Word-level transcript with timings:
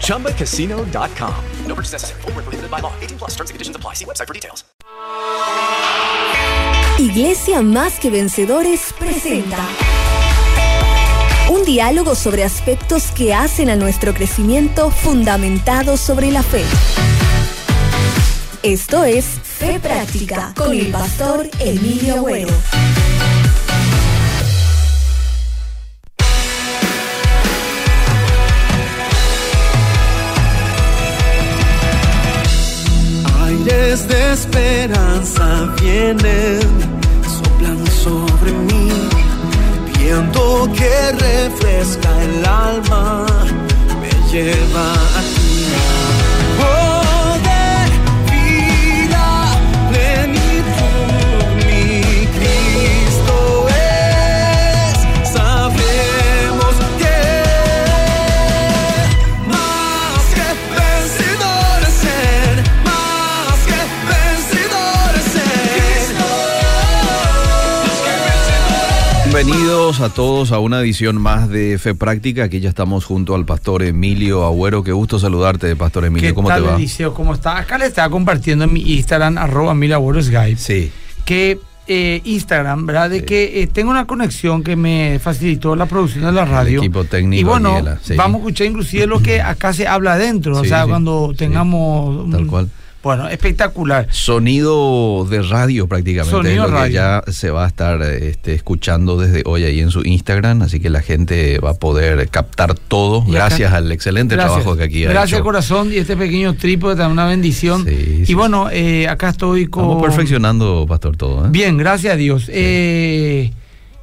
ChumbaCasino.com. 0.00 1.34
No 1.66 1.74
purchase 1.74 1.92
necessary. 1.92 2.20
Full 2.22 2.32
prohibited 2.32 2.70
by 2.70 2.80
law. 2.80 2.92
18 3.00 3.18
plus 3.18 3.30
terms 3.30 3.50
and 3.50 3.54
conditions 3.54 3.76
apply. 3.76 3.94
See 3.94 4.04
website 4.04 4.28
for 4.28 4.34
details. 4.34 4.64
Iglesia 6.98 7.62
Más 7.62 7.98
que 7.98 8.10
Vencedores 8.10 8.92
presenta 8.98 9.66
un 11.48 11.64
diálogo 11.64 12.14
sobre 12.14 12.44
aspectos 12.44 13.10
que 13.10 13.32
hacen 13.34 13.70
a 13.70 13.76
nuestro 13.76 14.12
crecimiento 14.12 14.90
fundamentado 14.90 15.96
sobre 15.96 16.30
la 16.30 16.42
fe. 16.42 16.62
Esto 18.62 19.04
es 19.04 19.24
Fe 19.24 19.80
Práctica 19.80 20.52
con 20.54 20.72
el 20.72 20.88
pastor 20.88 21.48
Emilio 21.58 22.16
Agüero. 22.16 22.52
Esperanza 34.40 35.74
vienen, 35.82 36.60
soplan 37.36 37.86
sobre 38.04 38.52
mí, 38.52 38.88
viento 39.98 40.66
que 40.72 41.12
refresca 41.12 42.10
el 42.22 42.44
alma, 42.46 43.26
me 44.00 44.12
lleva 44.32 44.94
Bienvenidos 69.42 70.02
a 70.02 70.10
todos 70.10 70.52
a 70.52 70.58
una 70.58 70.80
edición 70.80 71.16
más 71.16 71.48
de 71.48 71.78
Fe 71.78 71.94
Práctica. 71.94 72.44
Aquí 72.44 72.60
ya 72.60 72.68
estamos 72.68 73.06
junto 73.06 73.34
al 73.34 73.46
pastor 73.46 73.82
Emilio 73.82 74.44
Agüero. 74.44 74.84
Qué 74.84 74.92
gusto 74.92 75.18
saludarte, 75.18 75.74
pastor 75.76 76.04
Emilio. 76.04 76.28
¿Qué 76.28 76.34
¿Cómo 76.34 76.48
tal, 76.48 76.62
te 76.62 76.68
va? 76.68 76.76
Eliseo? 76.76 77.14
¿Cómo 77.14 77.32
está? 77.32 77.56
Acá 77.56 77.78
le 77.78 77.86
estaba 77.86 78.10
compartiendo 78.10 78.64
en 78.66 78.72
mi 78.74 78.82
Instagram, 78.82 79.38
arroba 79.38 79.72
Emilio 79.72 79.96
Agüero 79.96 80.22
Skype, 80.22 80.58
Sí. 80.60 80.92
que 81.24 81.58
eh, 81.86 82.20
Instagram, 82.24 82.84
¿verdad? 82.84 83.08
De 83.08 83.24
que 83.24 83.62
eh, 83.62 83.66
tengo 83.66 83.90
una 83.90 84.06
conexión 84.06 84.62
que 84.62 84.76
me 84.76 85.18
facilitó 85.18 85.74
la 85.74 85.86
producción 85.86 86.26
de 86.26 86.32
la 86.32 86.44
radio. 86.44 86.80
equipo 86.80 87.04
técnico 87.04 87.40
Y 87.40 87.44
bueno, 87.44 87.82
sí. 88.02 88.16
vamos 88.16 88.40
a 88.40 88.42
escuchar 88.42 88.66
inclusive 88.66 89.06
lo 89.06 89.22
que 89.22 89.40
acá 89.40 89.72
se 89.72 89.88
habla 89.88 90.12
adentro. 90.12 90.58
o 90.58 90.64
sea, 90.66 90.86
cuando 90.86 91.32
tengamos... 91.34 92.30
Tal 92.30 92.46
cual. 92.46 92.68
Bueno, 93.02 93.28
espectacular. 93.28 94.08
Sonido 94.10 95.26
de 95.28 95.40
radio 95.42 95.86
prácticamente. 95.88 96.30
Sonido 96.36 96.66
es 96.66 96.70
lo 96.70 96.82
que 96.82 96.92
ya 96.92 97.22
se 97.28 97.50
va 97.50 97.64
a 97.64 97.68
estar 97.68 98.02
este, 98.02 98.52
escuchando 98.52 99.16
desde 99.16 99.42
hoy 99.46 99.64
ahí 99.64 99.80
en 99.80 99.90
su 99.90 100.02
Instagram. 100.04 100.60
Así 100.62 100.80
que 100.80 100.90
la 100.90 101.00
gente 101.00 101.58
va 101.60 101.70
a 101.70 101.74
poder 101.74 102.28
captar 102.28 102.74
todo 102.74 103.24
Y 103.26 103.30
acá- 103.36 103.46
gracias 103.46 103.72
al 103.72 103.90
excelente 103.90 104.34
Gracias. 104.34 104.54
trabajo 104.58 104.76
que 104.76 104.84
aquí 104.84 105.04
ha 105.06 105.10
Gracias, 105.10 105.38
hecho. 105.38 105.44
corazón. 105.44 105.90
Y 105.92 105.96
este 105.96 106.14
pequeño 106.16 106.54
trípode 106.56 106.96
también 106.96 107.12
una 107.12 107.26
bendición. 107.26 107.86
Sí, 107.86 108.24
y 108.28 108.34
bueno, 108.34 108.68
eh, 108.70 109.08
acá 109.08 109.30
estoy 109.30 109.66
con... 109.66 109.84
Estamos 109.84 110.02
perfeccionando, 110.02 110.84
pastor, 110.86 111.16
todo. 111.16 111.46
¿eh? 111.46 111.48
Bien, 111.50 111.78
gracias 111.78 112.12
a 112.12 112.16
Dios. 112.16 112.44
Eh, 112.48 113.50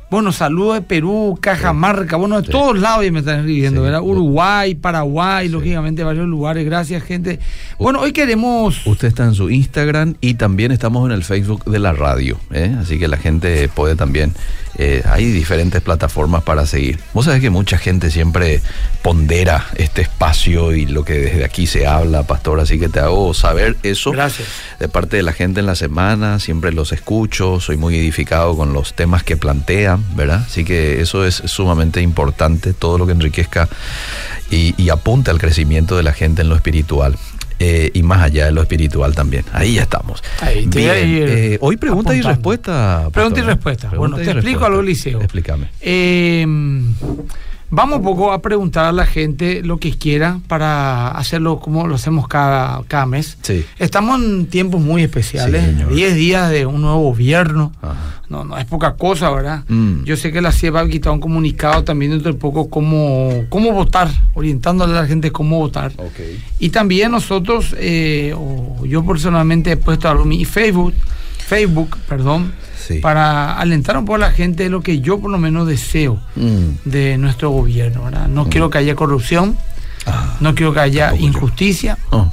bueno, 0.09 0.31
saludos 0.31 0.75
de 0.75 0.81
Perú, 0.81 1.37
Cajamarca, 1.41 2.15
bueno, 2.15 2.39
de 2.39 2.45
Sí. 2.45 2.51
todos 2.51 2.79
lados 2.79 3.03
ya 3.03 3.11
me 3.11 3.19
están 3.19 3.39
escribiendo, 3.39 3.81
Sí. 3.81 3.85
¿verdad? 3.85 4.01
Uruguay, 4.01 4.73
Paraguay, 4.75 5.49
lógicamente 5.49 6.03
varios 6.03 6.27
lugares. 6.27 6.65
Gracias, 6.65 7.03
gente. 7.03 7.39
Bueno, 7.77 7.99
hoy 7.99 8.13
queremos... 8.13 8.85
Usted 8.87 9.09
está 9.09 9.25
en 9.25 9.33
su 9.33 9.49
Instagram 9.49 10.15
y 10.21 10.35
también 10.35 10.71
estamos 10.71 11.05
en 11.05 11.11
el 11.11 11.23
Facebook 11.23 11.65
de 11.65 11.79
la 11.79 11.91
radio, 11.93 12.39
¿eh? 12.51 12.73
así 12.79 12.97
que 12.99 13.07
la 13.07 13.17
gente 13.17 13.67
puede 13.69 13.95
también, 13.95 14.33
eh, 14.79 15.03
hay 15.05 15.25
diferentes 15.31 15.81
plataformas 15.81 16.43
para 16.43 16.65
seguir. 16.67 16.99
Vos 17.13 17.25
sabés 17.25 17.41
que 17.41 17.49
mucha 17.49 17.77
gente 17.77 18.11
siempre 18.11 18.61
pondera 19.01 19.65
este 19.75 20.03
espacio 20.03 20.73
y 20.73 20.85
lo 20.85 21.03
que 21.03 21.13
desde 21.13 21.45
aquí 21.45 21.65
se 21.65 21.87
habla, 21.87 22.23
pastor, 22.23 22.59
así 22.59 22.77
que 22.79 22.87
te 22.87 22.99
hago 22.99 23.33
saber 23.33 23.75
eso 23.81 24.11
Gracias. 24.11 24.47
de 24.79 24.87
parte 24.87 25.17
de 25.17 25.23
la 25.23 25.33
gente 25.33 25.61
en 25.61 25.65
la 25.65 25.75
semana, 25.75 26.39
siempre 26.39 26.71
los 26.71 26.91
escucho, 26.91 27.59
soy 27.59 27.77
muy 27.77 27.97
edificado 27.97 28.55
con 28.55 28.73
los 28.73 28.93
temas 28.93 29.23
que 29.23 29.35
plantean, 29.35 30.03
¿verdad? 30.15 30.43
Así 30.45 30.63
que 30.63 31.01
eso 31.01 31.25
es 31.25 31.35
sumamente 31.45 32.01
importante, 32.01 32.73
todo 32.73 32.99
lo 32.99 33.07
que 33.07 33.13
enriquezca 33.13 33.67
y, 34.51 34.75
y 34.77 34.89
apunte 34.89 35.31
al 35.31 35.39
crecimiento 35.39 35.97
de 35.97 36.03
la 36.03 36.13
gente 36.13 36.43
en 36.43 36.49
lo 36.49 36.55
espiritual. 36.55 37.17
Eh, 37.59 37.91
y 37.93 38.03
más 38.03 38.21
allá 38.23 38.45
de 38.45 38.51
lo 38.51 38.61
espiritual 38.61 39.15
también. 39.15 39.43
Ahí 39.53 39.75
ya 39.75 39.83
estamos. 39.83 40.23
Ahí 40.41 40.67
te 40.67 40.89
a 40.89 40.93
Bien, 40.93 41.25
eh, 41.27 41.57
hoy 41.61 41.77
pregunta 41.77 42.15
y 42.15 42.21
respuesta. 42.21 43.01
pastor, 43.05 43.11
Pregunta 43.11 43.39
y 43.39 43.43
respuesta. 43.43 43.89
Pregunta 43.89 44.15
bueno, 44.17 44.21
y 44.21 44.25
te 44.25 44.31
explico 44.31 44.59
respuesta. 44.59 44.65
algo, 44.67 44.81
Liceo. 44.81 45.21
Explícame. 45.21 45.67
Eh, 45.81 46.45
vamos 47.69 47.97
un 47.99 48.03
poco 48.03 48.31
a 48.31 48.41
preguntar 48.41 48.85
a 48.85 48.91
la 48.91 49.05
gente 49.05 49.61
lo 49.63 49.77
que 49.77 49.91
quiera 49.97 50.39
para 50.47 51.09
hacerlo 51.09 51.59
como 51.59 51.87
lo 51.87 51.95
hacemos 51.95 52.27
cada, 52.27 52.83
cada 52.87 53.05
mes. 53.05 53.37
Sí. 53.41 53.65
Estamos 53.79 54.21
en 54.21 54.47
tiempos 54.47 54.81
muy 54.81 55.03
especiales, 55.03 55.63
Sí, 55.63 55.71
señor. 55.71 55.93
10 55.93 56.15
días 56.15 56.49
de 56.49 56.65
un 56.65 56.81
nuevo 56.81 57.01
gobierno. 57.01 57.71
Ajá. 57.81 58.17
No, 58.29 58.43
no 58.43 58.57
es 58.57 58.65
poca 58.65 58.95
cosa, 58.95 59.29
¿verdad? 59.29 59.63
Mm. 59.69 60.03
Yo 60.03 60.17
sé 60.17 60.33
que 60.33 60.41
la 60.41 60.51
CIE 60.51 60.69
va 60.69 60.81
a 60.81 60.87
quitar 60.87 61.13
un 61.13 61.21
comunicado 61.21 61.83
también 61.85 62.11
dentro 62.11 62.33
de 62.33 62.37
poco 62.37 62.69
cómo, 62.69 63.45
cómo 63.49 63.71
votar, 63.71 64.09
orientándole 64.33 64.97
a 64.97 65.01
la 65.01 65.07
gente 65.07 65.31
cómo 65.31 65.59
votar. 65.59 65.93
Ok. 65.95 66.19
Y 66.59 66.69
también 66.69 67.11
nosotros, 67.11 67.73
eh, 67.77 68.33
o 68.35 68.85
yo 68.85 69.05
personalmente 69.05 69.71
he 69.71 69.77
puesto 69.77 70.09
algo 70.09 70.23
en 70.23 70.29
mi 70.29 70.43
Facebook, 70.43 70.93
Facebook, 71.37 71.97
perdón, 72.09 72.51
Sí. 72.87 72.99
para 72.99 73.57
alentar 73.59 73.97
un 73.97 74.05
poco 74.05 74.15
a 74.15 74.19
la 74.19 74.31
gente 74.31 74.63
de 74.63 74.69
lo 74.69 74.81
que 74.81 74.99
yo 75.01 75.19
por 75.19 75.29
lo 75.31 75.37
menos 75.37 75.67
deseo 75.67 76.19
Mm. 76.35 76.89
de 76.89 77.17
nuestro 77.17 77.49
gobierno, 77.49 78.03
¿verdad? 78.05 78.27
No 78.27 78.47
quiero 78.49 78.69
que 78.69 78.77
haya 78.77 78.95
corrupción, 78.95 79.57
Ah, 80.05 80.37
no 80.39 80.55
quiero 80.55 80.73
que 80.73 80.79
haya 80.79 81.13
injusticia 81.17 81.97
oh, 82.11 82.31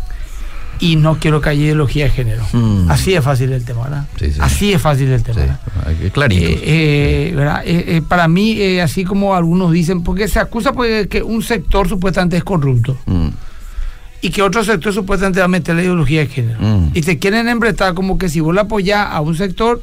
y 0.78 0.94
no 0.96 1.18
quiero 1.18 1.40
que 1.40 1.48
haya 1.48 1.62
ideología 1.62 2.04
de 2.04 2.10
género. 2.10 2.44
Mm. 2.52 2.88
Así 2.88 3.14
es 3.14 3.24
fácil 3.24 3.52
el 3.52 3.64
tema, 3.64 3.82
¿verdad? 3.84 4.06
Sí, 4.16 4.30
sí. 4.30 4.38
Así 4.40 4.72
es 4.72 4.80
fácil 4.80 5.08
el 5.10 5.22
tema, 5.24 5.40
¿verdad? 5.40 5.60
que- 6.00 6.10
clarito. 6.10 6.46
Eh, 6.46 6.60
eh, 6.62 7.32
¿verdad? 7.34 7.62
Eh, 7.64 7.84
eh, 7.96 8.02
para 8.06 8.28
mí, 8.28 8.78
así 8.78 9.02
como 9.04 9.34
algunos 9.34 9.72
dicen, 9.72 10.02
porque 10.04 10.28
se 10.28 10.38
acusa 10.38 10.72
pues, 10.72 11.08
que 11.08 11.20
un 11.22 11.42
sector 11.42 11.88
supuestamente 11.88 12.36
es 12.36 12.44
corrupto 12.44 12.96
Mm. 13.06 13.28
y 14.20 14.30
que 14.30 14.42
otro 14.42 14.62
sector 14.62 14.92
supuestamente 14.92 15.40
va 15.40 15.46
a 15.46 15.48
meter 15.48 15.74
la 15.74 15.82
ideología 15.82 16.20
de 16.20 16.26
género. 16.28 16.60
Mm. 16.60 16.90
Y 16.94 17.00
te 17.02 17.18
quieren 17.18 17.48
embretar 17.48 17.94
como 17.94 18.18
que 18.18 18.28
si 18.28 18.38
vos 18.40 18.54
le 18.54 18.60
apoyás 18.60 19.08
a 19.10 19.20
un 19.20 19.34
sector, 19.36 19.82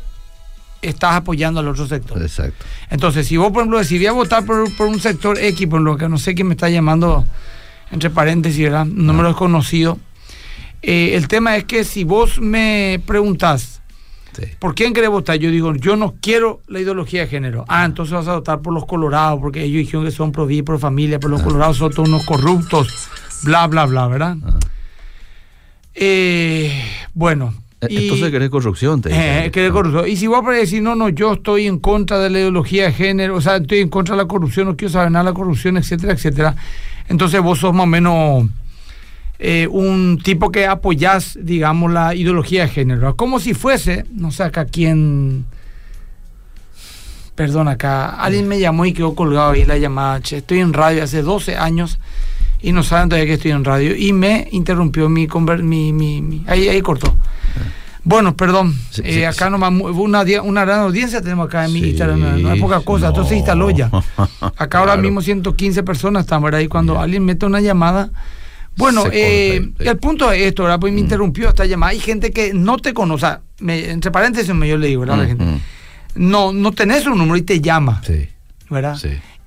estás 0.82 1.16
apoyando 1.16 1.60
al 1.60 1.68
otro 1.68 1.88
sector. 1.88 2.22
Exacto. 2.22 2.66
Entonces, 2.90 3.28
si 3.28 3.38
vos, 3.38 3.52
por 3.52 3.62
ejemplo, 3.62 3.78
decidís 3.80 4.12
votar 4.12 4.46
por, 4.46 4.72
por 4.76 4.88
un 4.88 5.00
sector 5.00 5.38
X, 5.38 5.68
por 5.68 5.82
lo 5.82 5.98
que 5.98 6.10
no 6.10 6.18
sé 6.18 6.34
quién 6.36 6.48
me 6.48 6.54
está 6.56 6.70
llamando, 6.70 7.26
entre 7.92 8.10
paréntesis, 8.10 8.64
¿verdad? 8.64 8.84
Un 8.84 9.06
número 9.06 9.28
desconocido. 9.30 9.98
eh, 10.82 11.12
el 11.16 11.28
tema 11.28 11.56
es 11.58 11.66
que 11.66 11.84
si 11.84 12.04
vos 12.04 12.40
me 12.40 13.00
preguntás, 13.06 13.78
Sí. 14.34 14.44
¿por 14.60 14.74
quién 14.76 14.94
querés 14.94 15.10
votar? 15.10 15.36
Yo 15.36 15.52
digo, 15.52 15.76
yo 15.76 15.98
no 15.98 16.16
quiero 16.22 16.62
la 16.70 16.80
ideología 16.80 17.22
de 17.24 17.28
género. 17.28 17.66
Ah, 17.68 17.84
entonces 17.84 18.14
vas 18.14 18.28
a 18.30 18.36
votar 18.36 18.62
por 18.62 18.72
los 18.74 18.86
colorados, 18.86 19.42
porque 19.42 19.62
ellos 19.62 19.80
dijeron 19.80 20.06
que 20.06 20.12
son 20.12 20.32
pro 20.32 20.46
vida 20.46 20.60
y 20.60 20.64
pro 20.64 20.80
familia, 20.80 21.20
pero 21.20 21.32
los 21.32 21.42
colorados 21.44 21.76
son 21.76 21.92
todos 21.92 22.08
unos 22.08 22.26
corruptos, 22.26 23.10
bla, 23.44 23.68
bla, 23.68 23.86
bla, 23.88 24.08
¿verdad? 24.08 24.38
Ah. 24.46 24.58
Eh, 25.94 26.82
bueno, 27.14 27.54
Y- 27.90 28.04
Entonces 28.04 28.30
querés 28.32 28.50
corrupción, 28.50 29.02
te 29.02 29.10
dicen. 29.10 29.24
Eh, 29.46 29.52
que 29.52 29.62
de 29.62 29.72
corrupción. 29.72 30.08
Y 30.08 30.16
si 30.16 30.28
vos 30.28 30.42
podés 30.42 30.62
decir, 30.62 30.84
no, 30.84 30.96
no, 30.96 31.10
yo 31.10 31.34
estoy 31.34 31.66
en 31.68 31.80
contra 31.80 32.20
de 32.20 32.30
la 32.30 32.40
ideología 32.40 32.86
de 32.86 32.94
género, 32.94 33.36
o 33.36 33.42
sea, 33.42 33.58
estoy 33.58 33.80
en 33.80 33.90
contra 33.90 34.16
de 34.16 34.22
la 34.22 34.28
corrupción, 34.28 34.68
no 34.68 34.76
quiero 34.78 34.92
saber 34.92 35.12
nada 35.12 35.26
de 35.26 35.32
la 35.32 35.36
corrupción, 35.36 35.78
etcétera, 35.78 36.14
etcétera. 36.14 36.56
Entonces 37.10 37.42
vos 37.42 37.60
sos 37.60 37.74
más 37.74 37.84
o 37.84 37.88
menos 37.88 38.46
eh, 39.40 39.68
un 39.72 40.20
tipo 40.24 40.52
que 40.52 40.68
apoyás, 40.68 41.38
digamos, 41.42 41.92
la 41.92 42.14
ideología 42.14 42.64
de 42.64 42.70
género. 42.70 43.16
Como 43.16 43.40
si 43.40 43.54
fuese, 43.56 44.06
no 44.14 44.32
sé 44.32 44.44
acá 44.44 44.66
quién... 44.66 45.46
Perdón, 47.34 47.68
acá 47.70 48.10
alguien 48.10 48.48
me 48.48 48.60
llamó 48.60 48.86
y 48.86 48.94
quedó 48.94 49.16
colgado 49.16 49.52
ahí 49.52 49.66
la 49.66 49.78
llamada. 49.78 50.22
Che, 50.22 50.38
estoy 50.38 50.60
en 50.60 50.74
radio 50.74 51.04
hace 51.04 51.24
12 51.24 51.56
años 51.56 51.98
y 52.62 52.72
no 52.72 52.84
saben 52.84 53.10
todavía 53.10 53.28
que 53.28 53.34
estoy 53.34 53.52
en 53.52 53.64
radio. 53.64 53.96
Y 53.96 54.14
me 54.14 54.48
interrumpió 54.52 55.10
mi... 55.10 55.28
conver- 55.28 55.64
mi, 55.64 55.92
mi, 55.94 56.22
mi- 56.22 56.44
ahí, 56.48 56.68
ahí 56.70 56.82
cortó. 56.82 57.16
Bueno, 58.04 58.36
perdón. 58.36 58.74
Sí, 58.90 59.02
eh, 59.06 59.14
sí, 59.14 59.24
acá 59.24 59.46
sí. 59.46 59.52
nomás 59.52 59.72
una, 59.80 60.24
una 60.44 60.66
gran 60.66 60.80
audiencia 60.80 61.22
tenemos 61.22 61.48
acá 61.48 61.66
en 61.66 61.74
mi 61.74 61.82
Sí, 61.82 61.90
Instagram. 61.90 62.42
No, 62.42 62.54
es 62.54 62.60
poca 62.62 62.80
cosa. 62.82 63.08
Entonces 63.10 63.30
se 63.30 63.36
instaló 63.38 63.70
ya. 63.70 63.92
Acá 64.58 64.80
ahora 64.80 64.98
mismo 64.98 65.22
115 65.22 65.84
personas 65.84 66.22
están, 66.24 66.42
¿verdad? 66.42 66.60
Y 66.60 66.68
cuando 66.68 67.00
alguien 67.00 67.24
mete 67.24 67.46
una 67.46 67.62
llamada. 67.62 68.10
Bueno, 68.76 69.04
eh, 69.12 69.58
el- 69.78 69.88
sí. 69.88 69.96
punto 70.02 70.32
es 70.32 70.42
esto, 70.42 70.64
¿verdad? 70.64 70.80
Pues 70.80 70.92
me 70.94 71.00
interrumpió 71.00 71.50
esta 71.50 71.66
llamada. 71.66 71.92
Hay 71.92 72.00
gente 72.00 72.32
que 72.32 72.54
no 72.56 72.78
te 72.78 72.94
conoce. 72.94 73.26
o 73.26 73.30
sea, 73.30 73.42
me- 73.60 73.92
entre 73.92 74.10
paréntesis, 74.10 74.48
yo 74.48 74.78
le 74.78 74.88
digo, 74.88 75.02
¿verdad? 75.02 75.18
la 75.18 75.26
gente. 75.28 75.44
Mm, 75.44 75.50
mm. 75.50 75.60
No, 76.16 76.52
no 76.54 76.72
tenés 76.72 77.06
un 77.06 77.18
número 77.20 77.38
y 77.38 77.44
te 77.44 77.62
llama, 77.62 78.02
Sí, 78.06 78.28
¿verdad? 78.70 78.96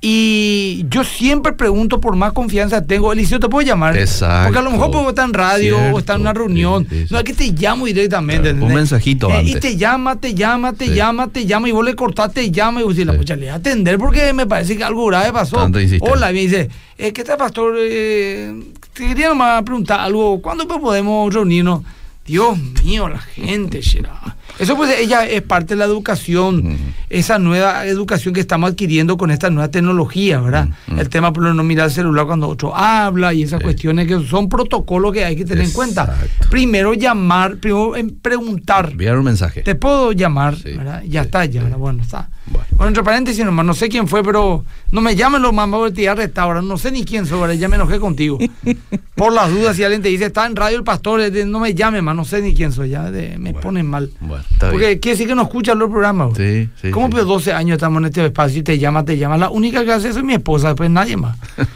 Y 0.07 0.85
yo 0.91 1.03
siempre 1.03 1.55
pregunto 1.55 1.99
por 1.99 2.15
más 2.15 2.35
confianza 2.35 2.85
tengo. 2.85 3.11
Eliseo, 3.11 3.41
¿te 3.41 3.49
puedo 3.49 3.67
llamar? 3.67 3.97
Exacto. 3.97 4.45
Porque 4.49 4.59
a 4.59 4.63
lo 4.63 4.71
mejor 4.71 4.91
puedo 4.91 5.09
estar 5.09 5.25
en 5.27 5.33
radio 5.33 5.79
o 5.95 5.99
estar 5.99 6.17
en 6.17 6.21
una 6.21 6.33
Cierto. 6.33 6.41
reunión. 6.47 6.87
Sí, 6.91 6.95
sí, 6.95 7.07
sí. 7.07 7.13
No 7.15 7.19
es 7.21 7.25
que 7.25 7.33
te 7.33 7.51
llamo 7.53 7.87
directamente. 7.87 8.51
Claro, 8.51 8.67
un 8.67 8.75
mensajito 8.75 9.31
Eh, 9.31 9.37
Y 9.45 9.47
antes. 9.55 9.61
te 9.61 9.77
llama, 9.79 10.17
te 10.17 10.35
llama, 10.35 10.75
te 10.75 10.95
llama, 10.95 11.29
te 11.29 11.47
llama 11.47 11.71
y 11.71 11.73
vos 11.73 11.85
le 11.87 11.95
cortás, 11.97 12.35
te 12.35 12.51
llama 12.51 12.81
y 12.81 12.85
vos 12.85 12.93
dices, 12.95 13.07
la 13.07 13.17
pucha, 13.17 13.35
le 13.35 13.47
voy 13.47 13.49
a 13.49 13.55
atender 13.55 13.97
porque 13.97 14.31
me 14.35 14.47
parece 14.47 14.77
que 14.77 14.85
algo 14.85 15.07
grave 15.07 15.33
pasó. 15.33 15.67
Hola, 16.01 16.31
y 16.31 16.35
me 16.35 16.41
dice, 16.41 16.69
eh, 16.99 17.13
¿qué 17.15 17.25
tal, 17.25 17.39
pastor? 17.39 17.75
Eh, 17.79 18.63
te 18.93 19.07
quería 19.09 19.31
nomás 19.31 19.63
preguntar 19.63 20.01
algo. 20.01 20.43
¿Cuándo 20.43 20.69
podemos 20.69 21.33
reunirnos? 21.33 21.81
Dios 22.27 22.59
mío, 22.85 23.09
la 23.09 23.21
gente, 23.21 23.81
Shira. 23.81 24.21
Eso 24.59 24.77
pues 24.77 24.99
ella 24.99 25.27
es 25.27 25.43
parte 25.43 25.75
de 25.75 25.79
la 25.79 25.85
educación, 25.85 26.79
esa 27.11 27.39
nueva 27.39 27.87
educación 27.87 28.35
que 28.35 28.41
estamos 28.41 28.71
adquiriendo 28.71 29.17
con 29.17 29.31
esta 29.31 29.51
nueva 29.51 29.69
tecnología, 29.69 30.41
¿verdad? 30.41 30.69
El 30.97 31.09
tema 31.09 31.33
por 31.33 31.43
no 31.43 31.65
mirar 31.65 31.87
el 31.87 31.93
celular 31.93 32.27
cuando 32.27 32.49
otro 32.49 32.75
habla 32.75 33.35
y 33.35 33.43
esas 33.43 33.63
cuestiones 33.63 34.07
que 34.07 34.25
son 34.27 34.49
protocolos 34.49 35.13
que 35.13 35.25
hay 35.25 35.37
que 35.37 35.45
tener 35.45 35.65
en 35.65 35.73
cuenta. 35.73 36.17
Primero 36.51 36.95
llamar, 36.95 37.57
primero 37.57 37.97
em, 37.97 38.11
preguntar. 38.11 38.91
Enviar 38.93 39.19
un 39.19 39.25
mensaje. 39.25 39.63
Te 39.63 39.75
puedo 39.75 40.13
llamar, 40.13 40.57
Sí, 40.57 40.73
¿verdad? 40.77 41.03
Ya 41.07 41.23
sí, 41.23 41.27
está, 41.27 41.45
ya, 41.45 41.65
bueno, 41.77 42.03
está. 42.03 42.31
Bueno. 42.55 42.67
Bueno. 42.77 42.89
entre 42.89 43.03
paréntesis 43.05 43.45
nomás, 43.45 43.65
no 43.67 43.75
sé 43.75 43.89
quién 43.89 44.09
fue, 44.09 44.23
pero 44.25 44.65
no 44.91 45.01
me 45.01 45.15
llamen 45.17 45.43
los 45.43 45.53
mamás 45.53 45.79
porque 45.79 45.95
te 45.95 46.03
iba 46.03 46.13
a 46.13 46.15
arrestar 46.15 46.45
ahora. 46.45 46.63
No 46.63 46.77
sé 46.79 46.91
ni 46.91 47.05
quién 47.05 47.27
soy, 47.27 47.39
ahora 47.41 47.55
ya 47.55 47.69
me 47.69 47.77
enojé 47.77 47.99
contigo. 48.01 48.39
Por 49.15 49.33
las 49.33 49.51
dudas, 49.51 49.77
si 49.77 49.85
alguien 49.85 50.03
te 50.03 50.09
dice, 50.09 50.27
está 50.27 50.45
en 50.47 50.57
radio 50.57 50.77
el 50.79 50.85
pastor, 50.85 51.31
de- 51.31 51.45
no 51.47 51.61
me 51.61 51.75
llame 51.75 52.03
más, 52.03 52.17
no 52.17 52.25
sé 52.25 52.41
ni 52.43 52.55
quién 52.55 52.73
soy, 52.73 52.91
ya 52.91 53.11
de- 53.11 53.39
me 53.39 53.53
Bueno. 53.53 53.61
ponen 53.61 53.87
mal. 53.87 54.11
Bueno, 54.21 54.43
está 54.51 54.71
Porque 54.71 54.87
bien. 54.89 54.99
quiere 54.99 55.15
decir 55.17 55.29
que 55.29 55.35
no 55.35 55.43
escuchan 55.43 55.79
los 55.79 55.89
programas. 55.91 56.37
Sí, 56.37 56.69
sí. 56.83 56.91
¿Cómo 56.91 57.07
sí. 57.07 57.13
pues 57.13 57.25
12 57.27 57.53
años 57.53 57.75
estamos 57.77 58.01
en 58.01 58.07
este 58.07 58.25
espacio 58.27 58.59
y 58.61 58.63
te 58.63 58.79
llama, 58.79 59.05
te 59.05 59.17
llama? 59.19 59.37
La 59.37 59.51
única 59.51 59.85
que 59.85 59.93
hace 59.93 60.09
eso 60.09 60.19
es 60.19 60.25
mi 60.25 60.35
esposa, 60.35 60.69
después 60.69 60.91
nadie 60.91 61.17
más. 61.17 61.37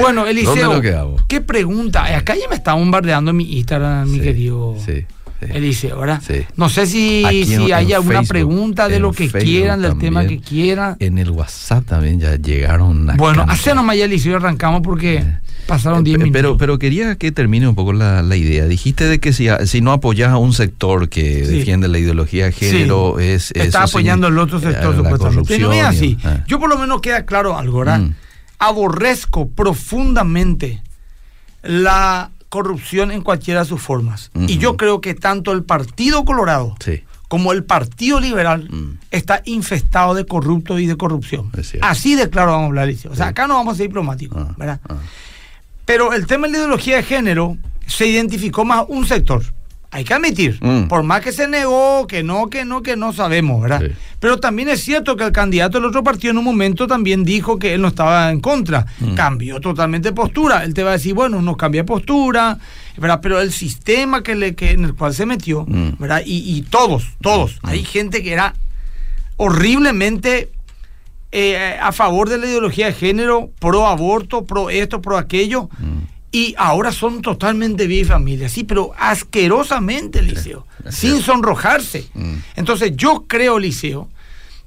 Bueno, 0.00 0.26
Eliseo, 0.26 0.54
¿Dónde 0.54 0.74
lo 0.76 0.80
quedamos? 0.80 1.22
¿qué 1.28 1.40
pregunta? 1.40 2.04
Acá 2.16 2.34
ya 2.34 2.48
me 2.48 2.54
está 2.56 2.74
bombardeando 2.74 3.32
mi 3.32 3.58
Instagram, 3.58 4.08
mi 4.10 4.20
querido 4.20 4.76
Sí, 4.84 5.04
sí. 5.46 5.52
Eliseo, 5.54 5.98
¿verdad? 6.00 6.22
Sí. 6.26 6.42
No 6.56 6.68
sé 6.68 6.86
si, 6.86 7.24
Aquí 7.24 7.44
si 7.44 7.54
en 7.54 7.72
hay 7.72 7.92
alguna 7.92 8.18
Facebook, 8.20 8.28
pregunta 8.28 8.88
de 8.88 8.98
lo 9.00 9.12
que 9.12 9.28
Facebook 9.28 9.42
quieran, 9.44 9.82
del 9.82 9.98
tema 9.98 10.26
que 10.26 10.40
quieran. 10.40 10.96
En 10.98 11.18
el 11.18 11.30
WhatsApp 11.30 11.84
también 11.86 12.20
ya 12.20 12.36
llegaron 12.36 13.06
Bueno, 13.16 13.44
hace 13.48 13.74
nomás 13.74 13.96
ya 13.96 14.04
Eliseo 14.04 14.36
arrancamos 14.36 14.82
porque 14.82 15.24
pasaron 15.66 16.02
10 16.04 16.14
Eh, 16.14 16.18
minutos. 16.18 16.32
Pero, 16.38 16.56
pero 16.56 16.78
quería 16.78 17.14
que 17.16 17.30
termine 17.32 17.68
un 17.68 17.74
poco 17.74 17.92
la, 17.92 18.22
la 18.22 18.36
idea. 18.36 18.66
Dijiste 18.66 19.06
de 19.06 19.20
que 19.20 19.32
si, 19.32 19.48
si 19.66 19.80
no 19.80 19.92
apoyas 19.92 20.30
a 20.30 20.36
un 20.38 20.52
sector 20.52 21.08
que 21.08 21.44
Sí. 21.46 21.58
defiende 21.58 21.88
la 21.88 21.98
ideología 21.98 22.46
de 22.46 22.52
género, 22.52 23.18
es 23.20 23.50
Está 23.52 23.84
apoyando 23.84 24.28
el 24.28 24.38
otro 24.38 24.60
sector, 24.60 24.96
supuestamente. 24.96 25.58
No 25.58 25.72
es 25.72 25.84
así. 25.84 26.18
ah. 26.24 26.44
Yo 26.46 26.58
por 26.58 26.68
lo 26.68 26.78
menos 26.78 27.00
queda 27.00 27.24
claro 27.24 27.56
algo, 27.58 27.78
¿verdad? 27.80 28.00
Mm. 28.00 28.14
Aborrezco 28.58 29.48
profundamente 29.48 30.82
la 31.62 32.30
corrupción 32.62 33.10
en 33.10 33.22
cualquiera 33.22 33.60
de 33.60 33.66
sus 33.66 33.80
formas. 33.80 34.30
Y 34.46 34.58
yo 34.58 34.76
creo 34.76 35.00
que 35.00 35.14
tanto 35.14 35.52
el 35.52 35.64
Partido 35.64 36.22
Colorado 36.26 36.76
Sí. 36.84 37.02
como 37.28 37.52
el 37.52 37.64
Partido 37.64 38.20
Liberal 38.20 38.68
Mm. 38.70 38.98
está 39.10 39.40
infestado 39.46 40.12
de 40.12 40.26
corruptos 40.26 40.78
y 40.78 40.86
de 40.86 40.96
corrupción. 40.96 41.50
Así 41.80 42.14
de 42.14 42.28
claro 42.28 42.50
vamos 42.52 42.64
a 42.64 42.68
hablar. 42.68 42.90
O 42.90 43.14
sea, 43.16 43.24
Sí. 43.26 43.30
acá 43.30 43.46
no 43.46 43.54
vamos 43.54 43.72
a 43.72 43.76
ser 43.78 43.86
diplomáticos, 43.86 44.36
Ah, 44.46 44.54
¿verdad? 44.58 44.80
ah. 44.86 44.96
Pero 45.86 46.12
el 46.12 46.26
tema 46.26 46.46
de 46.46 46.52
la 46.52 46.58
ideología 46.58 46.96
de 46.96 47.02
género 47.04 47.56
se 47.86 48.06
identificó 48.06 48.66
más 48.66 48.84
un 48.86 49.06
sector. 49.06 49.42
Hay 49.90 50.04
que 50.04 50.12
admitir, 50.12 50.58
Mm. 50.62 50.88
por 50.88 51.02
más 51.04 51.22
que 51.22 51.32
se 51.32 51.48
negó, 51.48 52.06
que 52.06 52.22
no, 52.22 52.48
que 52.50 52.66
no, 52.66 52.82
que 52.82 52.96
no 52.96 53.14
sabemos, 53.14 53.62
¿verdad? 53.62 53.80
Sí. 53.80 53.92
Pero 54.22 54.38
también 54.38 54.68
es 54.68 54.80
cierto 54.84 55.16
que 55.16 55.24
el 55.24 55.32
candidato 55.32 55.78
del 55.78 55.88
otro 55.88 56.04
partido 56.04 56.30
en 56.30 56.38
un 56.38 56.44
momento 56.44 56.86
también 56.86 57.24
dijo 57.24 57.58
que 57.58 57.74
él 57.74 57.82
no 57.82 57.88
estaba 57.88 58.30
en 58.30 58.38
contra. 58.38 58.86
Mm. 59.00 59.14
Cambió 59.14 59.58
totalmente 59.60 60.12
postura. 60.12 60.62
Él 60.62 60.74
te 60.74 60.84
va 60.84 60.90
a 60.90 60.92
decir, 60.92 61.12
bueno, 61.12 61.42
no 61.42 61.56
cambia 61.56 61.82
de 61.82 61.86
postura, 61.88 62.56
¿verdad? 62.96 63.18
Pero 63.20 63.40
el 63.40 63.50
sistema 63.50 64.22
que 64.22 64.36
le, 64.36 64.54
que, 64.54 64.70
en 64.70 64.84
el 64.84 64.94
cual 64.94 65.12
se 65.12 65.26
metió, 65.26 65.64
Mm. 65.66 65.98
¿verdad? 65.98 66.22
Y, 66.24 66.56
y 66.56 66.62
todos, 66.62 67.02
todos. 67.20 67.58
Hay 67.64 67.82
gente 67.82 68.22
que 68.22 68.32
era 68.32 68.54
horriblemente 69.38 70.50
eh, 71.32 71.76
a 71.82 71.90
favor 71.90 72.28
de 72.28 72.38
la 72.38 72.46
ideología 72.46 72.86
de 72.86 72.92
género, 72.92 73.50
pro 73.58 73.88
aborto, 73.88 74.44
pro 74.44 74.70
esto, 74.70 75.02
pro 75.02 75.18
aquello. 75.18 75.68
Y 76.34 76.54
ahora 76.56 76.92
son 76.92 77.20
totalmente 77.20 77.86
bien 77.86 78.06
familia, 78.06 78.48
sí, 78.48 78.64
pero 78.64 78.92
asquerosamente, 78.98 80.22
Liceo, 80.22 80.66
sin 80.90 81.20
sonrojarse. 81.20 82.06
Mm. 82.14 82.34
Entonces 82.56 82.92
yo 82.96 83.24
creo, 83.28 83.58
Liceo, 83.58 84.08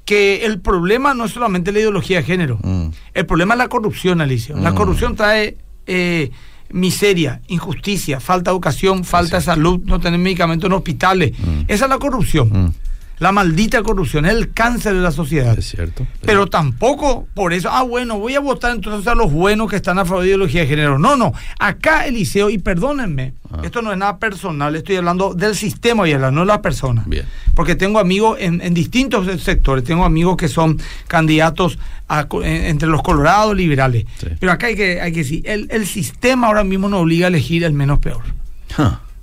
que 0.05 0.45
el 0.45 0.59
problema 0.59 1.15
no 1.15 1.25
es 1.25 1.31
solamente 1.31 1.71
la 1.71 1.79
ideología 1.79 2.17
de 2.17 2.23
género, 2.23 2.59
Mm. 2.61 2.89
el 3.15 3.25
problema 3.25 3.55
es 3.55 3.57
la 3.57 3.67
corrupción, 3.67 4.21
Alicia. 4.21 4.55
La 4.55 4.71
Mm. 4.71 4.75
corrupción 4.75 5.15
trae 5.15 5.57
eh, 5.87 6.31
miseria, 6.71 7.41
injusticia, 7.47 8.19
falta 8.19 8.49
de 8.49 8.55
educación, 8.55 9.03
falta 9.03 9.37
de 9.37 9.43
salud, 9.43 9.79
no 9.85 9.99
tener 9.99 10.19
medicamentos 10.19 10.67
en 10.67 10.73
hospitales. 10.73 11.31
Esa 11.67 11.85
es 11.85 11.89
la 11.89 11.99
corrupción. 11.99 12.73
La 13.19 13.31
maldita 13.31 13.81
corrupción 13.81 14.25
es 14.25 14.33
el 14.33 14.51
cáncer 14.51 14.93
de 14.93 14.99
la 15.01 15.11
sociedad. 15.11 15.57
Es 15.57 15.69
cierto. 15.69 16.05
Pero 16.21 16.47
tampoco 16.47 17.27
por 17.33 17.53
eso, 17.53 17.69
ah, 17.71 17.83
bueno, 17.83 18.19
voy 18.19 18.35
a 18.35 18.39
votar 18.41 18.75
entonces 18.75 19.07
a 19.07 19.15
los 19.15 19.31
buenos 19.31 19.69
que 19.69 19.77
están 19.77 19.97
a 19.99 20.03
favor 20.05 20.19
de 20.21 20.25
la 20.25 20.35
ideología 20.35 20.61
de 20.61 20.67
género. 20.67 20.99
No, 20.99 21.15
no. 21.15 21.31
Acá, 21.59 22.05
Eliseo, 22.07 22.49
y 22.49 22.57
perdónenme, 22.57 23.33
Ah. 23.51 23.61
esto 23.63 23.81
no 23.81 23.91
es 23.93 23.97
nada 23.97 24.17
personal, 24.17 24.75
estoy 24.75 24.97
hablando 24.97 25.33
del 25.33 25.55
sistema, 25.55 26.03
Villela, 26.03 26.29
no 26.31 26.41
de 26.41 26.47
la 26.47 26.61
persona. 26.61 27.03
Bien. 27.05 27.25
Porque 27.53 27.75
tengo 27.75 27.99
amigos 27.99 28.37
en, 28.41 28.59
en 28.61 28.73
distintos 28.73 29.27
sectores, 29.41 29.83
tengo 29.85 30.03
amigos 30.03 30.35
que 30.35 30.49
son 30.49 30.81
candidatos 31.07 31.79
a 32.09 32.27
en- 32.43 32.65
entre 32.65 32.89
los 32.89 33.01
colorados 33.01 33.55
liberales. 33.55 34.05
Sí. 34.19 34.27
Pero 34.39 34.51
acá 34.51 34.67
hay 34.67 34.75
que, 34.75 34.99
hay 34.99 35.11
que 35.13 35.19
decir, 35.19 35.41
el, 35.45 35.67
el 35.71 35.85
sistema 35.87 36.47
ahora 36.47 36.63
mismo 36.65 36.89
nos 36.89 37.01
obliga 37.03 37.27
a 37.27 37.29
elegir 37.29 37.63
el 37.63 37.71
menos 37.73 37.99
peor. 37.99 38.23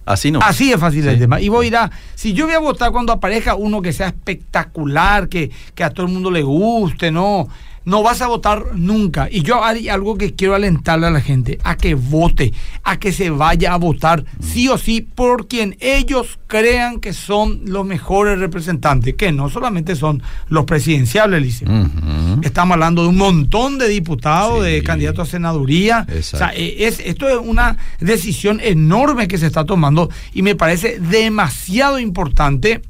Así 0.04 0.30
no. 0.30 0.40
Así 0.42 0.72
es 0.72 0.80
fácil 0.80 1.06
el 1.06 1.18
tema. 1.18 1.40
Y 1.40 1.48
vos 1.48 1.62
dirás, 1.62 1.90
si 2.14 2.32
yo 2.32 2.46
voy 2.46 2.54
a 2.54 2.58
votar 2.58 2.90
cuando 2.90 3.12
aparezca 3.12 3.54
uno 3.54 3.80
que 3.80 3.92
sea 3.92 4.08
espectacular, 4.08 5.28
que, 5.28 5.50
que 5.74 5.84
a 5.84 5.90
todo 5.90 6.06
el 6.06 6.12
mundo 6.12 6.30
le 6.30 6.42
guste, 6.42 7.10
no, 7.10 7.48
no 7.84 8.02
vas 8.02 8.20
a 8.22 8.26
votar 8.28 8.74
nunca. 8.74 9.28
Y 9.30 9.42
yo 9.42 9.64
hay 9.64 9.88
algo 9.88 10.16
que 10.16 10.34
quiero 10.34 10.54
alentarle 10.54 11.06
a 11.06 11.10
la 11.10 11.20
gente, 11.20 11.58
a 11.64 11.76
que 11.76 11.94
vote, 11.94 12.52
a 12.84 12.98
que 12.98 13.12
se 13.12 13.30
vaya 13.30 13.72
a 13.72 13.76
votar, 13.76 14.24
sí 14.40 14.68
o 14.68 14.78
sí, 14.78 15.00
por 15.00 15.48
quien 15.48 15.76
ellos 15.80 16.38
crean 16.46 17.00
que 17.00 17.12
son 17.12 17.62
los 17.66 17.84
mejores 17.86 18.38
representantes, 18.38 19.14
que 19.14 19.32
no 19.32 19.48
solamente 19.48 19.96
son 19.96 20.22
los 20.48 20.64
presidenciales. 20.64 21.62
Ujú. 21.62 22.40
Estamos 22.42 22.74
hablando 22.74 23.02
de 23.02 23.08
un 23.08 23.16
montón 23.16 23.78
de 23.78 23.88
diputados, 23.88 24.64
Sí. 24.64 24.70
de 24.72 24.82
candidatos 24.82 25.28
a 25.28 25.30
senaduría. 25.30 26.06
Exacto. 26.08 26.36
O 26.36 26.38
sea, 26.38 26.52
eh, 26.54 26.86
es, 26.86 27.00
esto 27.00 27.28
es 27.28 27.36
una 27.42 27.76
decisión 28.00 28.60
enorme 28.62 29.28
que 29.28 29.38
se 29.38 29.46
está 29.46 29.64
tomando 29.64 30.08
y 30.32 30.42
me 30.42 30.54
parece 30.54 30.98
demasiado 31.00 31.98
importante. 31.98 32.82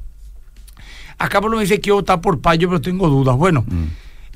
Acá 1.18 1.40
por 1.40 1.50
lo 1.50 1.56
menos 1.56 1.68
dice 1.70 1.80
que 1.80 1.92
votar 1.92 2.20
por 2.20 2.40
Payo, 2.40 2.68
pero 2.68 2.80
tengo 2.80 3.08
dudas. 3.08 3.36
Bueno, 3.36 3.64
Mm. 3.66 3.84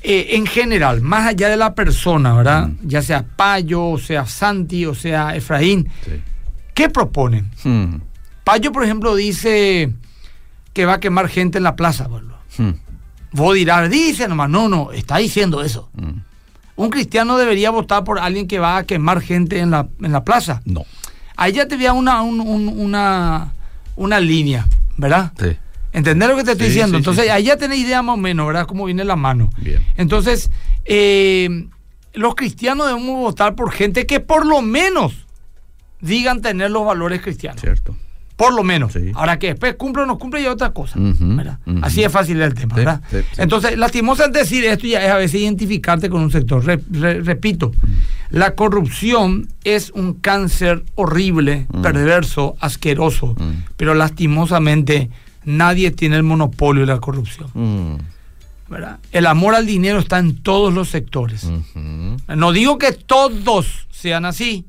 Eh, 0.09 0.35
en 0.37 0.45
general, 0.45 1.01
más 1.01 1.27
allá 1.27 1.49
de 1.49 1.57
la 1.57 1.75
persona, 1.75 2.33
¿verdad? 2.33 2.69
Ya 2.81 3.01
sea 3.01 3.25
Payo, 3.35 3.83
o 3.89 3.97
sea 3.99 4.25
Santi, 4.25 4.85
o 4.85 4.95
sea 4.95 5.35
Efraín, 5.35 5.89
Sí. 6.05 6.21
¿qué 6.73 6.89
proponen? 6.89 7.51
Mm. 7.63 7.95
Payo, 8.43 8.71
por 8.71 8.83
ejemplo, 8.85 9.15
dice 9.15 9.93
que 10.73 10.85
va 10.85 10.93
a 10.93 10.99
quemar 10.99 11.27
gente 11.27 11.57
en 11.57 11.65
la 11.65 11.75
plaza. 11.75 12.07
Pablo. 12.07 12.37
Mm. 12.57 12.71
Vos 13.33 13.55
dirás, 13.55 13.89
dice 13.89 14.27
nomás, 14.27 14.49
no, 14.49 14.69
no, 14.69 14.91
está 14.93 15.17
diciendo 15.17 15.61
eso. 15.61 15.89
Mm. 15.95 16.21
Un 16.77 16.89
cristiano 16.89 17.37
debería 17.37 17.71
votar 17.71 18.03
por 18.03 18.19
alguien 18.19 18.47
que 18.47 18.59
va 18.59 18.77
a 18.77 18.83
quemar 18.85 19.19
gente 19.21 19.59
en 19.59 19.71
la, 19.71 19.87
en 20.01 20.11
la 20.11 20.23
plaza. 20.23 20.61
No. 20.63 20.85
Ahí 21.35 21.51
ya 21.53 21.67
te 21.67 21.75
una, 21.91 22.21
un- 22.21 22.39
un- 22.39 22.69
una, 22.69 23.51
una 23.95 24.19
línea, 24.19 24.65
¿verdad? 24.95 25.33
Sí. 25.39 25.57
¿Entendés 25.93 26.29
lo 26.29 26.35
que 26.37 26.43
te 26.43 26.51
estoy 26.51 26.67
Sí, 26.67 26.73
diciendo? 26.73 26.97
sí, 26.97 26.97
Entonces, 26.97 27.23
sí, 27.23 27.29
sí. 27.29 27.33
allá 27.35 27.57
tenés 27.57 27.79
idea 27.79 28.01
más 28.01 28.13
o 28.15 28.17
menos, 28.17 28.45
¿verdad? 28.47 28.65
Cómo 28.67 28.85
viene 28.85 29.03
la 29.05 29.15
mano. 29.15 29.49
Bien. 29.59 29.81
Entonces, 29.95 30.51
eh, 30.85 31.67
los 32.13 32.35
cristianos 32.35 32.87
debemos 32.87 33.19
votar 33.19 33.55
por 33.55 33.71
gente 33.71 34.05
que 34.05 34.19
por 34.19 34.45
lo 34.45 34.61
menos 34.61 35.25
digan 36.01 36.41
tener 36.41 36.71
los 36.71 36.85
valores 36.85 37.21
cristianos. 37.21 37.61
Cierto. 37.61 37.95
Por 38.35 38.53
lo 38.53 38.63
menos. 38.63 38.93
Ahora 39.15 39.39
que 39.39 39.47
después 39.47 39.73
cumple 39.79 40.03
o 40.03 40.05
no 40.05 40.19
cumple 40.19 40.43
ya 40.43 40.51
otra 40.51 40.69
cosa. 40.71 40.99
Ujú. 40.99 41.37
Así 41.81 42.03
es 42.03 42.11
fácil 42.11 42.39
el 42.39 42.53
tema, 42.53 42.75
¿verdad? 42.75 43.01
Entonces, 43.37 43.75
lastimosamente 43.79 44.37
decir 44.39 44.63
esto 44.65 44.85
ya 44.85 45.03
es 45.03 45.09
a 45.11 45.17
veces 45.17 45.41
identificarte 45.41 46.07
con 46.07 46.21
un 46.21 46.29
sector. 46.29 46.63
Re- 46.63 46.79
re- 46.91 47.21
repito, 47.21 47.71
la 48.29 48.53
corrupción 48.53 49.47
es 49.63 49.89
un 49.89 50.13
cáncer 50.13 50.83
horrible, 50.93 51.65
Mm. 51.73 51.81
perverso, 51.81 52.55
asqueroso, 52.59 53.35
pero 53.75 53.95
lastimosamente 53.95 55.09
nadie 55.47 55.91
tiene 55.91 56.17
el 56.17 56.23
monopolio 56.23 56.85
de 56.85 56.93
la 56.93 56.99
corrupción. 56.99 57.49
Mm. 57.53 57.95
¿verdad? 58.69 58.99
El 59.11 59.25
amor 59.25 59.55
al 59.55 59.65
dinero 59.65 59.99
está 59.99 60.19
en 60.19 60.43
todos 60.43 60.73
los 60.73 60.89
sectores. 60.89 61.49
No 62.27 62.51
digo 62.51 62.77
que 62.77 62.91
todos 62.91 63.87
sean 63.89 64.25
así. 64.25 64.65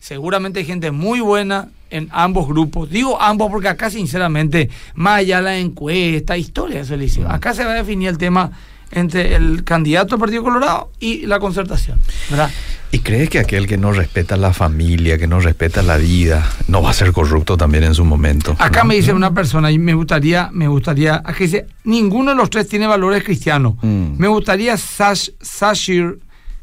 Seguramente 0.00 0.60
hay 0.60 0.66
gente 0.66 0.90
muy 0.90 1.20
buena 1.20 1.68
en 1.90 2.08
ambos 2.12 2.48
grupos. 2.48 2.90
Digo 2.90 3.20
ambos 3.20 3.50
porque 3.50 3.68
acá, 3.68 3.90
sinceramente, 3.90 4.68
más 4.94 5.20
allá 5.20 5.36
de 5.38 5.42
la 5.42 5.58
encuesta, 5.58 6.36
historia, 6.36 6.80
eso 6.80 6.96
le 6.96 7.04
dice. 7.04 7.24
Acá 7.28 7.54
se 7.54 7.64
va 7.64 7.72
a 7.72 7.74
definir 7.74 8.08
el 8.08 8.18
tema 8.18 8.50
entre 8.92 9.34
el 9.34 9.64
candidato 9.64 10.10
del 10.10 10.20
Partido 10.20 10.42
Colorado 10.42 10.90
y 11.00 11.26
la 11.26 11.38
concertación. 11.38 11.98
¿verdad? 12.30 12.50
¿Y 12.92 13.00
crees 13.00 13.28
que 13.28 13.38
aquel 13.38 13.66
que 13.66 13.76
no 13.76 13.92
respeta 13.92 14.36
la 14.36 14.52
familia, 14.52 15.18
que 15.18 15.26
no 15.26 15.40
respeta 15.40 15.82
la 15.82 15.96
vida, 15.96 16.48
no 16.68 16.82
va 16.82 16.90
a 16.90 16.94
ser 16.94 17.12
corrupto 17.12 17.56
también 17.56 17.84
en 17.84 17.94
su 17.94 18.04
momento? 18.04 18.56
Acá 18.58 18.80
¿no? 18.80 18.88
me 18.88 18.94
dice 18.94 19.12
una 19.12 19.34
persona 19.34 19.70
y 19.70 19.78
me 19.78 19.94
gustaría, 19.94 20.50
me 20.52 20.68
gustaría, 20.68 21.16
acá 21.16 21.36
dice, 21.38 21.66
ninguno 21.84 22.30
de 22.30 22.36
los 22.36 22.48
tres 22.48 22.68
tiene 22.68 22.86
valores 22.86 23.24
cristianos. 23.24 23.74
Mm. 23.82 24.18
Me 24.18 24.28
gustaría, 24.28 24.76
Sash, 24.76 25.30
Sashir, 25.40 26.20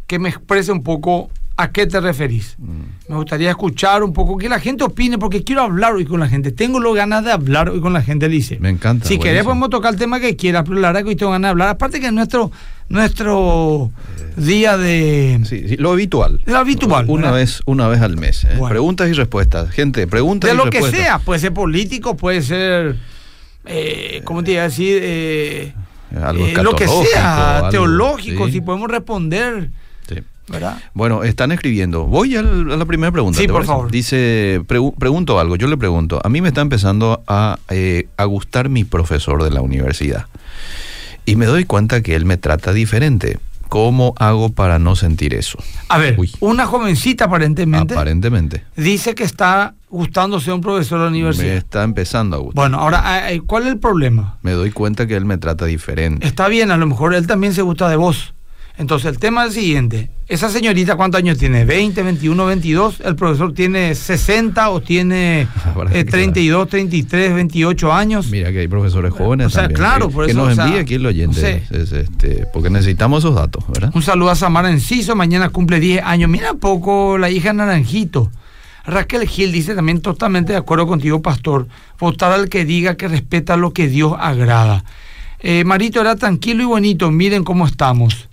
que 0.07 0.17
me 0.17 0.29
exprese 0.29 0.71
un 0.71 0.81
poco 0.81 1.29
a 1.55 1.71
qué 1.71 1.85
te 1.85 2.01
referís. 2.01 2.55
Mm. 2.57 2.81
Me 3.09 3.15
gustaría 3.15 3.49
escuchar 3.51 4.01
un 4.03 4.11
poco, 4.11 4.37
que 4.37 4.49
la 4.49 4.59
gente 4.59 4.83
opine, 4.83 5.17
porque 5.19 5.43
quiero 5.43 5.61
hablar 5.61 5.93
hoy 5.93 6.03
con 6.05 6.19
la 6.19 6.27
gente. 6.27 6.51
Tengo 6.51 6.79
las 6.79 6.93
ganas 6.95 7.23
de 7.23 7.31
hablar 7.31 7.69
hoy 7.69 7.79
con 7.79 7.93
la 7.93 8.01
gente, 8.01 8.27
dice. 8.27 8.57
Me 8.59 8.69
encanta. 8.69 9.07
Si 9.07 9.19
querés 9.19 9.43
podemos 9.43 9.69
tocar 9.69 9.93
el 9.93 9.99
tema 9.99 10.19
que 10.19 10.35
quieras, 10.35 10.63
pero 10.67 10.79
la 10.79 10.87
verdad 10.89 11.03
que 11.03 11.09
hoy 11.09 11.15
tengo 11.15 11.31
ganas 11.31 11.49
de 11.49 11.51
hablar. 11.51 11.69
Aparte 11.69 11.99
que 11.99 12.07
es 12.07 12.13
nuestro, 12.13 12.51
nuestro 12.89 13.91
día 14.35 14.77
de... 14.77 15.39
Sí, 15.45 15.67
sí, 15.69 15.77
lo 15.77 15.91
habitual. 15.91 16.41
Lo 16.45 16.57
habitual, 16.57 17.05
Una 17.07 17.27
¿verdad? 17.27 17.37
vez, 17.37 17.61
una 17.65 17.87
vez 17.87 18.01
al 18.01 18.17
mes. 18.17 18.43
¿eh? 18.45 18.47
Bueno. 18.57 18.69
Preguntas 18.69 19.09
y 19.09 19.13
respuestas. 19.13 19.69
Gente, 19.71 20.07
preguntas 20.07 20.49
de 20.49 20.55
y 20.55 20.57
lo 20.57 20.63
que 20.69 20.79
respuestas. 20.79 20.99
sea, 21.01 21.19
puede 21.19 21.39
ser 21.39 21.53
político, 21.53 22.17
puede 22.17 22.41
ser, 22.41 22.97
eh, 23.65 24.21
¿cómo 24.23 24.43
te 24.43 24.53
iba 24.53 24.61
a 24.61 24.65
decir? 24.65 24.99
Eh, 25.03 25.73
Algo 26.19 26.45
eh, 26.47 26.63
lo 26.63 26.75
que 26.75 26.87
sea, 26.87 27.57
algo- 27.57 27.69
teológico, 27.69 28.47
sí. 28.47 28.53
si 28.53 28.61
podemos 28.61 28.89
responder, 28.89 29.69
Sí. 30.07 30.15
¿Verdad? 30.47 30.77
Bueno, 30.93 31.23
están 31.23 31.51
escribiendo. 31.51 32.05
Voy 32.05 32.35
a 32.35 32.41
la 32.41 32.85
primera 32.85 33.11
pregunta. 33.11 33.37
Sí, 33.39 33.45
¿te 33.47 33.51
por 33.53 33.61
parece? 33.61 33.71
favor. 33.71 33.91
Dice, 33.91 34.61
pregu- 34.67 34.93
pregunto 34.97 35.39
algo, 35.39 35.55
yo 35.55 35.67
le 35.67 35.77
pregunto. 35.77 36.19
A 36.23 36.29
mí 36.29 36.41
me 36.41 36.49
está 36.49 36.61
empezando 36.61 37.23
a, 37.27 37.59
eh, 37.69 38.07
a 38.17 38.25
gustar 38.25 38.69
mi 38.69 38.83
profesor 38.83 39.43
de 39.43 39.51
la 39.51 39.61
universidad. 39.61 40.25
Y 41.25 41.35
me 41.37 41.45
doy 41.45 41.63
cuenta 41.65 42.01
que 42.01 42.15
él 42.15 42.25
me 42.25 42.37
trata 42.37 42.73
diferente. 42.73 43.39
¿Cómo 43.69 44.13
hago 44.19 44.49
para 44.49 44.77
no 44.77 44.95
sentir 44.95 45.33
eso? 45.33 45.57
A 45.89 45.97
ver, 45.97 46.15
una 46.41 46.67
jovencita 46.67 47.25
aparentemente 47.25 47.95
Aparentemente. 47.95 48.63
dice 48.75 49.15
que 49.15 49.23
está 49.23 49.73
gustándose 49.89 50.51
un 50.51 50.61
profesor 50.61 50.99
de 50.99 51.05
la 51.05 51.09
Me 51.11 51.17
universidad. 51.17 51.55
está 51.55 51.81
empezando 51.83 52.35
a 52.35 52.39
gustar. 52.39 52.55
Bueno, 52.55 52.77
ahora, 52.79 53.31
eh, 53.31 53.41
¿cuál 53.41 53.63
es 53.63 53.69
el 53.69 53.79
problema? 53.79 54.37
Me 54.43 54.51
doy 54.51 54.69
cuenta 54.69 55.07
que 55.07 55.15
él 55.15 55.25
me 55.25 55.39
trata 55.39 55.65
diferente. 55.65 56.27
Está 56.27 56.49
bien, 56.49 56.69
a 56.69 56.77
lo 56.77 56.85
mejor 56.85 57.15
él 57.15 57.25
también 57.25 57.53
se 57.55 57.63
gusta 57.63 57.89
de 57.89 57.95
vos. 57.95 58.35
Entonces, 58.77 59.11
el 59.11 59.19
tema 59.19 59.43
es 59.45 59.49
el 59.55 59.61
siguiente. 59.61 60.09
Esa 60.27 60.49
señorita, 60.49 60.95
¿cuántos 60.95 61.19
años 61.19 61.37
tiene? 61.37 61.63
¿20, 61.67 61.93
21, 62.03 62.45
22? 62.47 63.01
¿El 63.01 63.15
profesor 63.15 63.53
tiene 63.53 63.93
60 63.93 64.69
o 64.71 64.81
tiene 64.81 65.47
eh, 65.91 66.03
32, 66.05 66.69
33, 66.69 67.35
28 67.35 67.93
años? 67.93 68.31
Mira 68.31 68.51
que 68.51 68.59
hay 68.61 68.67
profesores 68.67 69.13
jóvenes 69.13 69.47
O 69.47 69.49
sea, 69.51 69.63
también. 69.63 69.77
claro, 69.79 70.07
que, 70.07 70.13
por 70.15 70.25
que 70.25 70.31
eso, 70.31 70.41
nos 70.43 70.53
o 70.53 70.55
sea, 70.55 70.65
envíe 70.65 70.79
aquí 70.79 70.95
el 70.95 71.05
oyente. 71.05 71.63
no 71.69 71.77
sé. 71.77 71.81
es- 71.83 71.91
este, 71.91 72.45
porque 72.51 72.71
necesitamos 72.71 73.23
esos 73.23 73.35
datos, 73.35 73.63
¿verdad? 73.67 73.91
Un 73.93 74.01
saludo 74.01 74.31
a 74.31 74.35
Samara 74.35 74.71
Enciso, 74.71 75.15
mañana 75.15 75.49
cumple 75.49 75.79
10 75.79 76.01
años. 76.03 76.29
Mira 76.31 76.55
poco 76.55 77.17
la 77.19 77.29
hija 77.29 77.53
Naranjito. 77.53 78.31
Raquel 78.85 79.27
Gil 79.27 79.51
dice 79.51 79.75
también 79.75 80.01
totalmente 80.01 80.51
de 80.53 80.57
acuerdo 80.57 80.87
contigo, 80.87 81.21
pastor. 81.21 81.67
Votar 81.99 82.31
al 82.33 82.49
que 82.49 82.65
diga 82.65 82.95
que 82.97 83.07
respeta 83.07 83.55
lo 83.55 83.71
que 83.71 83.87
Dios 83.87 84.13
agrada. 84.19 84.83
Eh, 85.39 85.63
Marito 85.63 86.01
era 86.01 86.15
tranquilo 86.15 86.63
y 86.63 86.65
bonito, 86.65 87.11
miren 87.11 87.43
cómo 87.43 87.65
estamos. 87.67 88.29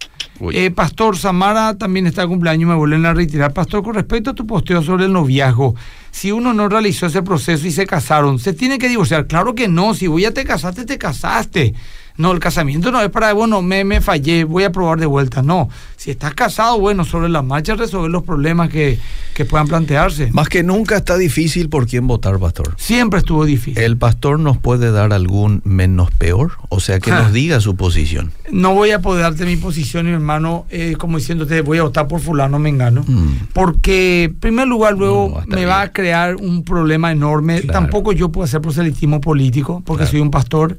Eh, 0.53 0.71
Pastor 0.71 1.19
Samara 1.19 1.77
también 1.77 2.07
está 2.07 2.23
de 2.23 2.29
cumpleaños, 2.29 2.69
me 2.69 2.75
vuelven 2.75 3.05
a 3.05 3.13
retirar. 3.13 3.53
Pastor, 3.53 3.83
con 3.83 3.95
respecto 3.95 4.31
a 4.31 4.35
tu 4.35 4.47
posteo 4.47 4.83
sobre 4.83 5.05
el 5.05 5.13
noviazgo, 5.13 5.75
si 6.11 6.33
uno 6.33 6.55
no 6.55 6.69
realizó 6.69 7.07
ese 7.07 7.23
proceso 7.23 7.67
y 7.67 7.71
se 7.71 7.87
casaron, 7.87 8.39
¿se 8.39 8.55
tiene 8.55 8.79
que 8.79 8.89
divorciar? 8.89 9.27
Claro 9.27 9.55
que 9.55 9.69
no, 9.69 9.95
si 9.95 10.07
vos 10.07 10.21
ya 10.21 10.31
te 10.31 10.45
casaste, 10.45 10.87
te 10.87 10.97
casaste. 10.97 11.75
No, 12.17 12.33
el 12.33 12.39
casamiento 12.39 12.91
no 12.91 13.01
es 13.01 13.11
para, 13.11 13.33
bueno, 13.33 13.63
me, 13.63 13.85
me 13.85 14.01
fallé, 14.01 14.45
voy 14.45 14.65
a 14.65 14.73
probar 14.73 15.01
de 15.01 15.07
vuelta. 15.07 15.43
No, 15.43 15.69
si 15.97 16.11
estás 16.11 16.35
casado, 16.35 16.79
bueno, 16.79 17.05
sobre 17.05 17.29
la 17.29 17.43
marcha 17.43 17.75
resolver 17.75 18.11
los 18.11 18.23
problemas 18.23 18.71
que, 18.71 18.99
que 19.35 19.45
puedan 19.45 19.69
plantearse. 19.69 20.31
Más 20.33 20.49
que 20.49 20.63
nunca 20.63 20.97
está 20.97 21.17
difícil 21.17 21.69
por 21.69 21.87
quién 21.87 22.07
votar, 22.07 22.39
pastor. 22.39 22.75
Siempre 22.77 23.21
estuvo 23.21 23.45
difícil. 23.45 23.83
¿El 23.83 23.97
pastor 23.97 24.39
nos 24.39 24.59
puede 24.59 24.93
dar 24.93 25.13
algún 25.13 25.63
menos 25.65 26.11
peor? 26.11 26.53
O 26.69 26.81
sea, 26.81 27.01
que 27.01 27.11
nos 27.11 27.33
diga 27.35 27.61
su 27.61 27.77
posición. 27.77 28.33
No 28.51 28.75
voy 28.75 28.91
a 28.91 29.01
poder 29.01 29.23
darte 29.23 29.47
mi 29.47 29.57
posición, 29.57 30.07
mi 30.07 30.13
hermano, 30.13 30.67
eh, 30.71 30.97
como 30.99 31.19
diciéndote, 31.19 31.61
voy 31.63 31.79
a 31.79 31.85
votar 31.85 32.09
por 32.09 32.21
fulano, 32.21 32.59
me 32.59 32.69
engano. 32.69 33.05
Mm. 33.07 33.49
Porque, 33.53 34.25
en 34.25 34.35
primer 34.35 34.67
lugar, 34.69 34.97
luego 34.97 35.43
me 35.47 35.67
va 35.67 35.83
a 35.83 35.93
crear 35.93 36.37
un 36.37 36.65
problema 36.65 37.13
enorme. 37.13 37.63
Tampoco 37.63 38.13
yo 38.13 38.31
puedo 38.31 38.45
hacer 38.45 38.61
proselitismo 38.61 39.21
político, 39.21 39.83
porque 39.85 40.07
soy 40.07 40.21
un 40.21 40.31
pastor. 40.31 40.79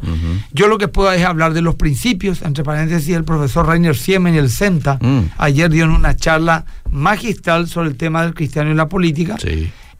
Yo 0.51 0.67
lo 0.67 0.77
que 0.77 0.87
puedo 0.87 1.11
es 1.11 1.23
hablar 1.31 1.53
de 1.53 1.61
los 1.61 1.75
principios, 1.75 2.41
entre 2.41 2.63
paréntesis, 2.63 3.15
el 3.15 3.23
profesor 3.23 3.65
Rainer 3.67 3.95
Siemen 3.95 4.35
y 4.35 4.37
el 4.37 4.49
CEMTA. 4.49 4.99
Mm. 5.01 5.31
Ayer 5.37 5.69
dieron 5.69 5.91
una 5.91 6.15
charla 6.15 6.65
magistral 6.91 7.67
sobre 7.67 7.89
el 7.89 7.95
tema 7.97 8.23
del 8.23 8.33
cristiano 8.33 8.71
y 8.71 8.75
la 8.75 8.87
política. 8.87 9.37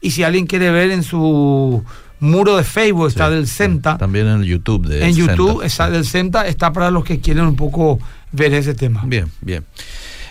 Y 0.00 0.10
si 0.10 0.22
alguien 0.22 0.46
quiere 0.46 0.70
ver 0.70 0.90
en 0.90 1.02
su 1.02 1.84
muro 2.20 2.56
de 2.56 2.64
Facebook, 2.64 3.08
está 3.08 3.28
del 3.30 3.48
CEMTA. 3.48 3.98
También 3.98 4.26
en 4.28 4.40
el 4.42 4.46
YouTube 4.46 4.86
de 4.86 5.06
En 5.06 5.14
YouTube, 5.14 5.62
está 5.62 5.90
del 5.90 6.04
CEMTA, 6.04 6.46
está 6.46 6.72
para 6.72 6.90
los 6.90 7.04
que 7.04 7.20
quieren 7.20 7.44
un 7.44 7.56
poco 7.56 7.98
ver 8.30 8.54
ese 8.54 8.74
tema. 8.74 9.02
Bien, 9.04 9.26
bien. 9.40 9.64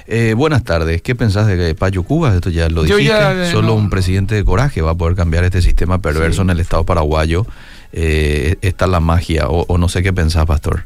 Eh, 0.08 0.34
buenas 0.36 0.64
tardes. 0.64 1.02
¿Qué 1.02 1.16
pensás 1.16 1.48
de 1.48 1.76
Payo 1.76 2.04
Cuba? 2.04 2.36
Esto 2.36 2.50
ya 2.50 2.70
lo 2.70 2.84
dijiste. 2.84 3.06
ya, 3.06 3.32
eh, 3.46 3.52
Solo 3.52 3.68
no. 3.68 3.74
un 3.76 3.90
presidente 3.90 4.36
de 4.36 4.44
coraje 4.44 4.82
va 4.82 4.92
a 4.92 4.96
poder 4.96 5.16
cambiar 5.16 5.44
este 5.44 5.62
sistema 5.62 6.02
perverso 6.02 6.42
en 6.42 6.50
el 6.50 6.60
Estado 6.60 6.84
paraguayo. 6.86 7.46
Eh, 7.94 8.56
está 8.62 8.88
la 8.88 9.00
magia, 9.00 9.48
o, 9.48 9.66
o 9.68 9.78
no 9.78 9.90
sé 9.90 10.02
qué 10.04 10.14
pensás, 10.14 10.46
pastor. 10.46 10.84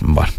Bueno, 0.00 0.30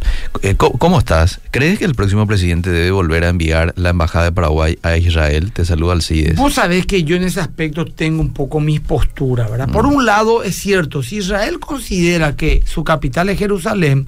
eh, 0.41 0.55
¿cómo, 0.55 0.77
cómo 0.77 0.99
estás? 0.99 1.41
¿Crees 1.51 1.79
que 1.79 1.85
el 1.85 1.93
próximo 1.93 2.25
presidente 2.25 2.69
debe 2.69 2.91
volver 2.91 3.25
a 3.25 3.29
enviar 3.29 3.73
la 3.75 3.89
embajada 3.89 4.25
de 4.25 4.31
Paraguay 4.31 4.79
a 4.83 4.95
Israel? 4.95 5.51
Te 5.51 5.65
saluda 5.65 5.93
Alcides. 5.93 6.38
Vos 6.38 6.53
sabés 6.53 6.85
que 6.85 7.03
yo 7.03 7.17
en 7.17 7.23
ese 7.23 7.41
aspecto 7.41 7.85
tengo 7.85 8.21
un 8.21 8.31
poco 8.33 8.61
mis 8.61 8.79
posturas, 8.79 9.51
¿verdad? 9.51 9.69
Por 9.69 9.85
un 9.85 10.05
lado, 10.05 10.43
es 10.43 10.55
cierto, 10.55 11.03
si 11.03 11.17
Israel 11.17 11.59
considera 11.59 12.35
que 12.38 12.63
su 12.65 12.85
capital 12.85 13.27
es 13.29 13.38
Jerusalén, 13.38 14.07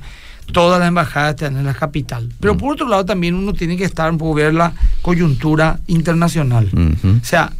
todas 0.53 0.80
las 0.80 0.88
embajadas 0.88 1.32
están 1.32 1.58
en 1.58 1.65
la 1.65 1.74
capital. 1.74 2.30
Pero 2.39 2.58
por 2.58 2.74
otro 2.74 2.88
lado, 2.88 3.06
también 3.06 3.36
uno 3.36 3.53
tiene 3.53 3.75
que 3.75 3.86
estar 3.86 4.10
un 4.10 4.18
poco 4.18 4.36
ver 4.36 4.53
la 4.53 4.74
coyuntura 5.01 5.80
internacional. 5.88 6.70
O 7.03 7.25
sea, 7.25 7.51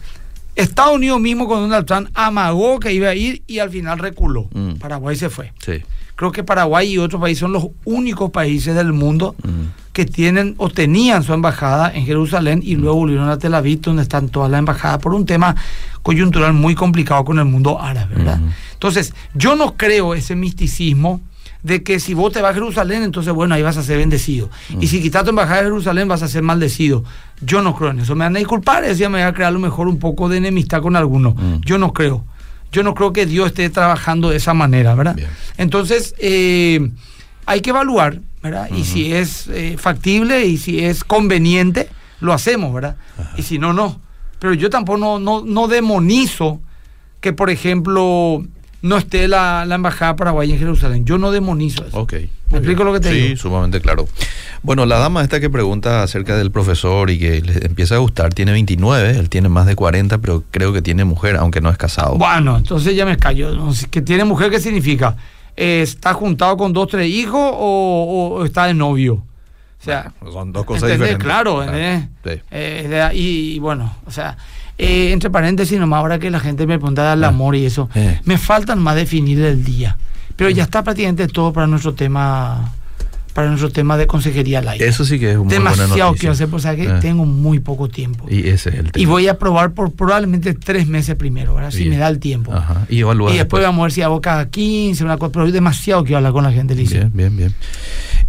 Estados 0.62 0.96
Unidos 0.96 1.20
mismo 1.20 1.48
con 1.48 1.62
Donald 1.62 1.86
Trump 1.86 2.10
amagó 2.14 2.80
que 2.80 2.94
iba 2.94 3.10
a 3.10 3.16
ir 3.16 3.44
y 3.48 3.60
al 3.60 3.70
final 3.70 4.00
reculó. 4.00 4.48
Mm. 4.54 4.74
Paraguay 4.76 5.16
se 5.16 5.30
fue. 5.30 5.54
Sí. 5.64 5.84
Creo 6.16 6.32
que 6.32 6.44
Paraguay 6.44 6.92
y 6.94 6.98
otros 7.00 7.20
países 7.22 7.40
son 7.40 7.52
los 7.54 7.68
únicos 7.86 8.30
países 8.32 8.76
del 8.76 8.94
mundo 8.94 9.36
Mm. 9.44 9.72
que 9.94 10.06
tienen 10.06 10.56
o 10.58 10.70
tenían 10.70 11.24
su 11.24 11.34
embajada 11.34 11.92
en 11.94 12.06
Jerusalén 12.06 12.62
y 12.64 12.76
luego 12.76 12.98
volvieron 12.98 13.28
a 13.30 13.38
Tel 13.38 13.54
Aviv, 13.56 13.82
donde 13.82 14.04
están 14.04 14.30
todas 14.30 14.50
las 14.52 14.60
embajadas, 14.60 15.00
por 15.00 15.14
un 15.14 15.26
tema 15.26 15.56
coyuntural 16.02 16.54
muy 16.54 16.76
complicado 16.76 17.26
con 17.26 17.40
el 17.40 17.46
mundo 17.46 17.82
árabe, 17.82 18.16
¿verdad? 18.16 18.40
Entonces, 18.74 19.14
yo 19.34 19.56
no 19.56 19.76
creo 19.76 20.16
ese 20.16 20.36
misticismo 20.36 21.20
de 21.64 21.84
que 21.84 22.00
si 22.00 22.14
vos 22.14 22.34
te 22.34 22.42
vas 22.42 22.52
a 22.52 22.54
Jerusalén, 22.54 23.04
entonces 23.04 23.34
bueno, 23.34 23.56
ahí 23.56 23.62
vas 23.62 23.78
a 23.78 23.84
ser 23.84 23.98
bendecido. 23.98 24.50
Y 24.80 24.88
si 24.88 25.02
quitas 25.02 25.24
tu 25.24 25.30
embajada 25.30 25.58
de 25.58 25.64
Jerusalén, 25.66 26.08
vas 26.08 26.24
a 26.24 26.28
ser 26.28 26.42
maldecido. 26.42 27.04
Yo 27.42 27.62
no 27.62 27.76
creo 27.76 27.92
en 27.92 28.00
eso. 28.00 28.16
Me 28.16 28.26
van 28.26 28.36
a 28.36 28.40
disculpar, 28.40 28.92
ya 28.94 29.10
me 29.10 29.22
va 29.22 29.28
a 29.28 29.34
crear 29.34 29.50
a 29.50 29.52
lo 29.52 29.60
mejor 29.60 29.88
un 29.88 30.00
poco 30.00 30.30
de 30.30 30.38
enemistad 30.38 30.82
con 30.82 30.96
algunos. 30.96 31.36
Yo 31.62 31.78
no 31.78 31.94
creo. 31.94 32.26
Yo 32.72 32.84
no 32.84 32.94
creo 32.94 33.12
que 33.12 33.26
Dios 33.26 33.48
esté 33.48 33.70
trabajando 33.70 34.30
de 34.30 34.38
esa 34.38 34.54
manera, 34.54 34.96
¿verdad? 34.96 35.18
Entonces, 35.58 36.16
eh, 36.20 36.90
hay 37.46 37.62
que 37.62 37.72
evaluar, 37.72 38.22
¿verdad? 38.42 38.70
Y 38.76 38.86
si 38.86 39.14
es 39.14 39.48
eh, 39.48 39.76
factible 39.78 40.46
y 40.46 40.58
si 40.58 40.80
es 40.80 41.04
conveniente, 41.04 41.90
lo 42.22 42.34
hacemos, 42.34 42.74
¿verdad? 42.74 42.96
Y 43.38 43.44
si 43.44 43.60
no, 43.60 43.74
no. 43.74 44.00
Pero 44.40 44.54
yo 44.54 44.70
tampoco 44.70 44.98
no, 44.98 45.20
no, 45.20 45.44
no 45.46 45.68
demonizo 45.68 46.62
que, 47.20 47.34
por 47.34 47.50
ejemplo, 47.50 48.44
no 48.82 48.98
esté 48.98 49.28
la, 49.28 49.66
la 49.66 49.76
embajada 49.76 50.16
paraguaya 50.16 50.54
en 50.54 50.60
Jerusalén. 50.60 51.06
Yo 51.06 51.18
no 51.18 51.32
demonizo 51.32 51.86
eso. 51.86 52.00
Ok. 52.00 52.14
¿Me 52.52 52.58
explico 52.58 52.84
lo 52.84 52.92
que 52.94 53.00
te 53.00 53.10
sí, 53.12 53.16
digo? 53.20 53.38
sumamente 53.38 53.80
claro. 53.80 54.08
Bueno, 54.64 54.86
la 54.86 54.98
dama 55.00 55.22
esta 55.24 55.40
que 55.40 55.50
pregunta 55.50 56.04
acerca 56.04 56.36
del 56.38 56.52
profesor 56.52 57.10
y 57.10 57.18
que 57.18 57.42
le 57.42 57.66
empieza 57.66 57.96
a 57.96 58.00
gustar, 58.00 58.34
tiene 58.34 58.52
29, 58.52 59.18
él 59.18 59.30
tiene 59.30 59.50
más 59.50 59.66
de 59.66 59.76
40, 59.76 60.18
pero 60.18 60.44
creo 60.52 60.74
que 60.74 60.82
tiene 60.82 61.06
mujer, 61.06 61.38
aunque 61.38 61.62
no 61.62 61.70
es 61.70 61.78
casado. 61.78 62.16
Bueno, 62.18 62.58
entonces 62.58 62.96
ya 62.96 63.06
me 63.06 63.18
callo. 63.18 63.52
¿Que 63.90 64.02
tiene 64.02 64.26
mujer 64.26 64.50
qué 64.52 64.60
significa? 64.60 65.16
¿Está 65.56 66.14
juntado 66.14 66.58
con 66.58 66.74
dos, 66.74 66.88
tres 66.90 67.08
hijos 67.10 67.40
o, 67.42 68.38
o 68.40 68.46
está 68.46 68.66
de 68.66 68.74
novio? 68.74 69.24
O 69.82 69.84
sea, 69.84 70.12
Son 70.32 70.52
dos 70.52 70.64
cosas 70.66 70.84
¿entendés? 70.84 71.00
diferentes. 71.18 71.26
Claro, 71.26 71.64
¿entendés? 71.64 72.08
Sí. 72.24 72.42
Eh, 72.52 73.10
y, 73.16 73.56
y 73.56 73.60
bueno, 73.60 73.96
o 74.06 74.12
sea, 74.12 74.38
eh, 74.78 75.12
entre 75.12 75.30
paréntesis, 75.32 75.80
nomás 75.80 75.98
ahora 76.00 76.20
que 76.20 76.30
la 76.30 76.40
gente 76.40 76.68
me 76.68 76.78
pregunta 76.78 77.10
del 77.10 77.24
amor 77.24 77.56
y 77.56 77.66
eso, 77.66 77.90
Eh. 77.96 78.20
me 78.26 78.38
faltan 78.38 78.80
más 78.80 78.96
definir 78.96 79.42
el 79.42 79.64
día. 79.64 79.98
Pero 80.36 80.50
ya 80.50 80.64
está 80.64 80.84
prácticamente 80.84 81.28
todo 81.28 81.52
para 81.54 81.68
nuestro 81.68 81.94
tema, 81.94 82.74
para 83.34 83.48
nuestro 83.48 83.70
tema 83.72 83.96
de 83.98 84.08
consejería 84.08 84.60
al 84.60 84.68
aire. 84.70 84.88
Eso 84.88 85.06
sí 85.06 85.20
que 85.20 85.32
es 85.32 85.38
buena 85.38 85.52
Demasiado 85.54 86.14
quiero 86.16 86.34
hacer, 86.34 86.48
pues, 86.48 86.64
o 86.64 86.68
sea 86.68 86.76
que 86.76 86.84
Eh. 86.86 87.00
tengo 87.02 87.26
muy 87.26 87.60
poco 87.60 87.90
tiempo. 87.90 88.26
Y 88.30 88.40
ese 88.50 88.70
es 88.70 88.76
el 88.76 88.92
tema. 88.92 89.02
Y 89.04 89.06
voy 89.06 89.28
a 89.28 89.38
probar 89.38 89.72
por 89.74 89.92
probablemente 89.94 90.54
tres 90.54 90.88
meses 90.88 91.16
primero, 91.16 91.54
¿verdad? 91.56 91.72
Si 91.72 91.86
me 91.90 91.98
da 91.98 92.08
el 92.08 92.20
tiempo. 92.20 92.54
Ajá. 92.54 92.86
Y 92.90 93.02
Y 93.04 93.38
después 93.38 93.64
vamos 93.64 93.80
a 93.82 93.84
ver 93.84 93.92
si 93.92 94.02
hago 94.02 94.20
cada 94.22 94.50
15, 94.50 95.04
una 95.04 95.18
cosa, 95.18 95.32
pero 95.32 95.52
demasiado 95.52 96.04
que 96.04 96.16
hablar 96.16 96.32
con 96.34 96.44
la 96.44 96.52
gente, 96.52 96.74
Lice. 96.76 96.98
Bien, 97.00 97.12
bien, 97.14 97.38
bien. 97.38 97.56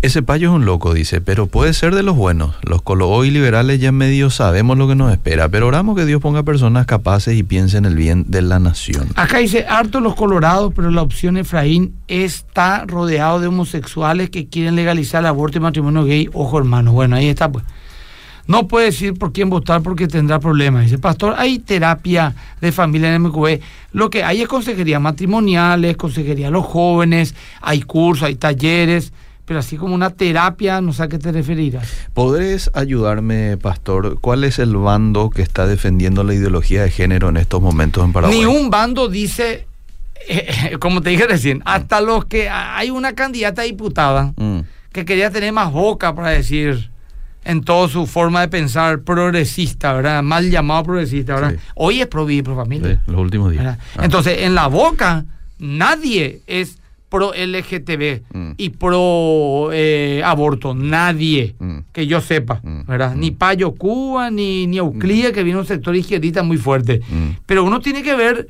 Ese 0.03 0.21
payo 0.21 0.49
es 0.49 0.55
un 0.57 0.65
loco, 0.65 0.93
dice, 0.95 1.21
pero 1.21 1.47
puede 1.47 1.73
ser 1.75 1.95
de 1.95 2.03
los 2.03 2.17
buenos. 2.17 2.57
Los 2.63 2.83
colo 2.83 3.25
y 3.25 3.31
liberales 3.31 3.79
ya 3.79 3.93
medio 3.93 4.31
sabemos 4.31 4.77
lo 4.77 4.89
que 4.89 4.97
nos 4.97 5.13
espera, 5.13 5.49
pero 5.49 5.69
oramos 5.69 5.97
que 5.97 6.05
Dios 6.05 6.21
ponga 6.21 6.43
personas 6.43 6.87
capaces 6.87 7.37
y 7.37 7.45
piensen 7.45 7.85
en 7.85 7.93
el 7.93 7.97
bien 7.97 8.25
de 8.27 8.43
la 8.43 8.59
nación. 8.59 9.11
Acá 9.15 9.39
dice, 9.39 9.65
harto 9.69 10.01
los 10.01 10.17
colorados, 10.17 10.73
pero 10.75 10.91
la 10.91 11.03
opción 11.03 11.37
Efraín 11.37 11.95
está 12.09 12.85
rodeado 12.85 13.39
de 13.39 13.47
homosexuales 13.47 14.29
que 14.31 14.49
quieren 14.49 14.75
legalizar 14.75 15.21
el 15.21 15.27
aborto 15.27 15.59
y 15.59 15.61
matrimonio 15.61 16.05
gay. 16.05 16.29
Ojo, 16.33 16.59
hermano. 16.59 16.91
Bueno, 16.91 17.15
ahí 17.15 17.29
está, 17.29 17.53
pues. 17.53 17.65
No 18.49 18.67
puede 18.67 18.87
decir 18.87 19.15
por 19.15 19.33
quién 19.33 19.51
votar 19.51 19.83
porque 19.83 20.09
tendrá 20.09 20.41
problemas. 20.41 20.83
Dice, 20.83 20.99
pastor, 20.99 21.37
hay 21.39 21.61
terapia 21.61 22.35
de 22.61 22.73
familia 22.73 23.15
en 23.15 23.23
MQB. 23.23 23.61
Lo 23.93 24.11
que 24.11 24.25
hay 24.25 24.43
es 24.43 24.49
consejería 24.49 24.99
matrimoniales, 24.99 25.97
consejería 25.97 26.49
a 26.49 26.51
los 26.51 26.67
jóvenes, 26.67 27.37
hay 27.61 27.83
cursos, 27.83 28.25
hay 28.25 28.35
talleres, 28.35 29.13
pero 29.53 29.61
así 29.61 29.77
como 29.77 29.95
una 29.95 30.09
terapia, 30.09 30.81
no 30.81 30.95
sé 30.95 31.03
a 31.03 31.09
qué 31.09 31.19
te 31.19 31.31
referirás. 31.31 31.87
¿Podrías 32.15 32.71
ayudarme, 32.73 33.59
pastor? 33.59 34.19
¿Cuál 34.19 34.45
es 34.45 34.59
el 34.59 34.75
bando 34.77 35.29
que 35.29 35.43
está 35.43 35.67
defendiendo 35.67 36.25
la 36.25 36.33
ideología 36.33 36.83
de 36.85 36.91
género 36.91 37.29
en 37.29 37.37
estos 37.37 37.61
momentos 37.61 38.03
en 38.03 38.15
Paraguay? 38.15 38.39
Ni 38.39 38.47
un 38.47 38.71
bando 38.71 39.09
dice, 39.09 39.67
eh, 40.27 40.79
como 40.81 41.03
te 41.03 41.11
dije 41.11 41.27
recién, 41.27 41.61
hasta 41.67 42.01
los 42.01 42.25
que 42.25 42.49
hay 42.49 42.89
una 42.89 43.13
candidata 43.15 43.61
diputada 43.61 44.33
Mm, 44.39 44.61
que 44.91 45.05
quería 45.05 45.31
tener 45.31 45.53
más 45.53 45.71
boca 45.71 46.15
para 46.15 46.31
decir 46.31 46.89
en 47.45 47.61
toda 47.61 47.91
su 47.91 48.07
forma 48.07 48.41
de 48.41 48.49
pensar 48.49 49.03
progresista, 49.03 49.93
¿verdad? 49.93 50.23
Mal 50.23 50.51
llamado 50.51 50.85
progresista, 50.85 51.35
¿verdad? 51.35 51.51
Sí. 51.51 51.57
Hoy 51.75 52.01
es 52.01 52.07
pro 52.07 52.25
vida 52.25 52.39
y 52.39 52.43
pro 52.43 52.57
familia. 52.57 52.95
sí, 53.05 53.11
los 53.11 53.21
últimos 53.21 53.53
días. 53.53 53.77
Ah. 53.99 54.03
Entonces, 54.03 54.39
en 54.39 54.55
la 54.55 54.69
boca, 54.69 55.27
nadie 55.59 56.41
es 56.47 56.79
pro 57.13 57.33
LGTB 57.35 58.23
Mm. 58.33 58.53
y 58.57 58.71
pro 58.71 59.69
eh, 59.71 60.23
aborto. 60.25 60.75
Nadie, 60.75 61.55
Mm. 61.59 61.79
que 61.93 62.07
yo 62.07 62.23
sepa, 62.23 62.61
Mm. 62.63 62.87
¿verdad? 62.89 63.15
Ni 63.15 63.31
Payo 63.33 63.73
Cuba, 63.73 64.31
ni, 64.31 64.67
ni 64.67 64.79
Euclid, 64.79 65.27
que 65.33 65.43
viene 65.43 65.61
un 65.61 65.67
sector 65.67 65.95
izquierdista 65.95 66.43
muy 66.43 66.57
fuerte. 66.57 67.03
Pero 67.45 67.65
uno 67.65 67.81
tiene 67.81 68.03
que 68.03 68.17
ver 68.17 68.49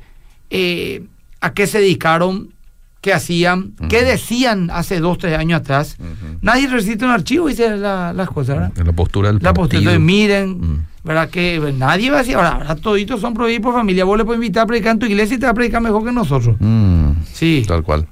eh, 0.49 1.03
a 1.41 1.53
qué 1.53 1.67
se 1.67 1.79
dedicaron, 1.79 2.53
qué 3.01 3.11
hacían, 3.11 3.73
qué 3.89 4.03
decían 4.03 4.69
hace 4.71 4.99
dos, 5.01 5.17
tres 5.17 5.37
años 5.37 5.59
atrás. 5.59 5.97
Nadie 6.41 6.67
resiste 6.69 7.03
un 7.03 7.11
archivo 7.11 7.49
y 7.49 7.51
dice 7.51 7.75
la- 7.75 8.13
las 8.13 8.29
cosas, 8.29 8.55
¿verdad? 8.55 8.71
En 8.79 8.85
la 8.87 8.93
postura 8.93 9.27
del 9.33 9.39
La 9.41 9.53
postura, 9.53 9.79
entonces 9.79 9.99
miren. 9.99 10.85
¿verdad? 11.03 11.29
Que 11.29 11.57
pues, 11.59 11.75
nadie 11.75 12.09
va 12.11 12.17
a 12.17 12.19
decir, 12.19 12.35
ahora, 12.37 12.51
ahora 12.51 12.75
toditos 12.77 13.19
son 13.19 13.33
pro 13.33 13.43
vida 13.47 13.57
y 13.57 13.59
por 13.59 13.73
familia, 13.73 14.05
vos 14.05 14.17
le 14.17 14.23
puedes 14.23 14.37
invitar 14.37 14.63
a 14.63 14.67
predicar 14.67 14.93
en 14.93 14.99
tu 14.99 15.05
iglesia 15.05 15.35
y 15.35 15.37
te 15.39 15.45
va 15.45 15.51
a 15.51 15.53
predicar 15.53 15.81
mejor 15.81 16.05
que 16.05 16.13
nosotros. 16.13 16.55
Mm, 16.61 17.09
Sí. 17.33 17.65
Tal 17.67 17.83
cual. 17.83 18.07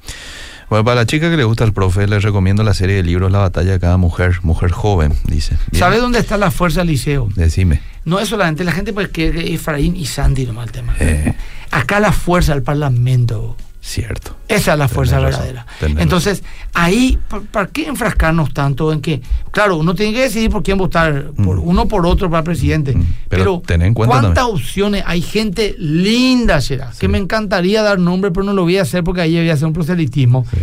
Bueno, 0.71 0.85
para 0.85 1.01
la 1.01 1.05
chica 1.05 1.29
que 1.29 1.35
le 1.35 1.43
gusta 1.43 1.65
el 1.65 1.73
profe, 1.73 2.07
les 2.07 2.23
recomiendo 2.23 2.63
la 2.63 2.73
serie 2.73 2.95
de 2.95 3.03
libros 3.03 3.29
La 3.29 3.39
batalla 3.39 3.73
de 3.73 3.79
cada 3.81 3.97
mujer, 3.97 4.39
mujer 4.41 4.71
joven, 4.71 5.11
dice. 5.25 5.57
¿Sabes 5.73 5.99
dónde 5.99 6.19
está 6.19 6.37
la 6.37 6.49
fuerza 6.49 6.79
del 6.79 6.87
liceo? 6.87 7.27
Decime. 7.35 7.81
No 8.05 8.21
es 8.21 8.29
solamente 8.29 8.63
la 8.63 8.71
gente, 8.71 8.93
pues 8.93 9.09
que 9.09 9.33
que 9.33 9.53
Efraín 9.53 9.97
y 9.97 10.05
Sandy 10.05 10.45
nomás 10.45 10.67
el 10.67 10.71
tema. 10.71 10.95
Eh. 11.01 11.33
Acá 11.71 11.99
la 11.99 12.13
fuerza 12.13 12.53
del 12.53 12.63
parlamento. 12.63 13.57
Cierto. 13.83 14.35
Esa 14.47 14.73
es 14.73 14.79
la 14.79 14.87
fuerza 14.87 15.17
Tenés 15.17 15.31
verdadera. 15.39 15.65
Entonces, 16.03 16.43
ahí, 16.73 17.17
¿para, 17.51 17.65
qué 17.67 17.87
enfrascarnos 17.87 18.53
tanto 18.53 18.93
en 18.93 19.01
que, 19.01 19.21
claro, 19.49 19.77
uno 19.77 19.95
tiene 19.95 20.13
que 20.13 20.21
decidir 20.21 20.51
por 20.51 20.61
quién 20.61 20.77
votar, 20.77 21.31
por 21.43 21.57
uno 21.57 21.87
por 21.87 22.05
otro 22.05 22.29
para 22.29 22.43
presidente, 22.43 22.95
Mm. 22.95 23.05
Pero 23.27 23.43
pero, 23.43 23.61
ten 23.65 23.81
en 23.81 23.93
cuenta 23.95 24.11
¿cuántas 24.19 24.35
también. 24.35 24.55
opciones? 24.55 25.03
Hay 25.07 25.21
gente 25.23 25.75
linda, 25.79 26.61
será, 26.61 26.91
que 26.99 27.07
me 27.07 27.17
encantaría 27.17 27.81
dar 27.81 27.97
nombre, 27.97 28.29
pero 28.29 28.43
no 28.45 28.53
lo 28.53 28.63
voy 28.63 28.77
a 28.77 28.83
hacer 28.83 29.03
porque 29.03 29.21
ahí 29.21 29.35
voy 29.35 29.49
a 29.49 29.53
hacer 29.53 29.65
un 29.67 29.73
proselitismo, 29.73 30.45
Sí. 30.51 30.57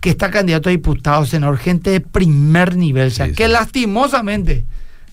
que 0.00 0.10
está 0.10 0.30
candidato 0.30 0.68
a 0.68 0.72
diputado, 0.72 1.24
senador, 1.24 1.56
gente 1.56 1.90
de 1.90 2.00
primer 2.02 2.76
nivel, 2.76 3.08
o 3.08 3.10
sea, 3.10 3.26
Sí, 3.26 3.32
que 3.32 3.48
lastimosamente 3.48 4.64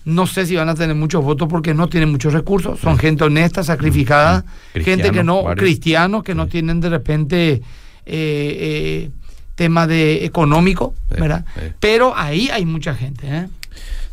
no 0.06 0.26
sé 0.26 0.46
si 0.46 0.56
van 0.56 0.68
a 0.70 0.74
tener 0.74 0.96
muchos 0.96 1.22
votos 1.22 1.46
porque 1.48 1.74
no 1.74 1.88
tienen 1.88 2.10
muchos 2.10 2.32
recursos, 2.32 2.80
son 2.80 2.96
gente 2.98 3.24
honesta, 3.24 3.62
sacrificada, 3.62 4.40
Mm. 4.40 4.42
gente 4.72 4.82
que 4.82 4.82
Cristianos, 4.94 5.24
no, 5.24 5.42
varios. 5.42 5.62
cristianos 5.62 6.22
que 6.24 6.34
no 6.34 6.46
tienen 6.46 6.80
de 6.80 6.88
repente 6.88 7.52
eh, 7.52 7.62
eh, 8.06 9.10
tema 9.56 9.86
de 9.86 10.24
económico, 10.24 10.94
Sí, 11.12 11.20
¿verdad? 11.20 11.44
sí. 11.56 11.60
Pero 11.80 12.16
ahí 12.16 12.48
hay 12.50 12.64
mucha 12.64 12.94
gente, 12.94 13.26
¿eh? 13.28 13.48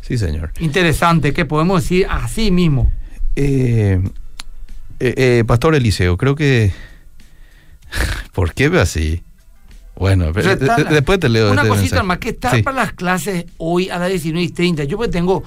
Sí, 0.00 0.18
señor. 0.18 0.50
Interesante, 0.60 1.32
que 1.32 1.44
podemos 1.44 1.82
decir 1.82 2.06
así 2.10 2.50
mismo. 2.50 2.90
Eh, 3.36 4.02
eh, 5.00 5.44
Pastor 5.46 5.74
Eliseo, 5.74 6.16
creo 6.16 6.34
que... 6.34 6.72
¿Por 8.32 8.52
qué 8.54 8.68
ve 8.68 8.80
así? 8.80 9.22
Bueno, 9.96 10.32
pero- 10.34 10.56
después 10.56 11.20
te 11.20 11.28
leo 11.28 11.52
Una 11.52 11.62
este 11.62 11.68
cosita 11.68 11.84
mensaje. 12.02 12.06
más, 12.06 12.18
que 12.18 12.28
está 12.30 12.50
Sí. 12.50 12.62
para 12.62 12.76
las 12.78 12.92
clases 12.94 13.46
hoy 13.58 13.90
a 13.90 13.98
las 13.98 14.08
19 14.08 14.42
y 14.44 14.48
30. 14.50 14.84
Yo 14.84 14.96
pues 14.96 15.10
tengo 15.10 15.44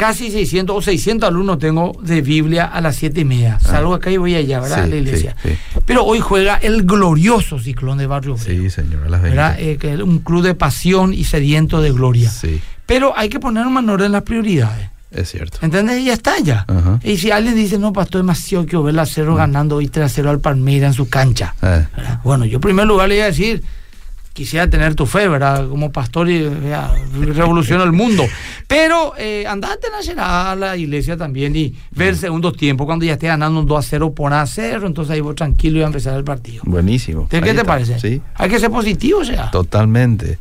casi 0.00 0.30
600 0.30 0.74
o 0.74 0.80
600 0.80 1.28
alumnos 1.28 1.58
tengo 1.58 1.92
de 2.02 2.22
Biblia 2.22 2.64
a 2.64 2.80
las 2.80 2.96
7 2.96 3.20
y 3.20 3.24
media. 3.26 3.58
Salgo 3.60 3.92
acá 3.92 4.10
y 4.10 4.16
voy 4.16 4.34
allá, 4.34 4.58
¿verdad? 4.58 4.78
Ah. 4.78 4.84
Sí, 4.86 4.90
a 4.90 4.94
la 4.94 4.96
iglesia. 4.96 5.36
sí, 5.42 5.50
Pero 5.84 6.06
hoy 6.06 6.20
juega 6.20 6.56
el 6.56 6.84
glorioso 6.84 7.58
ciclón 7.58 7.98
de 7.98 8.06
Barrio 8.06 8.32
Obrero, 8.32 8.62
Sí, 8.62 8.70
señor, 8.70 9.04
a 9.04 9.10
las 9.10 9.20
20. 9.20 9.36
¿verdad? 9.36 9.60
Eh, 9.60 9.76
que 9.76 9.92
es 9.92 10.00
un 10.00 10.20
club 10.20 10.42
de 10.42 10.54
pasión 10.54 11.12
y 11.12 11.24
sediento 11.24 11.82
de 11.82 11.92
gloria. 11.92 12.30
Sí, 12.30 12.62
Pero 12.86 13.12
hay 13.14 13.28
que 13.28 13.38
poner 13.40 13.66
un 13.66 13.76
orden 13.90 14.06
en 14.06 14.12
las 14.12 14.22
prioridades. 14.22 14.88
es 15.10 15.28
cierto. 15.28 15.58
¿Entendés? 15.60 16.00
Y 16.00 16.06
ya 16.06 16.14
está 16.14 16.38
ya. 16.42 16.64
Ajá. 16.66 16.98
Y 17.04 17.18
si 17.18 17.30
alguien 17.30 17.54
dice, 17.54 17.78
no, 17.78 17.92
pastor, 17.92 18.22
demasiado 18.22 18.64
que 18.64 18.78
ver 18.78 18.98
a 18.98 19.04
Cerro 19.04 19.34
ganando 19.34 19.76
hoy 19.76 19.88
3 19.88 20.06
a 20.06 20.08
0 20.08 20.30
al 20.30 20.40
Palmeira 20.40 20.86
en 20.86 20.94
su 20.94 21.10
cancha. 21.10 21.54
Eh. 21.60 21.84
Bueno, 22.24 22.46
yo 22.46 22.54
en 22.54 22.60
primer 22.62 22.86
lugar 22.86 23.10
le 23.10 23.16
iba 23.16 23.24
a 23.24 23.28
decir, 23.28 23.62
quisiera 24.40 24.70
tener 24.70 24.94
tu 24.94 25.04
fe, 25.04 25.28
¿verdad? 25.28 25.68
Como 25.68 25.92
pastor 25.92 26.30
y 26.30 26.48
revoluciona 27.12 27.84
el 27.84 27.92
mundo. 27.92 28.24
Pero 28.66 29.12
eh, 29.18 29.44
andate 29.46 29.88
a 30.16 30.54
la 30.56 30.76
iglesia 30.78 31.18
también 31.18 31.54
y 31.54 31.74
ver 31.90 32.16
segundos 32.16 32.56
tiempos 32.56 32.86
cuando 32.86 33.04
ya 33.04 33.12
esté 33.12 33.26
ganando 33.26 33.60
un 33.60 33.66
2 33.66 33.78
a 33.84 33.86
0 33.86 34.14
por 34.14 34.32
a 34.32 34.46
0, 34.46 34.86
entonces 34.86 35.12
ahí 35.12 35.20
vos 35.20 35.34
tranquilo 35.34 35.78
y 35.78 35.82
a 35.82 35.86
empezar 35.86 36.16
el 36.16 36.24
partido. 36.24 36.62
buenísimo. 36.64 37.28
¿Qué 37.28 37.36
Ahí 37.36 37.42
te 37.42 37.50
está. 37.50 37.64
parece? 37.64 37.98
Sí, 38.00 38.22
Hay 38.34 38.48
que 38.48 38.58
ser 38.58 38.70
positivo, 38.70 39.18
o 39.20 39.24
sea. 39.26 39.50
totalmente. 39.50 40.38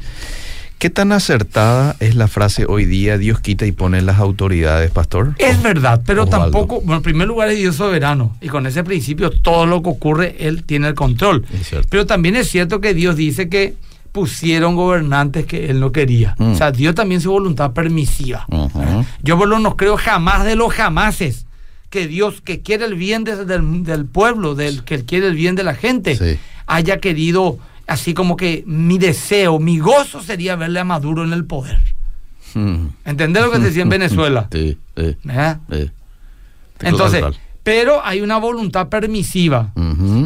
¿Qué 0.77 0.89
tan 0.89 1.11
acertada 1.11 1.97
es 1.99 2.15
la 2.15 2.29
frase 2.29 2.63
hoy 2.65 2.85
día 2.85 3.17
Dios 3.17 3.41
quita 3.41 3.65
y 3.65 3.73
pone 3.73 4.01
las 4.01 4.17
autoridades, 4.19 4.91
pastor? 4.91 5.35
Es 5.37 5.61
verdad, 5.61 6.01
pero 6.05 6.23
Osvaldo. 6.23 6.45
tampoco, 6.51 6.75
bueno, 6.79 6.95
en 6.97 7.03
primer 7.03 7.27
lugar 7.27 7.49
es 7.49 7.57
Dios 7.57 7.75
soberano 7.75 8.37
y 8.39 8.47
con 8.47 8.65
ese 8.65 8.85
principio 8.85 9.29
todo 9.29 9.65
lo 9.65 9.83
que 9.83 9.89
ocurre, 9.89 10.37
Él 10.39 10.63
tiene 10.63 10.87
el 10.87 10.93
control. 10.93 11.45
Pero 11.89 12.05
también 12.05 12.37
es 12.37 12.47
cierto 12.49 12.79
que 12.79 12.93
Dios 12.93 13.17
dice 13.17 13.49
que 13.49 13.73
pusieron 14.11 14.75
gobernantes 14.75 15.45
que 15.45 15.69
Él 15.69 15.79
no 15.79 15.91
quería. 15.91 16.35
Mm. 16.37 16.51
O 16.51 16.55
sea, 16.55 16.71
Dios 16.71 16.95
también 16.95 17.21
su 17.21 17.31
voluntad 17.31 17.71
permisiva. 17.73 18.45
Yo 19.21 19.37
por 19.37 19.47
lo 19.47 19.59
no 19.59 19.75
creo 19.77 19.97
jamás 19.97 20.43
de 20.45 20.55
los 20.55 20.73
jamases 20.73 21.45
que 21.89 22.07
Dios 22.07 22.41
que 22.41 22.61
quiere 22.61 22.85
el 22.85 22.95
bien 22.95 23.23
de- 23.23 23.45
del, 23.45 23.83
del 23.83 24.05
pueblo, 24.05 24.55
del 24.55 24.83
que 24.83 25.03
quiere 25.05 25.27
el 25.27 25.35
bien 25.35 25.55
de 25.55 25.63
la 25.63 25.73
gente, 25.73 26.15
Sí. 26.15 26.39
haya 26.67 26.99
querido, 26.99 27.57
así 27.87 28.13
como 28.13 28.35
que 28.37 28.63
mi 28.67 28.97
deseo, 28.99 29.59
mi 29.59 29.79
gozo 29.79 30.21
sería 30.21 30.55
verle 30.55 30.79
a 30.79 30.83
Maduro 30.83 31.23
en 31.23 31.33
el 31.33 31.45
poder. 31.45 31.79
Mm. 32.53 32.85
¿Entendés 33.05 33.43
lo 33.43 33.51
que 33.51 33.59
te 33.59 33.65
decía 33.65 33.83
en 33.83 33.89
Venezuela? 33.97 34.47
Sí, 34.51 34.77
sí, 34.97 35.15
sí. 35.71 35.91
Entonces, 36.81 37.23
pero 37.63 38.03
hay 38.05 38.21
una 38.21 38.37
voluntad 38.37 38.87
permisiva 38.89 39.73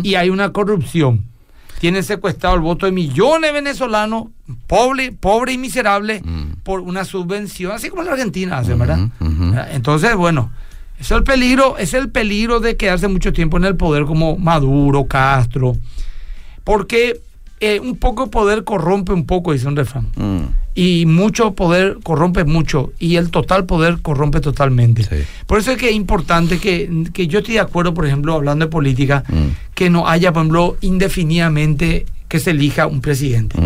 y 0.04 0.16
hay 0.16 0.30
una 0.30 0.52
corrupción. 0.54 1.26
Tienen 1.84 2.02
secuestrado 2.06 2.56
el 2.56 2.62
voto 2.62 2.86
de 2.86 2.94
millones 2.94 3.50
de 3.50 3.52
venezolanos, 3.52 4.28
pobre, 4.68 5.12
pobre 5.12 5.52
y 5.52 5.58
miserable, 5.58 6.22
Mm. 6.24 6.62
por 6.64 6.80
una 6.80 7.04
subvención, 7.04 7.74
así 7.74 7.90
como 7.90 8.04
la 8.04 8.14
Argentina 8.14 8.60
hace, 8.60 8.74
¿verdad? 8.74 9.10
¿verdad? 9.20 9.68
Entonces, 9.74 10.16
bueno, 10.16 10.50
Es 10.98 11.12
el 11.12 11.24
peligro, 11.26 11.78
es 11.78 11.94
el 11.94 12.10
peligro 12.10 12.62
de 12.62 12.78
quedarse 12.78 13.10
mucho 13.10 13.34
tiempo 13.34 13.58
en 13.58 13.66
el 13.66 13.76
poder 13.76 14.06
como 14.06 14.38
Maduro, 14.38 15.08
Castro. 15.08 15.76
Porque 16.64 17.20
eh, 17.60 17.82
un 17.82 17.98
poco 17.98 18.32
poder 18.32 18.64
corrompe 18.64 19.12
un 19.12 19.26
poco, 19.26 19.52
dice 19.52 19.68
un 19.68 19.76
refrán. 19.76 20.08
Mm. 20.16 20.44
Y 20.76 21.06
mucho 21.06 21.54
poder 21.54 21.98
corrompe 22.04 22.46
mucho. 22.46 22.92
Y 23.00 23.18
el 23.18 23.30
total 23.30 23.66
poder 23.66 24.00
corrompe 24.02 24.40
totalmente. 24.42 25.04
Sí. 25.04 25.24
Por 25.46 25.60
eso 25.60 25.72
es 25.72 25.78
que 25.78 25.90
es 25.90 25.96
importante 25.96 26.58
que, 26.60 27.06
que 27.14 27.28
yo 27.28 27.40
estoy 27.40 27.56
de 27.56 27.60
acuerdo, 27.60 27.94
por 27.94 28.06
ejemplo, 28.08 28.34
hablando 28.34 28.66
de 28.66 28.72
política, 28.72 29.24
Mm. 29.28 29.50
que 29.76 29.90
no 29.90 30.08
haya, 30.08 30.34
por 30.34 30.42
ejemplo, 30.42 30.78
indefinidamente 31.28 32.06
que 32.28 32.40
se 32.40 32.52
elija 32.52 32.88
un 32.88 33.02
presidente. 33.02 33.58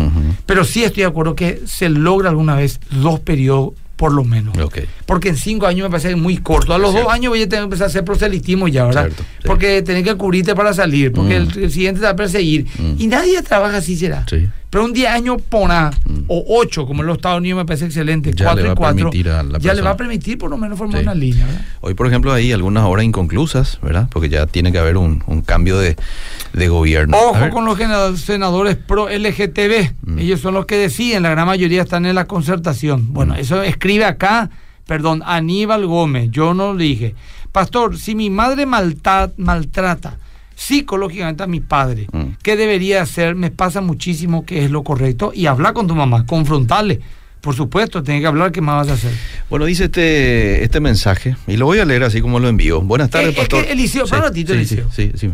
Pero 0.44 0.64
sí 0.64 0.84
estoy 0.84 1.02
de 1.02 1.08
acuerdo 1.08 1.34
que 1.34 1.62
se 1.66 1.88
logra 1.88 2.28
alguna 2.28 2.54
vez 2.54 2.80
dos 2.90 3.18
periodos 3.20 3.70
por 3.96 4.12
lo 4.12 4.22
menos. 4.24 4.56
Ok. 4.58 4.78
Porque 5.06 5.28
en 5.30 5.36
cinco 5.36 5.66
años 5.66 5.88
me 5.88 5.90
parece 5.90 6.14
muy 6.14 6.36
corto. 6.36 6.72
A 6.72 6.78
los 6.78 6.90
Cierto. 6.92 7.08
dos 7.08 7.14
años 7.14 7.30
voy 7.30 7.42
a 7.42 7.48
tener 7.48 7.62
que 7.62 7.64
empezar 7.64 7.84
a 7.84 7.88
hacer 7.88 8.04
proselitismo 8.04 8.68
ya, 8.68 8.84
¿verdad? 8.84 9.06
Cierto. 9.06 9.24
Porque 9.48 9.82
tenés 9.82 10.04
que 10.04 10.14
cubrirte 10.14 10.54
para 10.54 10.72
salir, 10.72 11.10
porque 11.12 11.40
Mm. 11.40 11.48
el, 11.56 11.64
el 11.64 11.70
siguiente 11.72 12.00
te 12.00 12.04
va 12.06 12.12
a 12.12 12.16
perseguir. 12.16 12.66
Mm. 12.78 12.92
Y 13.02 13.06
nadie 13.08 13.42
trabaja 13.42 13.78
así, 13.78 13.96
será. 13.96 14.24
Sí. 14.28 14.46
Pero 14.70 14.84
un 14.84 14.92
10 14.92 15.08
años 15.08 15.40
pona, 15.48 15.90
Mm. 16.04 16.24
o 16.28 16.44
8, 16.60 16.86
como 16.86 17.00
en 17.02 17.06
los 17.06 17.16
Estados 17.16 17.38
Unidos 17.38 17.56
me 17.56 17.64
parece 17.64 17.86
excelente, 17.86 18.32
Ya 18.34 18.44
4 18.44 18.56
le 18.56 18.62
va 18.62 18.68
y 18.68 18.72
a 18.72 18.74
4, 18.74 18.96
permitir 19.10 19.28
a 19.30 19.42
la 19.42 19.58
ya 19.58 19.72
le 19.74 19.80
va 19.80 19.90
a 19.90 19.96
permitir 19.96 20.36
por 20.36 20.50
lo 20.50 20.58
menos 20.58 20.76
formar 20.76 20.98
Sí. 20.98 21.02
una 21.04 21.14
línea, 21.14 21.46
¿verdad? 21.46 21.60
Hoy, 21.80 21.94
por 21.94 22.06
ejemplo, 22.06 22.32
hay 22.32 22.52
algunas 22.52 22.84
horas 22.84 23.04
inconclusas, 23.06 23.78
¿verdad? 23.82 24.08
Porque 24.12 24.28
ya 24.28 24.46
tiene 24.46 24.70
que 24.70 24.78
haber 24.78 24.98
un, 24.98 25.24
un 25.26 25.40
cambio 25.40 25.78
de, 25.78 25.96
de 26.52 26.68
gobierno. 26.68 27.16
Ojo 27.16 27.48
con 27.50 27.64
los 27.64 27.78
senadores 28.20 28.76
pro 28.76 29.08
LGTB. 29.08 29.92
Mm. 30.02 30.18
Ellos 30.18 30.40
son 30.40 30.52
los 30.52 30.66
que 30.66 30.76
deciden, 30.76 31.22
la 31.22 31.30
gran 31.30 31.46
mayoría 31.46 31.80
están 31.82 32.04
en 32.04 32.14
la 32.14 32.26
concertación. 32.26 33.14
Bueno, 33.14 33.34
eso 33.36 33.62
escribe 33.62 34.04
acá, 34.04 34.50
perdón, 34.86 35.22
Aníbal 35.24 35.86
Gómez, 35.86 36.28
yo 36.30 36.52
no 36.52 36.72
lo 36.74 36.78
dije. 36.78 37.14
Pastor, 37.52 37.96
si 37.98 38.14
mi 38.14 38.30
madre 38.30 38.66
malta- 38.66 39.30
maltrata 39.36 40.16
psicológicamente 40.54 41.42
a 41.42 41.46
mi 41.46 41.60
padre, 41.60 42.06
Mm. 42.12 42.36
¿qué 42.42 42.56
debería 42.56 43.02
hacer? 43.02 43.34
Me 43.34 43.50
pasa 43.50 43.80
muchísimo 43.80 44.44
que 44.44 44.64
es 44.64 44.70
lo 44.70 44.82
correcto. 44.82 45.32
Y 45.34 45.46
habla 45.46 45.72
con 45.72 45.86
tu 45.86 45.94
mamá, 45.94 46.26
confrontarle. 46.26 47.00
Por 47.40 47.54
supuesto, 47.54 48.02
tiene 48.02 48.20
que 48.20 48.26
hablar, 48.26 48.50
¿qué 48.50 48.60
más 48.60 48.76
vas 48.86 48.88
a 48.88 48.94
hacer? 48.94 49.12
Bueno, 49.48 49.64
dice 49.64 49.84
este, 49.84 50.64
este 50.64 50.80
mensaje, 50.80 51.36
y 51.46 51.56
lo 51.56 51.66
voy 51.66 51.78
a 51.78 51.84
leer 51.84 52.02
así 52.02 52.20
como 52.20 52.40
lo 52.40 52.48
envío. 52.48 52.80
Buenas 52.82 53.10
tardes, 53.10 53.28
Eh, 53.28 53.30
es 53.30 53.34
que, 53.36 53.40
pastor. 53.42 53.64
Eliseo, 53.70 54.06
para 54.06 54.22
un 54.22 54.28
ratito, 54.28 54.52
sí, 54.52 54.58
Eliseo. 54.58 54.90
Sí, 54.90 55.12
sí, 55.14 55.28
sí. 55.28 55.30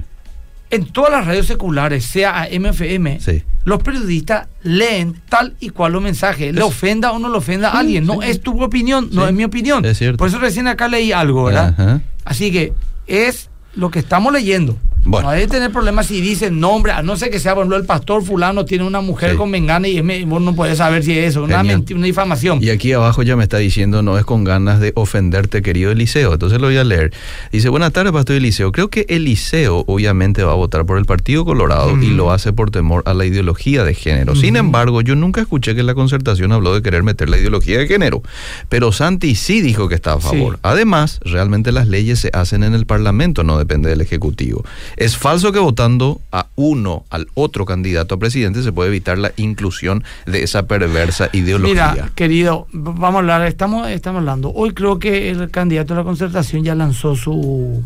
En 0.71 0.87
todas 0.87 1.11
las 1.13 1.27
radios 1.27 1.47
seculares, 1.47 2.05
sea 2.05 2.43
a 2.43 2.47
MFM, 2.49 3.21
Sí. 3.21 3.43
los 3.65 3.83
periodistas 3.83 4.49
leen 4.63 5.21
tal 5.29 5.55
y 5.61 5.69
cual 5.71 5.93
los 5.93 6.03
mensajes. 6.03 6.55
Le 6.55 6.63
ofenda 6.63 7.13
o 7.13 7.19
no 7.19 7.29
le 7.29 7.37
ofenda 7.37 7.69
a 7.71 7.79
alguien. 7.79 8.07
No 8.07 8.15
sí. 8.23 8.31
es 8.31 8.41
tu 8.41 8.61
opinión, 8.63 9.09
no 9.13 9.27
es 9.27 9.33
mi 9.33 9.45
opinión. 9.45 9.85
es. 9.85 10.01
Por 10.17 10.29
eso 10.29 10.39
recién 10.39 10.67
acá 10.67 10.89
leí 10.89 11.13
algo, 11.13 11.45
¿verdad? 11.45 11.75
Ajá. 11.79 12.01
Así 12.25 12.51
que 12.51 12.73
es 13.07 13.51
lo 13.75 13.91
que 13.91 13.99
estamos 14.01 14.33
leyendo. 14.33 14.77
Bueno. 15.05 15.29
No 15.29 15.33
hay 15.35 15.43
que 15.43 15.49
tener 15.49 15.71
problemas 15.71 16.07
si 16.07 16.21
dicen 16.21 16.61
nombre, 16.61 16.93
a 16.93 17.03
no 17.03 17.17
ser 17.17 17.31
que 17.31 17.39
sea, 17.39 17.55
por 17.55 17.63
ejemplo, 17.63 17.77
el 17.77 17.85
pastor 17.87 18.25
fulano 18.25 18.65
tiene 18.65 18.85
una 18.85 19.01
mujer 19.01 19.33
Sí. 19.33 19.37
con 19.37 19.51
mengana 19.51 19.87
y 19.89 19.99
es 19.99 20.27
vos 20.27 20.41
no 20.43 20.55
puedes 20.55 20.79
saber 20.79 21.03
si 21.03 21.13
es 21.19 21.31
eso, 21.31 21.45
una, 21.45 21.61
una 21.61 22.07
difamación. 22.07 22.63
Y 22.63 22.71
aquí 22.71 22.93
abajo 22.93 23.23
ya 23.23 23.37
me 23.37 23.43
está 23.43 23.59
diciendo, 23.59 24.03
no 24.03 24.19
es 24.19 24.25
con 24.25 24.45
ganas 24.45 24.81
de 24.81 24.93
ofenderte, 24.97 25.63
querido 25.63 25.91
Eliseo. 25.93 26.33
Entonces 26.33 26.61
lo 26.61 26.67
voy 26.69 26.77
a 26.77 26.85
leer. 26.85 27.13
Dice, 27.53 27.69
buenas 27.69 27.93
tardes, 27.93 28.13
Pastor 28.13 28.37
Eliseo. 28.37 28.73
Creo 28.73 28.89
que 28.89 29.07
Eliseo 29.09 29.85
obviamente 29.87 30.43
va 30.45 30.53
a 30.53 30.57
votar 30.57 30.85
por 30.87 30.99
el 30.99 31.05
Partido 31.05 31.45
Colorado 31.45 32.01
y 32.03 32.11
lo 32.11 32.31
hace 32.33 32.53
por 32.53 32.71
temor 32.71 33.03
a 33.07 33.15
la 33.15 33.25
ideología 33.27 33.85
de 33.85 33.95
género. 33.95 34.35
Sin 34.35 34.57
embargo, 34.57 35.01
yo 35.01 35.15
nunca 35.17 35.41
escuché 35.41 35.75
que 35.75 35.83
la 35.83 35.95
concertación 35.95 36.53
habló 36.53 36.75
de 36.75 36.83
querer 36.83 37.03
meter 37.03 37.29
la 37.29 37.39
ideología 37.39 37.79
de 37.79 37.87
género. 37.87 38.23
Pero 38.69 38.93
Santi 38.93 39.35
sí 39.35 39.61
dijo 39.61 39.89
que 39.89 39.95
está 39.95 40.15
a 40.15 40.21
favor. 40.21 40.55
Sí. 40.55 40.61
Además, 40.63 41.21
realmente 41.25 41.73
las 41.73 41.89
leyes 41.89 42.19
se 42.21 42.31
hacen 42.33 42.63
en 42.63 42.75
el 42.75 42.87
Parlamento, 42.87 43.45
no 43.45 43.59
depende 43.59 43.89
del 43.91 44.01
Ejecutivo. 44.01 44.65
Es 44.97 45.17
falso 45.17 45.51
que 45.53 45.59
votando 45.59 46.21
a 46.31 46.47
uno, 46.57 47.05
al 47.11 47.27
otro 47.35 47.65
candidato 47.65 48.15
a 48.15 48.19
presidente, 48.19 48.63
se 48.63 48.73
puede 48.73 48.89
evitar 48.91 49.19
la 49.19 49.33
inclusión 49.37 50.05
de 50.27 50.43
esa 50.43 50.67
perversa 50.67 51.31
ideología. 51.33 51.91
Mira, 51.95 52.11
querido, 52.15 52.67
vamos 52.73 53.17
a 53.17 53.19
hablar, 53.19 53.43
estamos, 53.47 53.89
estamos 53.89 54.21
hablando. 54.21 54.53
Hoy 54.55 54.73
creo 54.73 54.99
que 54.99 55.31
el 55.31 55.51
candidato 55.51 55.95
a 55.95 55.97
la 55.99 56.05
concertación 56.05 56.63
ya 56.65 56.75
lanzó 56.75 57.17
su, 57.17 57.83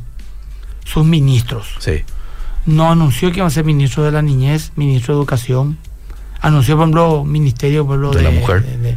sus 0.85 1.05
ministros. 1.07 1.69
Sí. 1.79 2.03
No 2.67 2.91
anunció 2.91 3.31
que 3.33 3.39
iba 3.39 3.47
a 3.47 3.51
ser 3.51 3.65
ministro 3.65 4.03
de 4.05 4.13
la 4.13 4.21
niñez, 4.21 4.73
ministro 4.77 5.15
de 5.15 5.21
educación. 5.21 5.79
Anunció, 6.41 6.77
por 6.77 6.85
ejemplo, 6.85 7.25
ministerio 7.25 7.87
por 7.87 7.99
ejemplo, 7.99 8.19
De 8.19 8.23
la 8.23 8.31
mujer. 8.31 8.65
De, 8.65 8.77
de- 8.79 8.97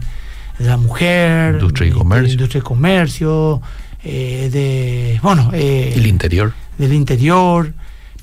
de 0.60 0.68
la 0.68 0.78
mujer. 0.78 1.54
Industria 1.56 1.88
y 1.90 1.92
comercio. 1.92 2.34
Industria 2.34 2.60
y 2.60 2.62
comercio. 2.62 3.62
eh, 4.04 4.50
de, 4.52 5.20
bueno, 5.24 5.50
eh, 5.54 5.94
El 5.96 6.06
interior. 6.08 6.54
del 6.78 6.94
interior. 6.94 7.74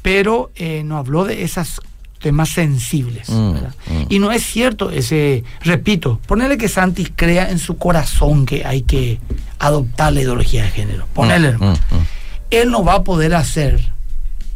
Pero 0.02 0.50
eh, 0.56 0.82
no 0.84 0.96
habló 0.98 1.24
de 1.24 1.42
esos 1.42 1.80
temas 2.20 2.48
sensibles. 2.50 3.28
Mm, 3.28 3.50
mm. 3.52 4.06
Y 4.08 4.18
no 4.18 4.32
es 4.32 4.42
cierto 4.44 4.90
ese, 4.90 5.44
repito, 5.62 6.20
ponerle 6.26 6.58
que 6.58 6.68
Santi 6.68 7.04
crea 7.06 7.50
en 7.50 7.58
su 7.58 7.76
corazón 7.78 8.44
que 8.46 8.64
hay 8.64 8.82
que 8.82 9.18
adoptar 9.58 10.12
la 10.12 10.22
ideología 10.22 10.64
de 10.64 10.70
género. 10.70 11.06
Ponele, 11.14 11.48
Mm, 11.50 11.52
hermano. 11.52 11.72
mm, 11.90 11.94
mm. 11.96 12.06
Él 12.50 12.70
no 12.70 12.82
va 12.84 12.94
a 12.94 13.04
poder 13.04 13.34
hacer 13.34 13.80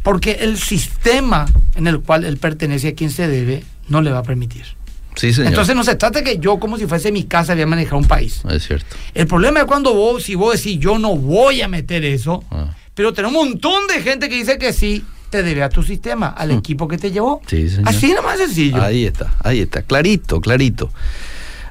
porque 0.03 0.33
el 0.41 0.59
sistema 0.59 1.47
en 1.77 1.87
el 1.87 2.01
cual 2.01 2.25
él 2.25 2.37
pertenece 2.39 2.89
a 2.89 2.95
quien 2.95 3.11
se 3.11 3.29
debe 3.29 3.63
no 3.89 4.01
le 4.03 4.11
va 4.11 4.19
a 4.19 4.23
permitir. 4.25 4.65
Sí, 5.15 5.33
señor. 5.33 5.49
Entonces 5.51 5.77
no 5.77 5.85
se 5.85 5.95
trata 5.95 6.25
que 6.25 6.39
yo, 6.39 6.59
como 6.59 6.79
si 6.79 6.87
fuese 6.87 7.13
mi 7.13 7.25
casa, 7.25 7.53
voy 7.53 7.63
a 7.63 7.67
manejar 7.67 7.95
un 7.95 8.07
país. 8.07 8.41
es 8.49 8.67
cierto. 8.67 8.97
El 9.13 9.27
problema 9.27 9.61
es 9.61 9.67
cuando 9.67 9.93
vos, 9.95 10.23
si 10.25 10.35
vos 10.35 10.55
decís 10.57 10.79
yo 10.81 10.99
no 10.99 11.15
voy 11.17 11.61
a 11.61 11.69
meter 11.69 12.03
eso, 12.05 12.43
Ah. 12.51 12.75
pero 12.95 13.13
tenemos 13.13 13.41
un 13.43 13.51
montón 13.51 13.87
de 13.89 14.01
gente 14.03 14.29
que 14.31 14.37
dice 14.37 14.57
que 14.59 14.73
sí, 14.73 15.05
te 15.33 15.43
debe 15.43 15.63
a 15.63 15.71
tu 15.71 15.83
sistema, 15.83 16.29
al 16.29 16.51
equipo 16.51 16.87
que 16.87 16.99
te 16.99 17.11
llevó. 17.11 17.41
Mm. 17.41 17.49
Sí, 17.49 17.71
señor. 17.71 17.89
Así 17.89 18.13
nomás 18.13 18.39
sencillo. 18.39 18.83
Ahí 18.83 19.07
está, 19.07 19.35
ahí 19.43 19.61
está. 19.61 19.83
Clarito, 19.83 20.41
clarito. 20.43 20.91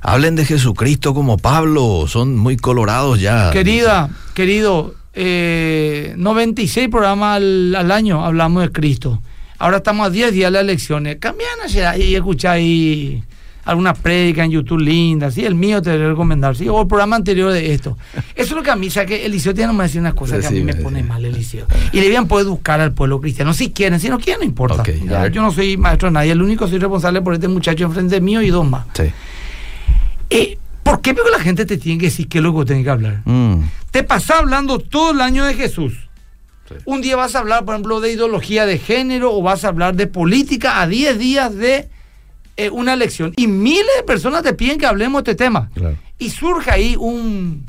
Hablen 0.02 0.36
de 0.36 0.46
Jesucristo 0.46 1.14
como 1.14 1.38
Pablo. 1.38 2.06
Son 2.08 2.36
muy 2.36 2.58
colorados 2.58 3.22
ya. 3.22 3.52
Querida, 3.52 4.10
querido, 4.34 4.96
eh, 5.14 6.16
96 6.18 6.90
programas 6.90 7.38
al, 7.38 7.76
al 7.76 7.92
año 7.92 8.26
hablamos 8.26 8.64
de 8.64 8.72
Cristo. 8.72 9.22
Ahora 9.60 9.78
estamos 9.78 10.08
a 10.08 10.10
10 10.10 10.34
días 10.34 10.48
de 10.48 10.52
las 10.54 10.64
elecciones. 10.64 11.18
Cambian 11.20 11.60
y 12.00 12.16
escucháis 12.16 13.22
alguna 13.64 13.94
prédica 13.94 14.44
en 14.44 14.52
YouTube 14.52 14.80
linda, 14.80 15.32
sí, 15.32 15.46
el 15.46 15.56
mío 15.56 15.82
te 15.82 15.96
voy 15.96 16.06
a 16.06 16.10
recomendar, 16.10 16.56
sí, 16.56 16.68
o 16.68 16.82
el 16.82 16.88
programa 16.88 17.16
anterior 17.16 17.52
de 17.52 17.74
esto. 17.74 17.98
Eso 18.14 18.24
es 18.36 18.52
lo 18.52 18.64
que 18.64 18.72
a 18.72 18.76
mí, 18.76 18.88
o 18.88 18.92
sea, 18.92 19.06
que 19.06 19.26
Eliseo 19.26 19.54
tiene 19.54 19.76
que 19.76 19.82
decir 19.84 20.02
unas 20.02 20.14
cosas 20.14 20.40
que 20.40 20.48
a 20.48 20.52
mí 20.52 20.64
me 20.64 20.76
pone 20.76 21.04
mal, 21.04 21.24
Eliseo. 21.24 21.68
Y 21.94 22.00
le 22.00 22.06
habían 22.08 22.28
poder 22.28 22.48
educar 22.48 22.80
al 22.80 22.94
pueblo 22.94 23.20
cristiano, 23.20 23.54
si 23.54 23.72
quieren, 23.72 24.00
si 24.00 24.10
no 24.10 24.18
quieren, 24.20 24.40
no 24.40 24.46
importa. 24.46 24.84
Ya, 25.06 25.28
yo 25.28 25.42
no 25.42 25.52
soy 25.52 25.78
maestro 25.78 26.10
de 26.10 26.14
nadie, 26.14 26.32
el 26.32 26.42
único 26.42 26.68
soy 26.68 26.80
responsable 26.80 27.22
por 27.22 27.34
este 27.34 27.48
muchacho 27.48 27.84
enfrente 27.86 28.20
mío 28.22 28.42
y 28.42 28.50
dos 28.50 28.68
más. 28.68 28.86
Eh, 30.30 30.58
¿Por 30.84 31.02
qué? 31.02 31.14
Porque 31.14 31.32
la 31.32 31.40
gente 31.40 31.66
te 31.66 31.78
tiene 31.78 32.00
que 32.00 32.06
decir 32.08 32.28
qué 32.28 32.40
es 32.40 32.44
lo 32.44 32.58
que 32.58 32.66
tiene 32.66 32.84
que 32.84 32.90
hablar. 32.90 33.22
Mm, 33.26 33.62
Te 33.92 34.04
pasás 34.04 34.40
hablando 34.40 34.80
todo 34.80 35.12
el 35.12 35.22
año 35.22 35.46
de 35.46 35.54
Jesús. 35.54 35.94
Un 36.86 37.02
día 37.02 37.18
vas 37.18 37.36
a 37.36 37.40
hablar, 37.40 37.66
por 37.66 37.76
ejemplo, 37.76 38.00
de 38.00 38.14
ideología 38.14 38.66
de 38.66 38.78
género 38.78 39.34
o 39.34 39.42
vas 39.42 39.66
a 39.66 39.68
hablar 39.68 39.96
de 39.96 40.08
política 40.08 40.82
a 40.82 40.88
10 40.88 41.20
días 41.20 41.56
de 41.56 41.90
eh, 42.66 42.70
una 42.70 42.94
elección. 42.94 43.34
Y 43.38 43.48
miles 43.48 43.86
de 43.98 44.04
personas 44.04 44.44
te 44.44 44.54
piden 44.54 44.78
que 44.78 44.86
hablemos 44.86 45.24
de 45.24 45.32
este 45.32 45.44
tema. 45.44 45.70
Claro. 45.74 45.98
Y 46.20 46.30
surge 46.30 46.70
ahí 46.72 46.96
un 46.98 47.66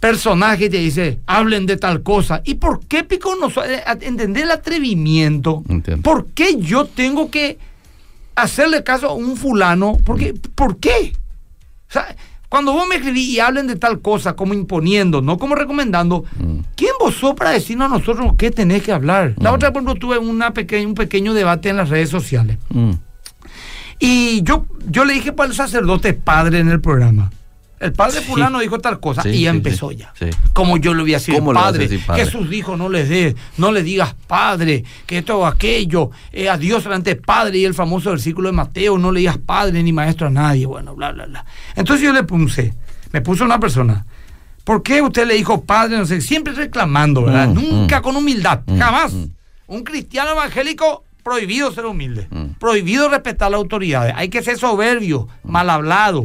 personaje 0.00 0.66
y 0.66 0.70
te 0.70 0.76
dice, 0.78 1.18
hablen 1.26 1.66
de 1.66 1.76
tal 1.76 2.02
cosa. 2.02 2.40
¿Y 2.44 2.54
por 2.54 2.80
qué, 2.86 3.02
Pico, 3.04 3.34
no 3.40 3.48
eh, 3.64 3.82
entender 4.02 4.44
el 4.44 4.50
atrevimiento? 4.52 5.64
Entiendo. 5.68 6.02
¿Por 6.02 6.26
qué 6.26 6.56
yo 6.58 6.84
tengo 6.84 7.30
que 7.30 7.58
hacerle 8.36 8.84
caso 8.84 9.08
a 9.08 9.12
un 9.14 9.36
fulano? 9.36 9.98
¿Por 10.04 10.18
qué? 10.18 10.34
¿Por 10.54 10.78
qué? 10.78 11.12
O 11.88 11.92
sea, 11.92 12.14
cuando 12.48 12.72
vos 12.72 12.86
me 12.88 12.94
escribís 12.96 13.28
y 13.28 13.40
hablen 13.40 13.66
de 13.66 13.76
tal 13.76 14.00
cosa 14.00 14.34
como 14.34 14.54
imponiendo, 14.54 15.20
no 15.20 15.36
como 15.36 15.54
recomendando, 15.56 16.24
Mm. 16.38 16.60
¿quién 16.76 16.92
vos 17.00 17.14
sos 17.16 17.34
para 17.34 17.50
decirnos 17.50 17.90
a 17.90 17.98
nosotros 17.98 18.32
qué 18.38 18.50
tenés 18.52 18.82
que 18.84 18.92
hablar? 18.92 19.34
La 19.38 19.50
Mm. 19.50 19.54
otra, 19.54 19.72
por 19.72 19.82
ejemplo, 19.82 19.94
tuve 20.00 20.18
una 20.18 20.52
peque- 20.54 20.86
un 20.86 20.94
pequeño 20.94 21.34
debate 21.34 21.68
en 21.70 21.76
las 21.76 21.88
redes 21.88 22.08
sociales. 22.08 22.56
mm. 22.70 22.92
Y 24.38 24.42
yo, 24.44 24.66
yo 24.88 25.04
le 25.04 25.14
dije 25.14 25.32
para 25.32 25.48
el 25.50 25.56
sacerdote 25.56 26.12
padre 26.14 26.60
en 26.60 26.68
el 26.68 26.80
programa. 26.80 27.30
El 27.80 27.92
padre 27.92 28.20
Sí. 28.20 28.24
fulano 28.26 28.58
dijo 28.60 28.78
tal 28.78 28.98
cosa 29.00 29.22
Sí, 29.22 29.30
y 29.30 29.40
ya 29.42 29.50
sí, 29.52 29.56
empezó 29.56 29.90
ya. 29.92 30.12
Como 30.52 30.76
yo 30.76 30.94
le 30.94 31.02
voy 31.02 31.14
a 31.14 31.18
decir 31.18 31.34
¿Cómo 31.34 31.52
le 31.52 31.56
vas 31.58 31.64
a 31.64 31.70
padre, 31.72 31.88
decir 31.88 32.06
padre? 32.06 32.24
Jesús 32.24 32.48
dijo 32.50 32.76
no 32.76 32.88
le 32.88 33.04
des, 33.04 33.34
no 33.56 33.72
le 33.72 33.82
digas 33.82 34.14
padre, 34.26 34.84
que 35.06 35.18
esto 35.18 35.38
o 35.38 35.46
aquello, 35.46 36.10
eh, 36.32 36.48
a 36.48 36.56
Dios 36.56 36.84
delante 36.84 37.16
padre 37.16 37.58
y 37.58 37.64
el 37.64 37.74
famoso 37.74 38.10
versículo 38.10 38.48
de 38.48 38.52
Mateo, 38.52 38.96
no 38.98 39.10
le 39.12 39.20
digas 39.20 39.38
padre 39.38 39.82
ni 39.82 39.92
maestro 39.92 40.28
a 40.28 40.30
nadie, 40.30 40.66
bueno, 40.66 40.94
bla, 40.94 41.10
bla, 41.12 41.26
bla. 41.26 41.44
Entonces 41.74 42.04
yo 42.04 42.12
le 42.12 42.22
puse, 42.24 42.74
me 43.12 43.20
puso 43.20 43.44
una 43.44 43.58
persona, 43.60 44.06
¿por 44.64 44.82
qué 44.84 45.00
usted 45.02 45.26
le 45.26 45.34
dijo 45.34 45.64
padre? 45.64 45.96
No 45.98 46.06
sé, 46.06 46.20
siempre 46.20 46.52
reclamando, 46.52 47.24
¿verdad? 47.24 47.48
Mm, 47.48 47.54
Nunca 47.54 47.98
mm. 48.00 48.02
con 48.02 48.16
humildad, 48.16 48.60
Mm, 48.66 48.78
jamás. 48.78 49.12
Un 49.68 49.82
cristiano 49.84 50.30
evangélico 50.30 51.04
prohibido 51.28 51.70
ser 51.72 51.86
humilde, 51.86 52.26
Mm. 52.30 52.58
prohibido 52.58 53.08
respetar 53.08 53.50
las 53.50 53.58
autoridades. 53.58 54.14
Hay 54.16 54.28
que 54.30 54.42
ser 54.42 54.56
soberbio, 54.58 55.28
mal 55.44 55.68
hablado, 55.70 56.24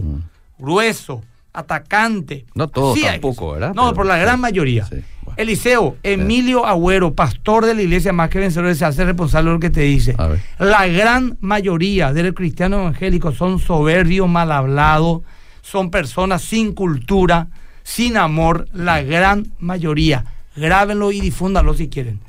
grueso, 0.57 1.21
atacante. 1.51 2.45
No 2.55 2.67
todos 2.67 2.99
tampoco. 2.99 3.51
¿verdad? 3.53 3.73
No, 3.75 3.83
Pero- 3.85 3.95
por 3.95 4.05
la 4.05 4.17
gran 4.17 4.39
mayoría. 4.39 4.85
Sí, 4.85 4.95
bueno. 5.21 5.35
Eliseo, 5.37 5.97
Emilio 6.03 6.65
Agüero, 6.65 7.13
pastor 7.13 7.65
de 7.65 7.75
la 7.75 7.81
iglesia 7.81 8.11
más 8.13 8.29
que 8.29 8.39
vencedores, 8.39 8.77
se 8.77 8.85
hace 8.85 9.05
responsable 9.05 9.49
de 9.49 9.53
lo 9.55 9.59
que 9.59 9.69
te 9.69 9.81
dice. 9.81 10.15
La 10.59 10.87
gran 10.87 11.37
mayoría 11.41 12.13
de 12.13 12.23
los 12.23 12.33
cristianos 12.33 12.79
evangélicos 12.81 13.35
son 13.37 13.59
soberbios, 13.59 14.27
mal 14.29 14.51
hablados, 14.51 15.21
son 15.61 15.91
personas 15.91 16.41
sin 16.41 16.73
cultura, 16.73 17.47
sin 17.83 18.17
amor, 18.17 18.67
la 18.73 19.01
gran 19.03 19.47
mayoría. 19.59 20.25
Grábenlo 20.55 21.11
y 21.11 21.19
difúndanlo 21.19 21.73
si 21.73 21.87
quieren. 21.89 22.19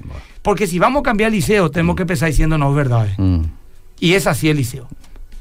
Porque 0.44 0.66
si 0.66 0.78
vamos 0.78 1.00
a 1.00 1.02
cambiar 1.04 1.32
Eliseo, 1.32 1.70
tenemos 1.70 1.96
que 1.96 2.02
empezar 2.02 2.28
diciéndonos 2.28 2.74
verdades. 2.76 3.14
Mm. 3.18 3.40
Y 3.98 4.12
es 4.12 4.26
así, 4.26 4.50
Eliseo. 4.50 4.86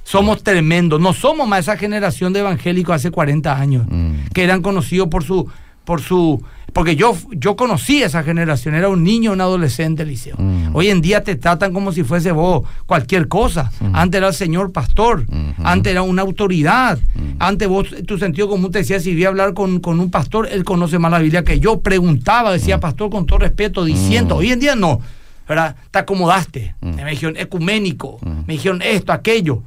Somos 0.06 0.44
tremendos. 0.44 1.02
No 1.02 1.12
somos 1.14 1.46
más 1.46 1.60
esa 1.60 1.76
generación 1.78 2.32
de 2.32 2.40
evangélicos 2.40 2.96
hace 2.96 3.12
40 3.12 3.60
años, 3.60 3.86
Mm. 3.90 4.28
que 4.34 4.44
eran 4.46 4.62
conocidos 4.62 5.10
por 5.10 5.24
su. 5.26 5.48
Por 5.84 6.00
su 6.02 6.42
porque 6.74 6.96
yo, 6.96 7.16
yo 7.30 7.56
conocí 7.56 8.04
a 8.04 8.08
esa 8.08 8.24
generación, 8.24 8.74
era 8.74 8.90
un 8.90 9.04
niño, 9.04 9.32
un 9.32 9.42
adolescente, 9.42 10.04
Eliseo. 10.04 10.36
Mm. 10.38 10.76
Hoy 10.76 10.90
en 10.90 11.02
día 11.02 11.24
te 11.24 11.36
tratan 11.36 11.72
como 11.72 11.92
si 11.92 12.04
fuese 12.04 12.32
vos 12.32 12.68
cualquier 12.86 13.28
cosa. 13.28 13.72
Mm. 13.80 13.96
Antes 13.96 14.18
era 14.18 14.28
el 14.30 14.34
señor 14.34 14.72
pastor, 14.72 15.26
antes 15.64 15.92
era 15.92 16.02
una 16.02 16.24
autoridad. 16.24 16.98
Mm. 17.14 17.22
Antes 17.40 17.68
vos, 17.68 17.88
tu 18.08 18.18
sentido 18.18 18.50
común 18.50 18.72
te 18.72 18.80
decía, 18.80 19.00
si 19.00 19.14
voy 19.14 19.26
a 19.26 19.28
hablar 19.28 19.54
con, 19.54 19.80
con 19.80 20.00
un 20.00 20.10
pastor, 20.10 20.50
él 20.52 20.64
conoce 20.64 20.98
más 20.98 21.12
la 21.12 21.20
Biblia 21.20 21.44
que 21.44 21.60
yo. 21.60 21.80
Preguntaba, 21.80 22.52
decía 22.52 22.80
pastor 22.80 23.10
con 23.12 23.26
todo 23.28 23.40
respeto, 23.40 23.86
diciendo. 23.86 24.38
Hoy 24.38 24.52
en 24.52 24.60
día 24.60 24.76
no. 24.76 25.00
¿verdad? 25.48 25.76
Te 25.92 26.00
acomodaste. 26.00 26.76
Me 26.82 27.10
dijeron 27.12 27.38
ecuménico. 27.38 28.20
Me 28.48 28.54
dijeron 28.54 28.82
esto, 28.82 29.12
aquello. 29.12 29.64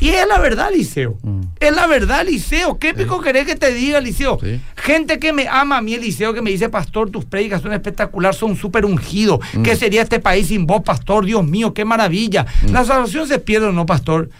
Y 0.00 0.08
es 0.08 0.26
la 0.26 0.38
verdad, 0.38 0.70
Liceo. 0.74 1.18
Es 1.60 1.74
la 1.74 1.86
verdad, 1.86 2.24
Liceo. 2.26 2.78
¿Qué 2.78 2.94
pico 2.94 3.20
querés 3.20 3.46
que 3.46 3.54
te 3.54 3.72
diga, 3.72 4.00
Liceo? 4.00 4.38
Sí. 4.42 4.60
Gente 4.76 5.18
que 5.18 5.32
me 5.34 5.46
ama 5.46 5.76
a 5.76 5.82
mí, 5.82 5.94
Eliseo, 5.94 6.32
que 6.32 6.40
me 6.40 6.50
dice, 6.50 6.70
Pastor, 6.70 7.10
tus 7.10 7.26
predicas 7.26 7.60
son 7.60 7.72
espectacular, 7.74 8.34
son 8.34 8.56
súper 8.56 8.86
ungidos. 8.86 9.40
¿Qué 9.62 9.76
sería 9.76 10.02
este 10.02 10.18
país 10.18 10.48
sin 10.48 10.66
vos, 10.66 10.82
Pastor? 10.82 11.26
Dios 11.26 11.44
mío, 11.44 11.74
qué 11.74 11.84
maravilla. 11.84 12.46
La 12.70 12.84
salvación 12.84 13.28
se 13.28 13.38
pierde 13.38 13.66
o 13.66 13.72
no, 13.72 13.84
Pastor. 13.84 14.30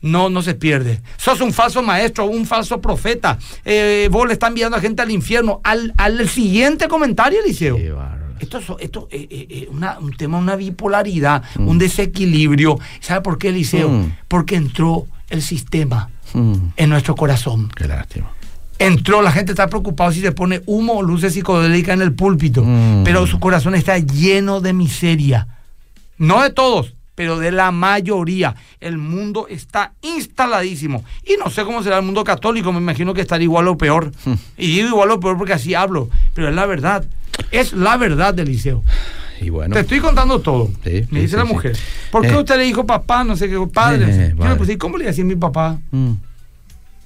No, 0.00 0.30
no 0.30 0.40
se 0.42 0.54
pierde. 0.54 1.00
Sos 1.16 1.40
un 1.40 1.52
falso 1.52 1.82
maestro, 1.82 2.26
un 2.26 2.46
falso 2.46 2.80
profeta. 2.80 3.38
Eh, 3.64 4.08
vos 4.10 4.26
le 4.26 4.34
están 4.34 4.52
enviando 4.52 4.76
a 4.76 4.80
gente 4.80 5.02
al 5.02 5.10
infierno. 5.10 5.60
Al, 5.64 5.92
al 5.96 6.28
siguiente 6.28 6.88
comentario, 6.88 7.40
Eliseo. 7.44 7.76
Qué 7.76 7.90
bárbaro. 7.90 8.25
Esto 8.40 8.58
es 8.58 8.66
esto, 8.80 9.08
eh, 9.10 9.26
eh, 9.30 9.46
eh, 9.50 9.68
una- 9.70 9.98
un 9.98 10.12
tema, 10.16 10.38
una 10.38 10.56
bipolaridad, 10.56 11.42
un 11.58 11.78
desequilibrio. 11.78 12.78
¿Sabe 13.00 13.20
por 13.22 13.38
qué, 13.38 13.48
Eliseo? 13.48 13.88
Mm. 13.88 14.12
Porque 14.28 14.56
entró 14.56 15.06
el 15.30 15.42
sistema 15.42 16.10
Mm. 16.34 16.54
en 16.76 16.90
nuestro 16.90 17.14
corazón. 17.14 17.68
Qué 17.74 17.86
lástima. 17.88 18.30
Entró, 18.78 19.22
la 19.22 19.32
gente 19.32 19.52
está 19.52 19.68
preocupada 19.68 20.12
si 20.12 20.20
se 20.20 20.32
pone 20.32 20.60
humo 20.66 20.94
o 20.98 21.02
luces 21.02 21.32
psicodélicas 21.32 21.94
en 21.94 22.02
el 22.02 22.12
púlpito, 22.12 22.62
Mm. 22.62 23.04
pero 23.04 23.26
su 23.26 23.40
corazón 23.40 23.74
está 23.74 23.98
lleno 23.98 24.60
de 24.60 24.72
miseria. 24.74 25.48
No 26.18 26.42
de 26.42 26.50
todos, 26.50 26.92
pero 27.14 27.38
de 27.38 27.52
la 27.52 27.70
mayoría. 27.70 28.54
El 28.80 28.98
mundo 28.98 29.46
está 29.48 29.92
instaladísimo. 30.02 31.04
Y 31.24 31.36
no 31.42 31.48
sé 31.50 31.64
cómo 31.64 31.82
será 31.82 31.96
el 31.98 32.04
mundo 32.04 32.22
católico, 32.24 32.70
me 32.72 32.78
imagino 32.78 33.14
que 33.14 33.22
estará 33.22 33.42
igual 33.42 33.68
o 33.68 33.78
peor. 33.78 34.12
Hmm. 34.26 34.34
Y 34.58 34.66
digo 34.66 34.88
igual 34.88 35.10
o 35.12 35.20
peor 35.20 35.38
porque 35.38 35.54
así 35.54 35.74
hablo, 35.74 36.10
pero 36.34 36.48
es 36.50 36.54
la 36.54 36.66
verdad. 36.66 37.06
Es 37.50 37.72
la 37.72 37.96
verdad 37.96 38.34
del 38.34 38.48
liceo. 38.48 38.82
Y 39.40 39.50
bueno. 39.50 39.74
Te 39.74 39.80
estoy 39.80 40.00
contando 40.00 40.40
todo. 40.40 40.70
Sí, 40.84 41.06
me 41.10 41.20
dice 41.20 41.32
sí, 41.32 41.36
la 41.36 41.42
sí. 41.46 41.52
mujer. 41.52 41.76
¿Por 42.10 42.22
qué 42.22 42.28
Eh. 42.28 42.36
usted 42.36 42.56
le 42.56 42.64
dijo 42.64 42.86
papá? 42.86 43.22
No 43.24 43.36
sé 43.36 43.48
qué, 43.48 43.58
padre. 43.72 44.04
Eh, 44.04 44.06
no 44.06 44.12
sé? 44.12 44.28
Yo 44.30 44.36
vale. 44.36 44.50
le 44.52 44.56
puse, 44.56 44.72
¿y 44.72 44.76
cómo 44.78 44.96
le 44.96 45.04
decía 45.04 45.24
a 45.24 45.26
mi 45.26 45.36
papá? 45.36 45.78
Mm. 45.90 46.12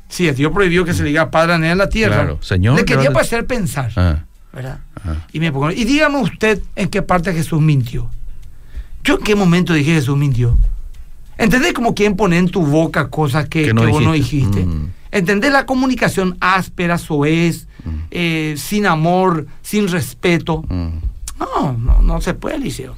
Sí, 0.08 0.26
el 0.28 0.34
tío 0.34 0.52
prohibió 0.52 0.84
que 0.84 0.92
se 0.94 1.02
le 1.02 1.08
diga 1.10 1.30
padre 1.30 1.54
a 1.54 1.58
nadie 1.58 1.72
en 1.72 1.78
la 1.78 1.88
tierra. 1.88 2.16
Claro, 2.16 2.38
señor, 2.42 2.76
Le 2.76 2.84
quería 2.84 3.00
claro. 3.02 3.14
para 3.14 3.24
hacer 3.26 3.46
pensar. 3.46 3.92
Ah, 3.96 4.24
¿verdad? 4.52 4.78
ah. 5.04 5.14
Y 5.32 5.40
me 5.40 5.52
pongo, 5.52 5.70
y 5.70 5.84
dígame 5.84 6.18
usted 6.18 6.60
en 6.76 6.88
qué 6.88 7.02
parte 7.02 7.32
Jesús 7.32 7.60
mintió. 7.60 8.10
¿Yo 9.04 9.14
en 9.18 9.22
qué 9.22 9.34
momento 9.34 9.72
dije 9.72 9.94
Jesús 9.94 10.16
mintió? 10.16 10.56
¿Entendés 11.38 11.72
como 11.72 11.94
quien 11.94 12.16
pone 12.16 12.38
en 12.38 12.48
tu 12.48 12.64
boca 12.66 13.08
cosas 13.08 13.48
que, 13.48 13.64
Que 13.66 13.74
no 13.74 13.82
que 13.82 13.86
vos 13.88 14.02
no 14.02 14.12
dijiste. 14.12 14.58
dijiste? 14.58 14.66
Mm. 14.66 14.90
¿Entendés 15.12 15.52
la 15.52 15.66
comunicación 15.66 16.36
áspera, 16.40 16.98
soez, 16.98 17.66
eh, 18.10 18.54
sin 18.56 18.86
amor, 18.86 19.46
sin 19.62 19.88
respeto? 19.88 20.62
Mm. 20.68 20.88
No, 21.38 21.72
no, 21.72 22.02
no 22.02 22.20
se 22.20 22.34
puede, 22.34 22.58
Liceo. 22.58 22.94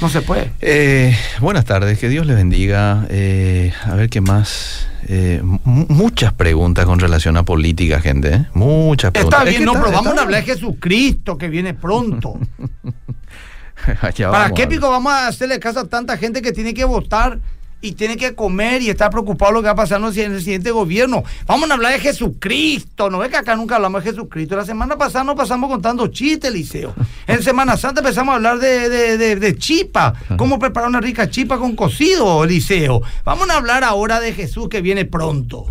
No 0.00 0.08
se 0.08 0.22
puede. 0.22 0.50
Eh, 0.60 1.16
buenas 1.40 1.64
tardes, 1.66 1.98
que 1.98 2.08
Dios 2.08 2.26
les 2.26 2.36
bendiga. 2.36 3.06
Eh, 3.10 3.72
a 3.84 3.94
ver 3.94 4.08
qué 4.08 4.20
más. 4.20 4.86
Eh, 5.08 5.40
muchas 5.64 6.32
preguntas 6.32 6.86
con 6.86 6.98
relación 6.98 7.36
a 7.36 7.42
política, 7.44 8.00
gente. 8.00 8.46
Muchas 8.54 9.12
preguntas. 9.12 9.40
Está 9.40 9.50
Es 9.50 9.56
bien, 9.58 9.60
que 9.62 9.66
no, 9.66 9.72
pero 9.74 9.86
vamos 9.92 10.06
está- 10.06 10.20
a 10.20 10.24
hablar 10.24 10.44
de 10.44 10.52
Jesucristo 10.52 11.36
que 11.38 11.48
viene 11.48 11.74
pronto. 11.74 12.38
¿Para 14.30 14.50
qué 14.52 14.66
pico 14.66 14.90
vamos 14.90 15.12
a 15.12 15.28
hacerle 15.28 15.58
caso 15.58 15.80
a 15.80 15.88
tanta 15.88 16.16
gente 16.18 16.42
que 16.42 16.52
tiene 16.52 16.74
que 16.74 16.84
votar 16.84 17.38
y 17.82 17.92
tiene 17.92 18.16
que 18.16 18.34
comer 18.34 18.82
y 18.82 18.90
está 18.90 19.08
preocupado 19.10 19.52
lo 19.52 19.60
que 19.62 19.66
va 19.66 19.72
a 19.72 19.76
pasar 19.76 20.00
en 20.00 20.32
el 20.34 20.40
siguiente 20.42 20.70
gobierno? 20.70 21.24
Vamos 21.46 21.70
a 21.70 21.74
hablar 21.74 21.92
de 21.92 21.98
Jesucristo. 22.00 23.10
No 23.10 23.22
es 23.24 23.30
que 23.30 23.36
acá 23.36 23.56
nunca 23.56 23.76
hablamos 23.76 24.04
de 24.04 24.10
Jesucristo. 24.10 24.56
La 24.56 24.64
semana 24.64 24.96
pasada 24.96 25.24
nos 25.24 25.34
pasamos 25.36 25.70
contando 25.70 26.06
chistes, 26.08 26.52
Liceo. 26.52 26.94
En 27.26 27.42
Semana 27.42 27.76
Santa 27.76 28.00
empezamos 28.00 28.32
a 28.32 28.36
hablar 28.36 28.58
de, 28.58 28.88
de- 28.88 29.18
de- 29.18 29.36
de 29.36 29.56
chipa. 29.56 30.14
Cómo 30.36 30.58
preparar 30.58 30.88
una 30.88 31.00
rica 31.00 31.28
chipa 31.30 31.58
con 31.58 31.74
cocido, 31.76 32.44
Liceo. 32.44 33.00
Vamos 33.24 33.48
a 33.50 33.56
hablar 33.56 33.84
ahora 33.84 34.20
de 34.20 34.32
Jesús 34.32 34.68
que 34.68 34.80
viene 34.80 35.04
pronto. 35.04 35.66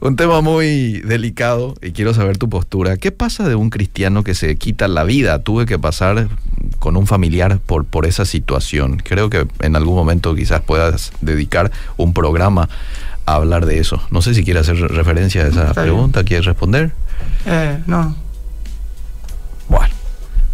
Un 0.00 0.16
tema 0.16 0.40
muy 0.40 1.00
delicado 1.02 1.74
y 1.82 1.90
quiero 1.92 2.14
saber 2.14 2.38
tu 2.38 2.48
postura. 2.48 2.96
¿Qué 2.96 3.12
pasa 3.12 3.46
de 3.46 3.54
un 3.54 3.68
cristiano 3.68 4.24
que 4.24 4.34
se 4.34 4.56
quita 4.56 4.88
la 4.88 5.04
vida? 5.04 5.40
Tuve 5.42 5.66
que 5.66 5.78
pasar 5.78 6.28
con 6.78 6.96
un 6.96 7.06
familiar 7.06 7.58
por, 7.58 7.84
por 7.84 8.06
esa 8.06 8.24
situación. 8.24 9.02
Creo 9.04 9.28
que 9.28 9.46
en 9.60 9.76
algún 9.76 9.94
momento 9.96 10.34
quizás 10.34 10.62
puedas 10.62 11.12
dedicar 11.20 11.70
un 11.98 12.14
programa 12.14 12.70
a 13.26 13.34
hablar 13.34 13.66
de 13.66 13.78
eso. 13.78 14.00
No 14.10 14.22
sé 14.22 14.32
si 14.32 14.42
quieres 14.42 14.68
hacer 14.70 14.78
referencia 14.90 15.42
a 15.42 15.48
esa 15.48 15.68
Está 15.68 15.82
bien. 15.82 15.94
pregunta, 15.94 16.24
¿quieres 16.24 16.46
responder? 16.46 16.92
Eh, 17.44 17.78
no. 17.86 18.16
Bueno. 19.68 19.94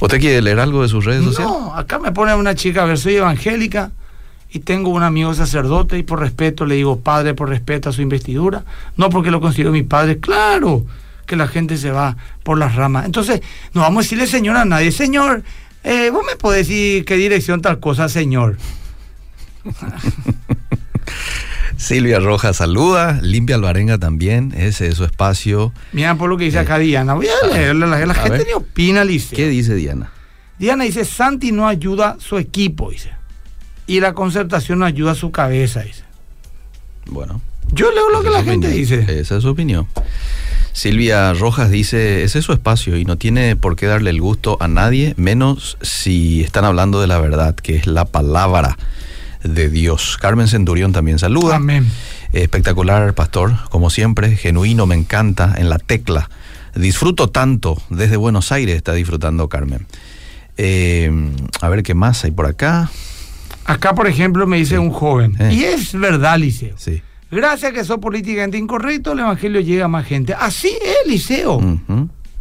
¿Usted 0.00 0.18
quiere 0.20 0.42
leer 0.42 0.59
algo 0.59 0.82
de 0.82 0.88
sus 0.88 1.04
redes 1.04 1.24
sociales? 1.24 1.52
No, 1.52 1.74
acá 1.74 2.00
me 2.00 2.11
pone 2.11 2.35
una 2.35 2.54
chica, 2.56 2.82
a 2.82 2.87
ver, 2.87 2.98
soy 2.98 3.14
evangélica 3.16 3.92
y 4.50 4.61
tengo 4.61 4.90
un 4.90 5.02
amigo 5.02 5.35
sacerdote 5.35 5.98
y 5.98 6.02
por 6.02 6.20
respeto 6.20 6.64
le 6.66 6.76
digo 6.76 7.00
padre 7.00 7.35
por 7.35 7.48
respeto 7.48 7.88
a 7.90 7.92
su 7.92 8.02
investidura, 8.02 8.64
no 8.96 9.11
porque 9.11 9.30
lo 9.30 9.40
considero 9.40 9.72
mi 9.72 9.82
padre, 9.82 10.18
claro 10.18 10.87
que 11.26 11.37
la 11.37 11.48
gente 11.48 11.76
se 11.76 11.90
va 11.90 12.16
por 12.42 12.56
las 12.59 12.74
ramas. 12.76 13.04
Entonces, 13.06 13.40
no 13.74 13.80
vamos 13.82 14.00
a 14.00 14.04
decirle 14.04 14.26
señor 14.26 14.56
a 14.56 14.64
nadie, 14.64 14.92
señor, 14.92 15.42
eh, 15.85 16.11
vos 16.11 16.22
me 16.28 16.37
podés 16.37 16.68
decir 16.68 17.04
qué 17.04 17.16
dirección 17.16 17.61
tal 17.61 17.80
cosa, 17.80 18.09
señor. 18.09 18.56
Silvia 21.76 22.20
Rojas 22.20 22.56
saluda, 22.56 23.18
Limpia 23.22 23.56
Alvarenga 23.56 23.98
también, 23.98 24.54
ese 24.56 24.88
es 24.88 24.94
su 24.96 25.04
espacio. 25.04 25.72
Mira 25.92 26.14
por 26.14 26.30
lo 26.30 26.38
que 26.38 26.44
dice 26.44 26.59
acá 26.59 26.78
Diana, 26.78 27.14
voy 27.14 27.26
a 27.28 27.46
leerle, 27.48 27.87
la, 27.87 28.06
la 28.06 28.12
A 28.12 28.16
gente 28.16 28.38
ver. 28.38 28.46
ni 28.46 28.52
opina, 28.54 29.04
Liceo. 29.04 29.37
¿Qué 29.37 29.48
dice 29.48 29.74
Diana? 29.74 30.11
Diana 30.59 30.85
dice, 30.85 31.04
Santi 31.04 31.52
no 31.52 31.68
ayuda 31.68 32.11
a 32.12 32.20
su 32.20 32.38
equipo, 32.38 32.90
dice. 32.90 33.11
Y 33.87 34.01
la 34.01 34.14
concertación 34.14 34.81
no 34.81 34.85
ayuda 34.85 35.12
a 35.12 35.14
su 35.14 35.31
cabeza, 35.31 35.83
dice. 35.83 36.03
Bueno. 37.07 37.40
Yo 37.72 37.90
leo 37.90 38.11
lo 38.11 38.22
que 38.22 38.31
la 38.31 38.44
gente 38.44 38.68
opinión. 38.68 38.72
dice. 38.72 39.20
Esa 39.20 39.37
es 39.37 39.42
su 39.42 39.49
opinión. 39.49 39.87
Silvia 40.72 41.33
Rojas 41.33 41.70
dice, 41.70 42.22
ese 42.22 42.40
es 42.40 42.44
su 42.44 42.53
espacio 42.53 42.99
y 42.99 43.05
no 43.07 43.16
tiene 43.16 43.57
por 43.57 43.77
qué 43.77 43.87
darle 43.87 44.11
el 44.11 44.20
gusto 44.20 44.59
a 44.61 44.68
nadie, 44.68 45.14
menos 45.16 45.79
si 45.81 46.42
están 46.42 46.66
hablando 46.66 47.01
de 47.01 47.07
la 47.07 47.18
verdad, 47.18 47.55
que 47.55 47.77
es 47.77 47.87
la 47.87 48.05
palabra 48.05 48.77
de 49.42 49.70
Dios. 49.70 50.18
Carmen 50.20 50.49
Centurión 50.49 50.92
también 50.92 51.18
saluda. 51.18 51.57
Amén. 51.57 51.90
Espectacular, 52.33 53.14
pastor, 53.14 53.55
como 53.70 53.88
siempre, 53.88 54.37
genuino, 54.37 54.85
me 54.85 54.96
encanta, 54.96 55.55
en 55.57 55.70
la 55.70 55.79
tecla. 55.79 56.29
Disfruto 56.75 57.31
tanto, 57.31 57.81
desde 57.88 58.18
Buenos 58.18 58.53
Aires 58.53 58.77
está 58.77 58.92
disfrutando 58.92 59.49
Carmen. 59.49 59.87
Eh, 60.59 61.11
a 61.62 61.68
ver 61.70 61.83
qué 61.85 61.94
más 61.94 62.22
hay 62.25 62.33
por 62.33 62.44
acá. 62.44 62.90
Acá, 63.66 63.94
por 63.94 64.07
ejemplo, 64.07 64.46
me 64.46 64.59
dice 64.59 64.79
un 64.79 64.90
joven, 64.90 65.35
Eh. 65.38 65.55
y 65.55 65.64
es 65.64 65.92
verdad, 65.98 66.38
Liceo. 66.38 66.74
Sí. 66.79 67.02
Gracias 67.31 67.72
a 67.72 67.74
que 67.74 67.85
sos 67.85 67.98
políticamente 67.98 68.57
incorrecto, 68.57 69.12
el 69.12 69.18
evangelio 69.20 69.61
llega 69.61 69.87
a 69.87 69.88
más 69.88 70.07
gente. 70.07 70.35
Así 70.35 70.68
es, 70.68 71.11
Liceo. 71.11 71.61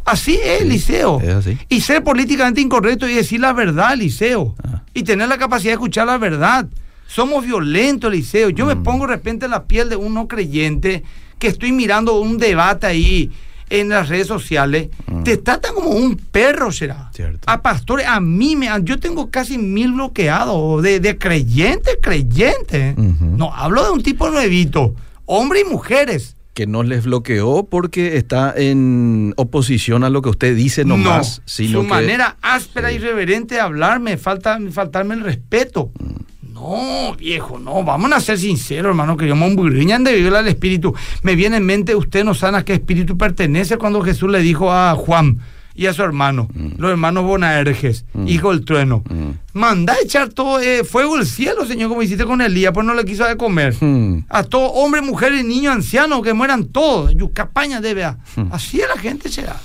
Así 0.04 0.38
es, 0.42 0.60
Sí, 0.62 0.68
Liceo. 0.68 1.20
es 1.20 1.28
así. 1.34 1.58
Y 1.68 1.80
ser 1.80 2.04
políticamente 2.04 2.60
incorrecto 2.60 3.08
y 3.08 3.14
decir 3.14 3.40
la 3.40 3.52
verdad, 3.52 3.96
Liceo. 3.96 4.54
Ah. 4.62 4.82
Y 4.94 5.02
tener 5.02 5.28
la 5.28 5.36
capacidad 5.38 5.70
de 5.70 5.74
escuchar 5.74 6.06
la 6.06 6.18
verdad. 6.18 6.68
Somos 7.08 7.44
violentos, 7.44 8.12
Liceo. 8.12 8.50
Yo 8.50 8.64
Mm. 8.64 8.68
me 8.68 8.76
pongo 8.76 9.06
de 9.08 9.14
repente 9.14 9.46
en 9.46 9.50
la 9.50 9.64
piel 9.64 9.88
de 9.88 9.96
un 9.96 10.14
no 10.14 10.28
creyente 10.28 11.02
que 11.40 11.48
estoy 11.48 11.72
mirando 11.72 12.20
un 12.20 12.38
debate 12.38 12.86
ahí 12.86 13.32
en 13.70 13.88
las 13.88 14.08
redes 14.08 14.26
sociales. 14.26 14.88
Te 15.24 15.36
tratan 15.36 15.74
como 15.74 15.90
un 15.90 16.16
perro, 16.16 16.70
será. 16.72 17.10
Mm. 17.10 17.14
Cierto. 17.14 17.38
A 17.50 17.62
pastores, 17.62 18.06
a 18.06 18.20
mí 18.20 18.56
me 18.56 18.68
yo 18.82 18.98
tengo 18.98 19.30
casi 19.30 19.58
mil 19.58 19.92
bloqueados 19.92 20.82
de, 20.82 21.00
de 21.00 21.18
creyentes, 21.18 21.98
creyentes. 22.02 22.96
No, 22.96 23.52
hablo 23.54 23.84
de 23.84 23.90
un 23.90 24.02
tipo 24.02 24.30
nuevito, 24.30 24.94
hombres 25.24 25.64
y 25.66 25.70
mujeres. 25.70 26.36
Que 26.54 26.66
no 26.66 26.82
les 26.82 27.04
bloqueó 27.04 27.66
porque 27.68 28.16
está 28.16 28.54
en 28.56 29.34
oposición 29.36 30.04
a 30.04 30.08
lo 30.10 30.22
que 30.22 30.30
usted 30.30 30.56
dice 30.56 30.86
nomás, 30.86 31.38
no, 31.40 31.42
sino 31.44 31.80
su 31.80 31.84
que- 31.84 31.90
manera 31.90 32.36
áspera 32.40 32.90
y 32.92 32.94
irreverente 32.94 33.56
de 33.56 33.60
hablarme, 33.60 34.16
falta 34.16 34.58
faltarme 34.72 35.14
el 35.16 35.20
respeto. 35.20 35.90
Mm. 35.98 36.04
No, 36.56 37.14
viejo, 37.16 37.58
no, 37.58 37.84
vamos 37.84 38.10
a 38.12 38.20
ser 38.20 38.38
sinceros, 38.38 38.88
hermano, 38.88 39.14
que 39.18 39.28
yo 39.28 39.36
me 39.36 39.46
emburriñan 39.46 40.02
de 40.04 40.14
viola 40.16 40.40
el 40.40 40.48
espíritu. 40.48 40.94
Me 41.22 41.34
viene 41.36 41.58
en 41.58 41.66
mente, 41.66 41.94
usted 41.94 42.24
no 42.24 42.32
sabe 42.32 42.56
a 42.56 42.64
qué 42.64 42.72
espíritu 42.72 43.18
pertenece 43.18 43.76
cuando 43.76 44.00
Jesús 44.00 44.30
le 44.30 44.40
dijo 44.40 44.72
a 44.72 44.94
Juan 44.94 45.38
y 45.74 45.84
a 45.84 45.92
su 45.92 46.02
hermano, 46.02 46.48
Mm. 46.54 46.68
los 46.78 46.90
hermanos 46.90 47.24
Bonaerges, 47.24 48.06
hijo 48.26 48.52
del 48.52 48.64
trueno. 48.64 49.04
Manda 49.52 49.92
a 49.92 49.96
echar 50.02 50.30
todo 50.30 50.58
eh, 50.58 50.82
fuego 50.82 51.18
del 51.18 51.26
cielo, 51.26 51.66
Señor, 51.66 51.90
como 51.90 52.02
hiciste 52.02 52.24
con 52.24 52.40
Elías, 52.40 52.72
pues 52.72 52.86
no 52.86 52.94
le 52.94 53.04
quiso 53.04 53.24
de 53.26 53.36
comer. 53.36 53.74
Hmm. 53.78 54.24
A 54.30 54.42
todo 54.42 54.68
hombre, 54.68 55.02
mujer 55.02 55.34
y 55.34 55.42
niño 55.42 55.70
anciano, 55.70 56.22
que 56.22 56.32
mueran 56.32 56.64
todos. 56.68 57.14
Yucapaña 57.14 57.82
debe 57.82 58.04
a. 58.04 58.16
Hmm. 58.34 58.48
Así 58.50 58.80
es 58.80 58.88
la 58.88 58.96
gente 58.98 59.28
será. 59.28 59.56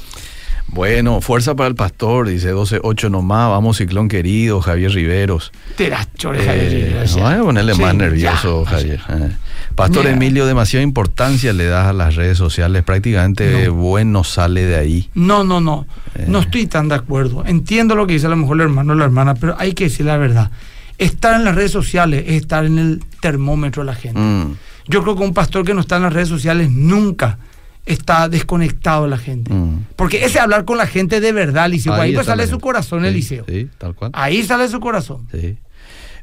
Bueno, 0.72 1.20
fuerza 1.20 1.54
para 1.56 1.68
el 1.68 1.76
pastor, 1.76 2.30
dice 2.30 2.54
12-8 2.54 3.12
nomás, 3.12 3.50
vamos 3.50 3.78
ciclón 3.78 4.08
querido, 4.08 4.62
Javier 4.62 4.92
Riveros. 4.92 5.52
Te 5.76 5.90
las 5.90 6.14
chores, 6.14 6.44
Eh, 6.44 6.46
Javier, 6.48 7.10
no 7.18 7.24
voy 7.24 7.34
a 7.34 7.42
ponerle 7.44 7.76
Sí, 7.76 7.82
más 7.82 7.94
nervioso. 7.96 8.64
Javier. 8.64 9.02
Eh. 9.10 9.30
Pastor 9.76 10.04
Mira. 10.06 10.16
Emilio, 10.16 10.46
demasiada 10.46 10.82
importancia 10.84 11.52
le 11.52 11.66
das 11.66 11.88
a 11.88 11.94
las 11.94 12.16
redes 12.16 12.38
sociales, 12.38 12.84
prácticamente 12.84 13.68
bueno 13.68 14.24
sale 14.24 14.64
de 14.64 14.78
ahí. 14.78 15.10
No, 15.14 15.44
no, 15.44 15.60
no. 15.60 15.86
Eh. 16.16 16.26
No 16.28 16.40
estoy 16.40 16.68
tan 16.68 16.88
de 16.88 16.96
acuerdo. 16.96 17.44
Entiendo 17.46 17.94
lo 17.96 18.08
que 18.08 18.14
dice 18.14 18.28
a 18.28 18.30
lo 18.30 18.38
mejor 18.38 18.56
el 18.58 18.62
hermano 18.64 18.94
o 18.94 18.96
la 18.96 19.04
hermana, 19.06 19.36
pero 19.36 19.56
hay 19.60 19.74
que 19.74 19.86
decir 19.86 20.06
la 20.06 20.16
verdad. 20.18 20.52
Estar 20.98 21.36
en 21.36 21.44
las 21.44 21.56
redes 21.56 21.72
sociales 21.72 22.24
es 22.28 22.42
estar 22.42 22.64
en 22.64 22.80
el 22.80 23.04
termómetro 23.20 23.82
de 23.84 23.88
la 23.88 23.96
gente. 23.96 24.20
Mm, 24.20 24.56
Yo 24.88 25.04
creo 25.04 25.16
que 25.18 25.24
un 25.24 25.34
pastor 25.34 25.66
que 25.66 25.74
no 25.74 25.82
está 25.82 25.98
en 25.98 26.04
las 26.04 26.14
redes 26.14 26.30
sociales 26.30 26.70
nunca 26.72 27.38
está 27.86 28.30
desconectado 28.30 29.04
de 29.04 29.10
la 29.10 29.18
gente. 29.18 29.54
mm. 29.54 29.86
Porque 29.96 30.26
ese 30.26 30.40
hablar 30.40 30.66
con 30.66 30.78
la 30.78 30.88
gente 30.88 31.20
de 31.20 31.32
verdad, 31.32 31.70
Liceo, 31.70 31.94
ahí, 31.94 32.14
pues 32.14 32.28
sale 32.28 32.48
su 32.48 32.60
corazón, 32.60 33.02
Sí, 33.02 33.08
Eliseo. 33.08 33.46
Sí, 33.48 33.70
tal 33.78 33.96
cual. 33.96 34.12
Ahí 34.14 34.44
sale 34.44 34.68
su 34.68 34.80
corazón. 34.80 35.28
Sí. 35.32 35.58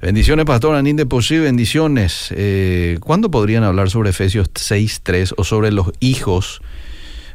Bendiciones, 0.01 0.45
Pastor 0.45 0.77
Anín 0.77 0.95
de 0.97 1.07
Posí, 1.07 1.39
bendiciones. 1.39 2.29
Eh, 2.31 2.99
¿Cuándo 3.01 3.31
podrían 3.33 3.65
hablar 3.65 3.91
sobre 3.91 4.11
Efesios 4.11 4.49
6.3 4.53 5.35
o 5.37 5.43
sobre 5.43 5.73
los 5.73 5.91
hijos? 5.99 6.61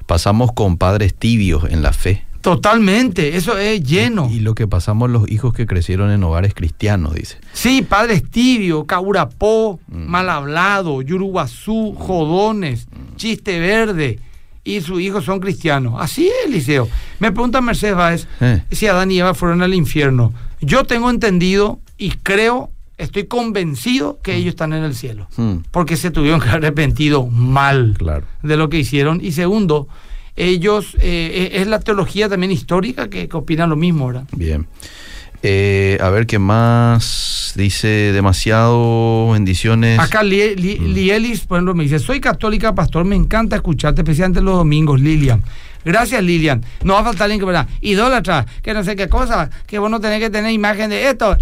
Pasamos 0.05 0.51
con 0.53 0.77
padres 0.77 1.13
tibios 1.13 1.65
en 1.69 1.81
la 1.81 1.91
fe. 1.91 2.23
Totalmente, 2.43 3.37
eso 3.37 3.57
es 3.57 3.81
lleno. 3.83 4.29
Y 4.29 4.41
lo 4.41 4.53
que 4.53 4.67
pasamos 4.67 5.09
los 5.09 5.31
hijos 5.31 5.53
que 5.53 5.65
crecieron 5.65 6.11
en 6.11 6.21
hogares 6.25 6.53
cristianos, 6.53 7.13
dice. 7.15 7.37
Sí, 7.53 7.81
padres 7.81 8.29
tibios, 8.29 8.83
caurapó, 8.85 9.79
Mm. 9.87 10.05
mal 10.09 10.29
hablado, 10.29 11.01
yuruguazú, 11.01 11.95
jodones, 11.97 12.87
chiste 13.15 13.59
verde. 13.59 14.19
Y 14.65 14.81
sus 14.81 14.99
hijos 14.99 15.23
son 15.23 15.39
cristianos. 15.39 15.95
Así 15.97 16.27
es, 16.27 16.33
Eliseo. 16.47 16.89
Me 17.19 17.31
pregunta 17.31 17.61
Mercedes 17.61 17.95
Báez 17.95 18.27
Eh. 18.41 18.61
si 18.71 18.87
Adán 18.87 19.09
y 19.11 19.19
Eva 19.19 19.33
fueron 19.33 19.61
al 19.61 19.73
infierno. 19.73 20.33
Yo 20.59 20.83
tengo 20.83 21.09
entendido 21.09 21.79
y 21.97 22.11
creo, 22.11 22.71
estoy 22.97 23.25
convencido 23.25 24.19
que 24.21 24.35
ellos 24.35 24.49
están 24.49 24.73
en 24.73 24.83
el 24.83 24.95
cielo. 24.95 25.27
Mm, 25.37 25.59
Porque 25.71 25.95
se 25.95 26.11
tuvieron 26.11 26.41
que 26.41 26.49
arrepentido 26.49 27.25
mal 27.25 27.95
claro. 27.97 28.25
de 28.41 28.57
lo 28.57 28.67
que 28.67 28.79
hicieron. 28.79 29.19
Y 29.23 29.31
segundo, 29.31 29.87
ellos, 30.35 30.95
eh, 30.99 31.51
es 31.53 31.67
la 31.67 31.79
teología 31.79 32.27
también 32.29 32.51
histórica 32.51 33.09
que, 33.09 33.27
que 33.27 33.37
opinan 33.37 33.69
lo 33.69 33.75
mismo, 33.75 34.07
¿verdad? 34.07 34.23
Bien. 34.35 34.67
Eh, 35.45 35.97
a 36.01 36.09
ver 36.09 36.25
qué 36.25 36.39
más. 36.39 37.51
Dice 37.55 37.87
demasiado 38.13 39.31
bendiciones. 39.33 39.99
Acá 39.99 40.23
Lie- 40.23 40.55
Li- 40.55 40.79
Lielis, 40.79 41.41
por 41.41 41.57
ejemplo, 41.57 41.75
me 41.75 41.83
dice, 41.83 41.99
soy 41.99 42.19
católica, 42.19 42.73
pastor, 42.73 43.05
me 43.05 43.15
encanta 43.15 43.57
escucharte, 43.57 44.01
especialmente 44.01 44.41
los 44.41 44.55
domingos, 44.55 44.99
Lilian. 45.01 45.43
Gracias, 45.85 46.23
Lilian. 46.23 46.63
No 46.83 46.93
va 46.93 47.01
a 47.01 47.03
faltar 47.03 47.25
alguien 47.25 47.39
que 47.41 47.45
verá, 47.45 47.67
idólatra, 47.81 48.45
que 48.63 48.73
no 48.73 48.83
sé 48.83 48.95
qué 48.95 49.09
cosa, 49.09 49.49
que 49.67 49.77
vos 49.79 49.91
no 49.91 49.99
tenés 49.99 50.19
que 50.19 50.29
tener 50.29 50.51
imagen 50.51 50.89
de 50.89 51.09
esto. 51.09 51.37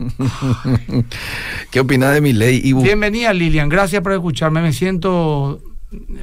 ¿Qué 1.70 1.80
opinas 1.80 2.14
de 2.14 2.20
mi 2.20 2.32
ley? 2.32 2.60
Ibu? 2.64 2.82
Bienvenida, 2.82 3.32
Lilian, 3.32 3.68
gracias 3.68 4.02
por 4.02 4.12
escucharme. 4.12 4.62
Me 4.62 4.72
siento 4.72 5.60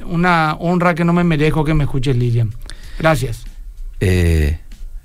una 0.06 0.54
honra 0.58 0.94
que 0.94 1.04
no 1.04 1.12
me 1.12 1.24
merezco 1.24 1.64
que 1.64 1.74
me 1.74 1.84
escuches, 1.84 2.16
Lilian. 2.16 2.52
Gracias. 2.98 3.44
Eh, 4.00 4.58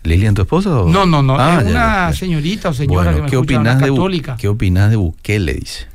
¿Lilian, 0.04 0.34
tu 0.34 0.42
esposa? 0.44 0.82
o- 0.82 0.90
No, 0.90 1.06
no, 1.06 1.22
no, 1.22 1.36
Ah, 1.40 1.58
es 1.62 1.66
una 1.68 2.10
ya. 2.10 2.14
señorita 2.14 2.70
o 2.70 2.74
señora 2.74 3.12
Bueno, 3.12 3.16
que 3.18 3.22
me 3.24 3.30
¿qué 3.30 3.36
escucha, 3.36 3.60
una 3.60 3.72
opinas 3.72 3.82
de 3.82 3.90
católica. 3.90 4.36
¿Qué 4.38 4.48
opinas 4.48 4.90
de 4.90 4.96
Bukele? 4.98 5.54
Dice. 5.54 5.86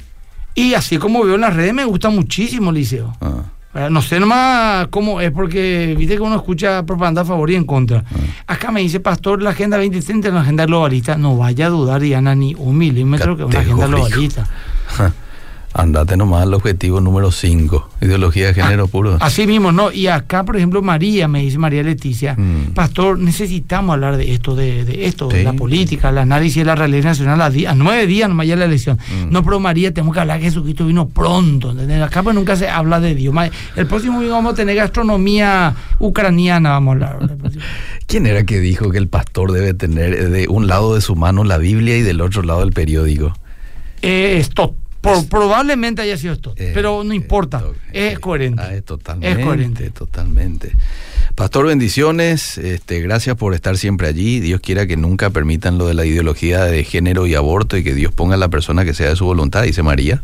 Y 0.54 0.74
así 0.74 0.98
como 0.98 1.22
veo 1.24 1.36
en 1.36 1.42
las 1.42 1.54
redes, 1.54 1.72
me 1.74 1.84
gusta 1.84 2.08
muchísimo, 2.10 2.72
Liceo. 2.72 3.14
Ah, 3.20 3.42
Eh, 3.74 3.88
No 3.90 4.00
sé 4.00 4.18
nomás 4.18 4.88
cómo 4.88 5.20
es 5.20 5.30
porque 5.30 5.94
viste 5.96 6.14
que 6.16 6.20
uno 6.22 6.34
escucha 6.36 6.84
propaganda 6.86 7.20
a 7.20 7.24
favor 7.26 7.50
y 7.50 7.54
en 7.54 7.64
contra. 7.64 8.02
Ah. 8.10 8.54
Acá 8.54 8.72
me 8.72 8.80
dice, 8.80 8.98
Pastor, 8.98 9.42
la 9.42 9.50
agenda 9.50 9.76
2030 9.76 10.28
es 10.28 10.32
una 10.32 10.40
agenda 10.40 10.64
globalista. 10.64 11.16
No 11.18 11.36
vaya 11.36 11.66
a 11.66 11.68
dudar, 11.68 12.00
Diana, 12.00 12.34
ni 12.34 12.54
un 12.54 12.78
milímetro 12.78 13.36
que 13.36 13.42
es 13.42 13.48
una 13.48 13.60
agenda 13.60 13.86
globalista. 13.86 14.48
Andate 15.74 16.16
nomás 16.16 16.42
al 16.42 16.54
objetivo 16.54 17.00
número 17.00 17.30
5. 17.30 17.90
Ideología 18.00 18.48
de 18.48 18.54
género 18.54 18.88
puro. 18.88 19.16
Así 19.20 19.46
mismo, 19.46 19.72
¿no? 19.72 19.92
Y 19.92 20.06
acá, 20.06 20.44
por 20.44 20.56
ejemplo, 20.56 20.82
María, 20.82 21.28
me 21.28 21.42
dice 21.42 21.58
María 21.58 21.82
Leticia, 21.82 22.36
Mm. 22.38 22.72
Pastor, 22.74 23.18
necesitamos 23.18 23.94
hablar 23.94 24.16
de 24.16 24.32
esto, 24.32 24.54
de, 24.54 24.84
de 24.84 25.06
esto, 25.06 25.28
de 25.28 25.42
la 25.42 25.52
política, 25.52 26.10
el 26.10 26.18
análisis 26.18 26.56
de 26.56 26.64
la 26.64 26.74
realidad 26.74 27.04
nacional 27.04 27.40
a, 27.40 27.74
nueve 27.74 28.06
días 28.06 28.28
nomás 28.28 28.46
ya 28.46 28.56
la 28.56 28.64
elección. 28.64 28.96
Mm. 28.96 29.32
No, 29.32 29.42
pero 29.42 29.60
María, 29.60 29.92
tenemos 29.92 30.14
que 30.14 30.20
hablar 30.20 30.38
que 30.38 30.46
Jesucristo 30.46 30.86
vino 30.86 31.08
pronto. 31.08 31.70
¿entendés? 31.70 32.02
Acá 32.02 32.22
pues 32.22 32.34
nunca 32.34 32.56
se 32.56 32.68
habla 32.68 33.00
de 33.00 33.14
Dios. 33.14 33.34
El 33.76 33.86
próximo 33.86 34.16
domingo 34.16 34.34
vamos 34.34 34.52
a 34.52 34.56
tener 34.56 34.76
gastronomía 34.76 35.74
ucraniana, 35.98 36.70
vamos 36.70 37.02
a 37.02 37.10
hablar. 37.10 37.36
¿Quién 38.06 38.26
era 38.26 38.44
que 38.44 38.60
dijo 38.60 38.90
que 38.90 38.98
el 38.98 39.08
pastor 39.08 39.52
debe 39.52 39.74
tener 39.74 40.30
de 40.30 40.48
un 40.48 40.66
lado 40.66 40.94
de 40.94 41.00
su 41.00 41.14
mano 41.14 41.44
la 41.44 41.58
Biblia 41.58 41.96
y 41.96 42.02
del 42.02 42.20
otro 42.20 42.42
lado 42.42 42.62
el 42.62 42.72
periódico? 42.72 43.34
Eh, 44.02 44.36
esto, 44.38 44.74
por- 45.00 45.28
probablemente 45.28 46.02
haya 46.02 46.16
sido 46.16 46.32
esto, 46.34 46.54
Eh, 46.56 46.72
pero 46.74 47.04
no 47.04 47.14
importa, 47.14 47.58
esto- 47.58 47.74
es 47.92 48.18
coherente. 48.18 48.62
Ah, 48.64 48.74
es 48.74 48.84
totalmente. 48.84 49.40
Es 49.40 49.46
coherente. 49.46 49.90
Totalmente. 49.90 50.72
Pastor, 51.34 51.66
bendiciones. 51.66 52.58
Este, 52.58 53.00
gracias 53.00 53.36
por 53.36 53.54
estar 53.54 53.76
siempre 53.78 54.08
allí. 54.08 54.40
Dios 54.40 54.60
quiera 54.60 54.86
que 54.86 54.96
nunca 54.96 55.30
permitan 55.30 55.78
lo 55.78 55.86
de 55.86 55.94
la 55.94 56.04
ideología 56.04 56.64
de 56.64 56.82
género 56.82 57.26
y 57.28 57.34
aborto 57.36 57.76
y 57.76 57.84
que 57.84 57.94
Dios 57.94 58.12
ponga 58.12 58.34
a 58.34 58.38
la 58.38 58.48
persona 58.48 58.84
que 58.84 58.92
sea 58.92 59.08
de 59.10 59.16
su 59.16 59.24
voluntad, 59.24 59.62
dice 59.62 59.82
María. 59.84 60.22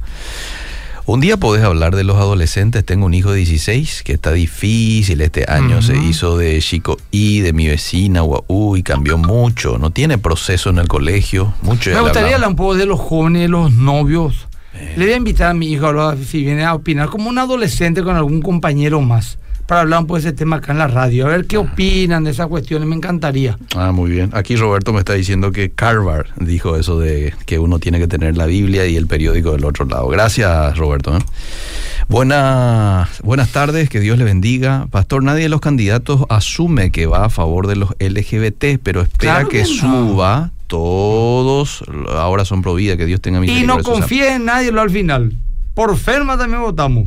Un 1.06 1.20
día 1.20 1.36
podés 1.36 1.62
hablar 1.62 1.94
de 1.94 2.02
los 2.02 2.16
adolescentes. 2.16 2.82
Tengo 2.84 3.04
un 3.04 3.12
hijo 3.12 3.30
de 3.30 3.36
16 3.38 4.02
que 4.02 4.14
está 4.14 4.32
difícil. 4.32 5.20
Este 5.20 5.44
año 5.48 5.82
se 5.82 5.96
hizo 5.98 6.38
de 6.38 6.58
chico 6.62 6.96
y 7.10 7.40
de 7.40 7.52
mi 7.52 7.68
vecina, 7.68 8.22
guau, 8.22 8.74
y 8.76 8.82
cambió 8.82 9.18
mucho. 9.18 9.76
No 9.78 9.90
tiene 9.90 10.16
proceso 10.16 10.70
en 10.70 10.78
el 10.78 10.88
colegio. 10.88 11.52
Mucho 11.60 11.90
Me 11.90 12.00
gustaría 12.00 12.36
hablar 12.36 12.48
un 12.48 12.56
poco 12.56 12.74
de 12.74 12.86
los 12.86 12.98
jóvenes, 12.98 13.50
los 13.50 13.70
novios. 13.72 14.48
Le 14.96 15.04
voy 15.04 15.14
a 15.14 15.16
invitar 15.16 15.50
a 15.50 15.54
mi 15.54 15.70
hijo 15.72 15.86
a 15.86 15.88
hablar, 15.90 16.18
si 16.18 16.42
viene 16.44 16.64
a 16.64 16.74
opinar 16.74 17.08
como 17.08 17.28
un 17.30 17.38
adolescente 17.38 18.02
con 18.02 18.16
algún 18.16 18.42
compañero 18.42 19.00
más, 19.00 19.38
para 19.66 19.80
hablar 19.80 20.00
un 20.00 20.06
poco 20.06 20.16
de 20.20 20.28
ese 20.28 20.32
tema 20.32 20.56
acá 20.56 20.72
en 20.72 20.78
la 20.78 20.88
radio, 20.88 21.26
a 21.26 21.30
ver 21.30 21.46
qué 21.46 21.56
opinan 21.56 22.24
de 22.24 22.32
esas 22.32 22.48
cuestiones, 22.48 22.86
me 22.88 22.94
encantaría. 22.94 23.56
Ah, 23.74 23.92
muy 23.92 24.10
bien. 24.10 24.30
Aquí 24.34 24.56
Roberto 24.56 24.92
me 24.92 24.98
está 24.98 25.14
diciendo 25.14 25.52
que 25.52 25.70
Carver 25.70 26.26
dijo 26.36 26.76
eso 26.76 26.98
de 27.00 27.32
que 27.46 27.58
uno 27.58 27.78
tiene 27.78 27.98
que 27.98 28.06
tener 28.06 28.36
la 28.36 28.44
Biblia 28.46 28.86
y 28.86 28.96
el 28.96 29.06
periódico 29.06 29.52
del 29.52 29.64
otro 29.64 29.86
lado. 29.86 30.08
Gracias, 30.08 30.76
Roberto. 30.76 31.16
¿eh? 31.16 31.20
Buenas, 32.08 33.22
buenas 33.22 33.50
tardes, 33.52 33.88
que 33.88 34.00
Dios 34.00 34.18
le 34.18 34.24
bendiga. 34.24 34.86
Pastor, 34.90 35.22
nadie 35.22 35.44
de 35.44 35.48
los 35.48 35.60
candidatos 35.60 36.24
asume 36.28 36.90
que 36.92 37.06
va 37.06 37.24
a 37.24 37.30
favor 37.30 37.66
de 37.66 37.76
los 37.76 37.90
LGBT, 37.98 38.78
pero 38.82 39.00
espera 39.00 39.34
Claro 39.36 39.48
que, 39.48 39.62
que 39.62 39.68
no. 39.68 39.68
suba. 39.68 40.50
Todos 40.74 41.84
ahora 42.10 42.44
son 42.44 42.60
pro 42.60 42.74
vida, 42.74 42.96
que 42.96 43.06
Dios 43.06 43.20
tenga 43.20 43.38
Y 43.38 43.42
misericordia. 43.42 43.68
no 43.68 43.76
de 43.76 43.84
sus 43.84 43.92
confíe 44.00 44.34
en 44.34 44.44
nadie 44.44 44.72
lo 44.72 44.80
al 44.80 44.90
final. 44.90 45.32
Por 45.72 45.96
ferma 45.96 46.36
también 46.36 46.62
votamos. 46.62 47.06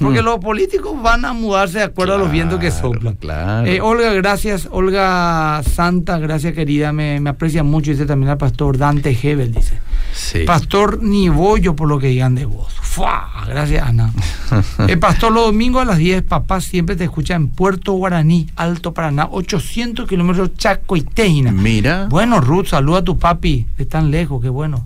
Porque 0.00 0.20
Hmm. 0.22 0.24
los 0.26 0.38
políticos 0.38 1.00
van 1.02 1.24
a 1.24 1.32
mudarse 1.32 1.78
de 1.78 1.84
acuerdo 1.84 2.14
a 2.14 2.18
los 2.18 2.30
vientos 2.30 2.60
que 2.60 2.70
soplan. 2.70 3.16
claro. 3.16 3.66
Eh, 3.66 3.80
Olga, 3.80 4.12
gracias. 4.12 4.68
Olga 4.70 5.60
Santa, 5.64 6.18
gracias 6.18 6.54
querida. 6.54 6.92
Me, 6.92 7.18
me 7.20 7.30
aprecia 7.30 7.62
mucho. 7.64 7.90
Dice 7.90 8.06
también 8.06 8.30
al 8.30 8.38
pastor 8.38 8.78
Dante 8.78 9.16
Hebel, 9.20 9.52
dice. 9.54 9.78
Sí. 10.12 10.40
Pastor, 10.46 11.02
ni 11.02 11.28
bollo 11.28 11.74
por 11.76 11.88
lo 11.88 11.98
que 11.98 12.08
digan 12.08 12.34
de 12.34 12.44
vos. 12.44 12.72
¡Fua! 12.80 13.28
Gracias, 13.46 13.86
Ana. 13.86 14.12
El 14.88 14.98
pastor, 14.98 15.32
los 15.32 15.46
domingos 15.46 15.82
a 15.82 15.84
las 15.84 15.98
10, 15.98 16.22
papá 16.22 16.60
siempre 16.60 16.96
te 16.96 17.04
escucha 17.04 17.34
en 17.34 17.48
Puerto 17.48 17.92
Guaraní, 17.92 18.48
Alto 18.56 18.92
Paraná, 18.94 19.28
800 19.30 20.08
kilómetros 20.08 20.54
Chaco 20.56 20.96
y 20.96 21.02
Teina. 21.02 21.52
Mira. 21.52 22.06
Bueno, 22.08 22.40
Ruth, 22.40 22.66
saluda 22.66 22.98
a 23.00 23.04
tu 23.04 23.18
papi 23.18 23.66
de 23.76 23.84
tan 23.86 24.10
lejos, 24.10 24.40
qué 24.42 24.48
bueno. 24.48 24.84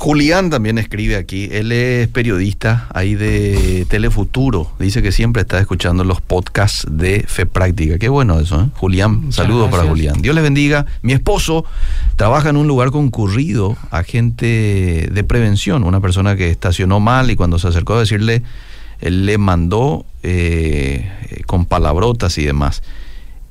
Julián 0.00 0.48
también 0.48 0.78
escribe 0.78 1.16
aquí, 1.16 1.50
él 1.52 1.72
es 1.72 2.08
periodista 2.08 2.88
ahí 2.94 3.16
de 3.16 3.84
Telefuturo, 3.86 4.72
dice 4.78 5.02
que 5.02 5.12
siempre 5.12 5.42
está 5.42 5.60
escuchando 5.60 6.04
los 6.04 6.22
podcasts 6.22 6.86
de 6.90 7.22
Fe 7.28 7.44
Práctica, 7.44 7.98
qué 7.98 8.08
bueno 8.08 8.40
eso, 8.40 8.62
¿eh? 8.62 8.68
Julián, 8.76 9.24
Muchas 9.24 9.34
saludos 9.34 9.70
para. 9.70 9.84
Julián. 9.84 10.22
Dios 10.22 10.34
les 10.34 10.42
bendiga, 10.42 10.86
mi 11.02 11.12
esposo 11.12 11.66
trabaja 12.16 12.48
en 12.48 12.56
un 12.56 12.66
lugar 12.66 12.92
concurrido, 12.92 13.76
agente 13.90 15.10
de 15.12 15.24
prevención, 15.24 15.84
una 15.84 16.00
persona 16.00 16.34
que 16.34 16.48
estacionó 16.48 16.98
mal 16.98 17.30
y 17.30 17.36
cuando 17.36 17.58
se 17.58 17.68
acercó 17.68 17.96
a 17.96 18.00
decirle 18.00 18.42
Él 19.02 19.26
le 19.26 19.36
mandó 19.36 20.06
eh, 20.22 21.10
con 21.44 21.66
palabrotas 21.66 22.38
y 22.38 22.44
demás. 22.46 22.82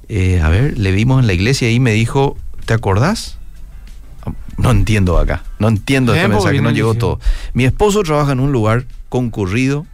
Eh, 0.08 0.42
a 0.42 0.50
ver, 0.50 0.80
le 0.80 0.92
vimos 0.94 1.20
en 1.20 1.28
la 1.28 1.34
iglesia 1.34 1.70
y 1.70 1.80
me 1.80 1.92
dijo, 1.92 2.38
¿te 2.66 2.74
acordás? 2.74 3.39
No 4.62 4.72
entiendo 4.72 5.18
acá, 5.18 5.44
no 5.60 5.68
entiendo 5.68 6.14
este 6.14 6.28
mensaje, 6.28 6.62
no 6.62 6.72
llegó 6.72 6.94
todo. 6.96 7.20
Mi 7.54 7.66
esposo 7.66 8.04
trabaja 8.04 8.32
en 8.34 8.40
un 8.40 8.52
lugar 8.52 8.86
concurrido, 9.10 9.86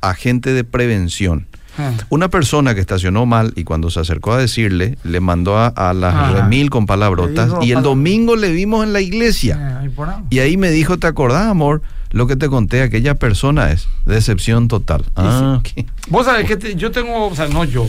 agente 0.00 0.52
de 0.52 0.64
prevención. 0.64 1.46
Ah. 1.80 1.92
Una 2.08 2.28
persona 2.28 2.74
que 2.74 2.80
estacionó 2.80 3.24
mal 3.24 3.52
y 3.54 3.62
cuando 3.62 3.90
se 3.90 4.00
acercó 4.00 4.32
a 4.32 4.38
decirle, 4.38 4.98
le 5.04 5.20
mandó 5.20 5.56
a, 5.58 5.68
a 5.68 5.92
las 5.94 6.12
Ajá. 6.14 6.32
remil 6.32 6.70
con 6.70 6.86
palabrotas 6.86 7.52
y 7.62 7.70
el 7.70 7.82
domingo 7.82 8.34
le 8.34 8.50
vimos 8.50 8.84
en 8.84 8.92
la 8.92 9.00
iglesia. 9.00 9.54
Eh, 9.54 9.76
ahí 9.82 9.88
ahí. 10.08 10.24
Y 10.30 10.38
ahí 10.40 10.56
me 10.56 10.70
dijo, 10.72 10.98
¿te 10.98 11.06
acordás, 11.06 11.46
amor? 11.46 11.82
Lo 12.10 12.26
que 12.26 12.34
te 12.36 12.48
conté, 12.48 12.82
aquella 12.82 13.14
persona 13.14 13.70
es 13.70 13.86
decepción 14.06 14.66
total. 14.66 15.04
Ah. 15.14 15.60
Vos 16.08 16.26
sabés 16.26 16.46
que 16.46 16.56
te- 16.56 16.74
yo 16.74 16.90
tengo, 16.90 17.28
o 17.28 17.34
sea, 17.36 17.46
no 17.48 17.62
yo, 17.64 17.88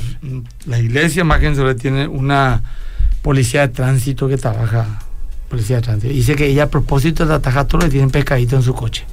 la 0.66 0.78
iglesia 0.78 1.24
más 1.24 1.40
que 1.40 1.50
tiene 1.76 2.08
una 2.08 2.62
policía 3.24 3.62
de 3.62 3.70
tránsito 3.70 4.28
que 4.28 4.38
trabaja, 4.38 5.00
policía 5.50 5.78
de 5.78 5.82
tránsito. 5.82 6.14
Dice 6.14 6.36
que 6.36 6.48
ella 6.48 6.64
a 6.64 6.70
propósito 6.70 7.26
de 7.26 7.34
atajar 7.34 7.66
todo 7.68 7.82
le 7.82 7.90
tienen 7.90 8.10
pescadito 8.12 8.56
en 8.56 8.62
su 8.64 8.74
coche. 8.74 9.06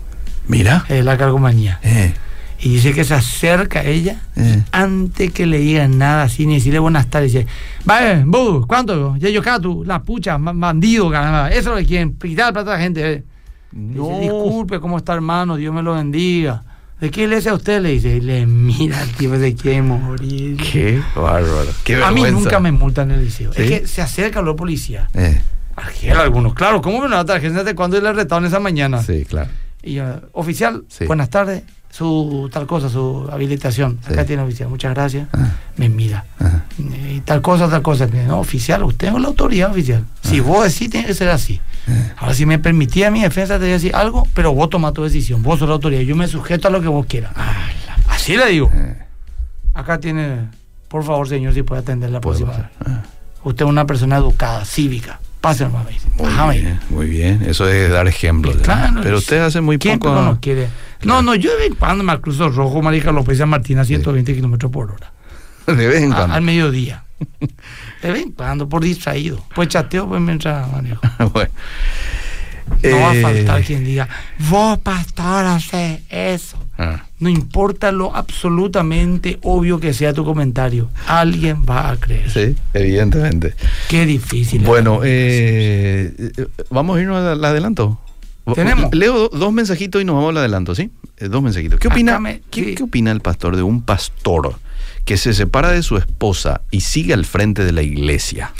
Mira. 0.48 0.84
Es 0.88 1.04
la 1.04 1.16
cargomanía. 1.16 1.80
Eh, 1.82 2.12
Y 2.58 2.70
dice 2.74 2.94
que 2.94 3.04
se 3.04 3.14
acerca 3.14 3.80
a 3.80 3.84
ella 3.84 4.20
eh. 4.36 4.62
antes 4.72 5.30
que 5.32 5.44
le 5.44 5.58
digan 5.58 5.98
nada 5.98 6.22
así, 6.22 6.46
ni 6.46 6.54
decirle 6.54 6.78
buenas 6.78 7.08
tardes. 7.08 7.32
Dice, 7.32 7.46
vaya, 7.84 8.22
vos, 8.24 8.66
¿cuánto? 8.66 9.16
Ya 9.16 9.28
yo 9.28 9.42
tú, 9.60 9.84
la 9.84 10.02
pucha, 10.02 10.38
bandido, 10.38 11.10
caramba. 11.10 11.48
Eso 11.50 11.58
es 11.58 11.66
lo 11.66 11.76
que 11.76 11.86
quieren, 11.86 12.14
quitar 12.14 12.52
plata 12.52 12.72
a 12.74 12.76
la 12.76 12.82
gente. 12.82 13.12
eh". 13.12 13.24
Dice, 13.72 14.20
disculpe, 14.20 14.80
¿cómo 14.80 14.96
está 14.96 15.12
hermano? 15.14 15.56
Dios 15.56 15.74
me 15.74 15.82
lo 15.82 15.94
bendiga. 15.94 16.62
¿De 17.00 17.10
qué 17.10 17.24
iglesia 17.24 17.52
usted 17.52 17.82
le 17.82 17.90
dice? 17.90 18.16
Y 18.16 18.20
le 18.22 18.46
mira 18.46 19.00
al 19.02 19.10
tipo, 19.10 19.36
se 19.36 19.54
quiere 19.54 19.82
morir. 19.82 20.56
Qué 20.56 21.02
bárbaro. 21.14 21.68
Qué 21.84 22.02
a 22.02 22.10
mí 22.10 22.22
nunca 22.30 22.58
me 22.58 22.72
multan 22.72 23.10
en 23.10 23.18
el 23.18 23.24
liceo. 23.26 23.52
¿Sí? 23.52 23.62
Es 23.62 23.68
que 23.68 23.86
se 23.86 24.00
acerca 24.00 24.40
los 24.40 24.56
policías. 24.56 25.10
Eh, 25.12 25.38
Argel 25.76 26.16
algunos. 26.18 26.54
Claro, 26.54 26.80
¿cómo 26.82 27.00
me 27.00 27.08
lo 27.08 27.16
da 27.16 27.24
tarjeta 27.24 27.62
de 27.64 27.74
cuándo 27.74 28.00
le 28.00 28.12
retaron 28.12 28.44
esa 28.46 28.58
mañana? 28.60 29.02
sí, 29.02 29.24
claro. 29.24 29.50
Y 29.82 29.94
yo, 29.94 30.04
oficial, 30.32 30.84
Sí. 30.88 31.04
buenas 31.06 31.30
tardes. 31.30 31.62
Su 31.90 32.50
tal 32.52 32.66
cosa, 32.66 32.88
su 32.90 33.26
habilitación. 33.32 33.98
Acá 34.04 34.22
Sí. 34.22 34.26
tiene 34.28 34.42
oficial, 34.42 34.68
muchas 34.68 34.92
gracias. 34.94 35.28
Ah. 35.32 35.52
Me 35.76 35.88
mira. 35.88 36.24
Eh, 36.78 37.14
Y 37.16 37.20
tal 37.20 37.40
cosa, 37.40 37.68
tal 37.70 37.80
cosa. 37.82 38.06
No, 38.06 38.40
oficial, 38.40 38.82
usted 38.82 39.08
es 39.08 39.14
la 39.14 39.28
autoridad 39.28 39.70
oficial. 39.70 40.04
Si 40.22 40.40
vos 40.40 40.64
decís, 40.64 40.90
tiene 40.90 41.06
que 41.06 41.14
ser 41.14 41.28
así. 41.30 41.60
Ahora, 42.18 42.34
si 42.34 42.44
me 42.44 42.58
permitía 42.58 43.10
mi 43.10 43.22
defensa, 43.22 43.58
te 43.58 43.64
decir 43.66 43.94
algo, 43.94 44.26
pero 44.34 44.52
vos 44.52 44.68
tomás 44.68 44.92
tu 44.92 45.04
decisión. 45.04 45.42
Vos 45.42 45.58
sos 45.60 45.68
la 45.68 45.74
autoridad. 45.74 46.02
Yo 46.02 46.16
me 46.16 46.26
sujeto 46.26 46.68
a 46.68 46.70
lo 46.70 46.80
que 46.82 46.88
vos 46.88 47.06
quieras. 47.06 47.32
Así 48.08 48.36
le 48.36 48.46
digo. 48.46 48.70
Acá 49.72 49.98
tiene, 50.00 50.48
por 50.88 51.04
favor, 51.04 51.28
señor, 51.28 51.54
si 51.54 51.62
puede 51.62 51.80
atender 51.82 52.10
la 52.10 52.20
próxima. 52.20 52.70
Usted 53.44 53.64
es 53.64 53.70
una 53.70 53.86
persona 53.86 54.16
educada, 54.16 54.64
cívica. 54.64 55.20
Me 55.48 55.92
dice. 55.92 56.08
Muy 56.16 56.26
Ajá, 56.26 56.50
bien, 56.50 56.80
muy 56.90 57.06
bien. 57.06 57.42
Eso 57.46 57.68
es 57.68 57.90
dar 57.90 58.08
ejemplo. 58.08 58.52
Claro, 58.62 59.00
Pero 59.02 59.16
y- 59.16 59.18
usted 59.18 59.38
hace 59.42 59.60
muy 59.60 59.78
¿Quién 59.78 59.98
poco. 59.98 60.14
no 60.20 60.40
quiere? 60.40 60.68
No, 61.04 61.22
no, 61.22 61.34
yo 61.34 61.50
de 61.52 61.56
vez 61.58 61.66
en 61.68 61.74
cuando 61.74 62.02
me 62.04 62.18
cruzo 62.20 62.48
rojo, 62.48 62.82
Marija 62.82 63.12
López 63.12 63.38
San 63.38 63.48
Martín 63.48 63.78
a 63.78 63.84
120 63.84 64.34
kilómetros 64.34 64.72
por 64.72 64.90
hora. 64.92 65.12
De 65.66 65.86
vez 65.86 66.02
en 66.02 66.12
A- 66.12 66.16
cuando. 66.16 66.34
al 66.34 66.42
mediodía. 66.42 67.04
De 68.02 68.10
vez 68.12 68.22
en 68.22 68.32
cuando, 68.32 68.68
por 68.68 68.82
distraído. 68.82 69.42
Pues 69.54 69.68
chateo, 69.68 70.08
pues 70.08 70.20
mientras 70.20 70.70
manejo. 70.72 71.00
bueno. 71.32 71.50
No 72.82 73.00
va 73.00 73.10
a 73.10 73.14
Eh, 73.14 73.22
faltar 73.22 73.62
quien 73.62 73.84
diga, 73.84 74.08
vos, 74.50 74.78
pastor, 74.78 75.44
hace 75.46 76.02
eso. 76.08 76.58
Ah, 76.78 77.04
No 77.20 77.28
importa 77.28 77.92
lo 77.92 78.14
absolutamente 78.14 79.38
obvio 79.42 79.80
que 79.80 79.92
sea 79.94 80.12
tu 80.12 80.24
comentario, 80.24 80.88
alguien 81.06 81.64
va 81.68 81.90
a 81.90 81.96
creer. 81.96 82.30
sí, 82.30 82.54
evidentemente. 82.74 83.54
Qué 83.88 84.06
difícil. 84.06 84.62
Bueno, 84.62 84.96
comunicación. 84.96 85.20
eh, 85.20 86.32
eh, 86.36 86.46
vamos 86.70 86.98
a 86.98 87.00
irnos 87.00 87.18
al 87.18 87.44
adelanto. 87.44 88.00
Tenemos. 88.54 88.94
Leo 88.94 89.28
do- 89.28 89.28
dos 89.36 89.52
mensajitos 89.52 90.00
y 90.00 90.04
nos 90.04 90.14
vamos 90.14 90.30
al 90.30 90.36
adelanto, 90.38 90.74
¿sí? 90.74 90.90
Eh, 91.18 91.28
dos 91.28 91.42
mensajitos. 91.42 91.80
¿Qué 91.80 91.88
opina, 91.88 92.20
me- 92.20 92.42
¿qué, 92.50 92.64
sí. 92.64 92.74
qué 92.76 92.82
opina 92.84 93.10
el 93.10 93.20
pastor 93.20 93.56
de 93.56 93.62
un 93.62 93.82
pastor 93.82 94.54
que 95.04 95.16
se 95.16 95.34
separa 95.34 95.72
de 95.72 95.82
su 95.82 95.96
esposa 95.96 96.60
y 96.70 96.80
sigue 96.82 97.12
al 97.14 97.24
frente 97.24 97.64
de 97.64 97.72
la 97.72 97.82
iglesia? 97.82 98.52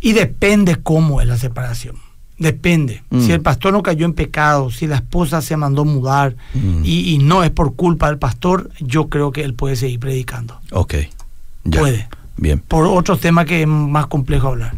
Y 0.00 0.12
depende 0.14 0.76
cómo 0.76 1.20
es 1.20 1.26
la 1.26 1.36
separación. 1.36 1.96
Depende. 2.38 3.02
Mm. 3.10 3.20
Si 3.20 3.32
el 3.32 3.40
pastor 3.40 3.72
no 3.72 3.82
cayó 3.82 4.04
en 4.04 4.12
pecado, 4.12 4.70
si 4.70 4.86
la 4.86 4.96
esposa 4.96 5.40
se 5.40 5.56
mandó 5.56 5.84
mudar 5.84 6.36
Mm. 6.54 6.82
y, 6.84 7.14
y 7.14 7.18
no 7.18 7.42
es 7.42 7.50
por 7.50 7.74
culpa 7.76 8.08
del 8.08 8.18
pastor, 8.18 8.70
yo 8.80 9.08
creo 9.08 9.32
que 9.32 9.42
él 9.42 9.54
puede 9.54 9.76
seguir 9.76 10.00
predicando. 10.00 10.60
Ok. 10.72 10.94
Ya. 11.64 11.80
Puede. 11.80 12.08
Bien. 12.36 12.58
Por 12.60 12.86
otros 12.86 13.20
temas 13.20 13.46
que 13.46 13.62
es 13.62 13.66
más 13.68 14.06
complejo 14.06 14.48
hablar. 14.48 14.74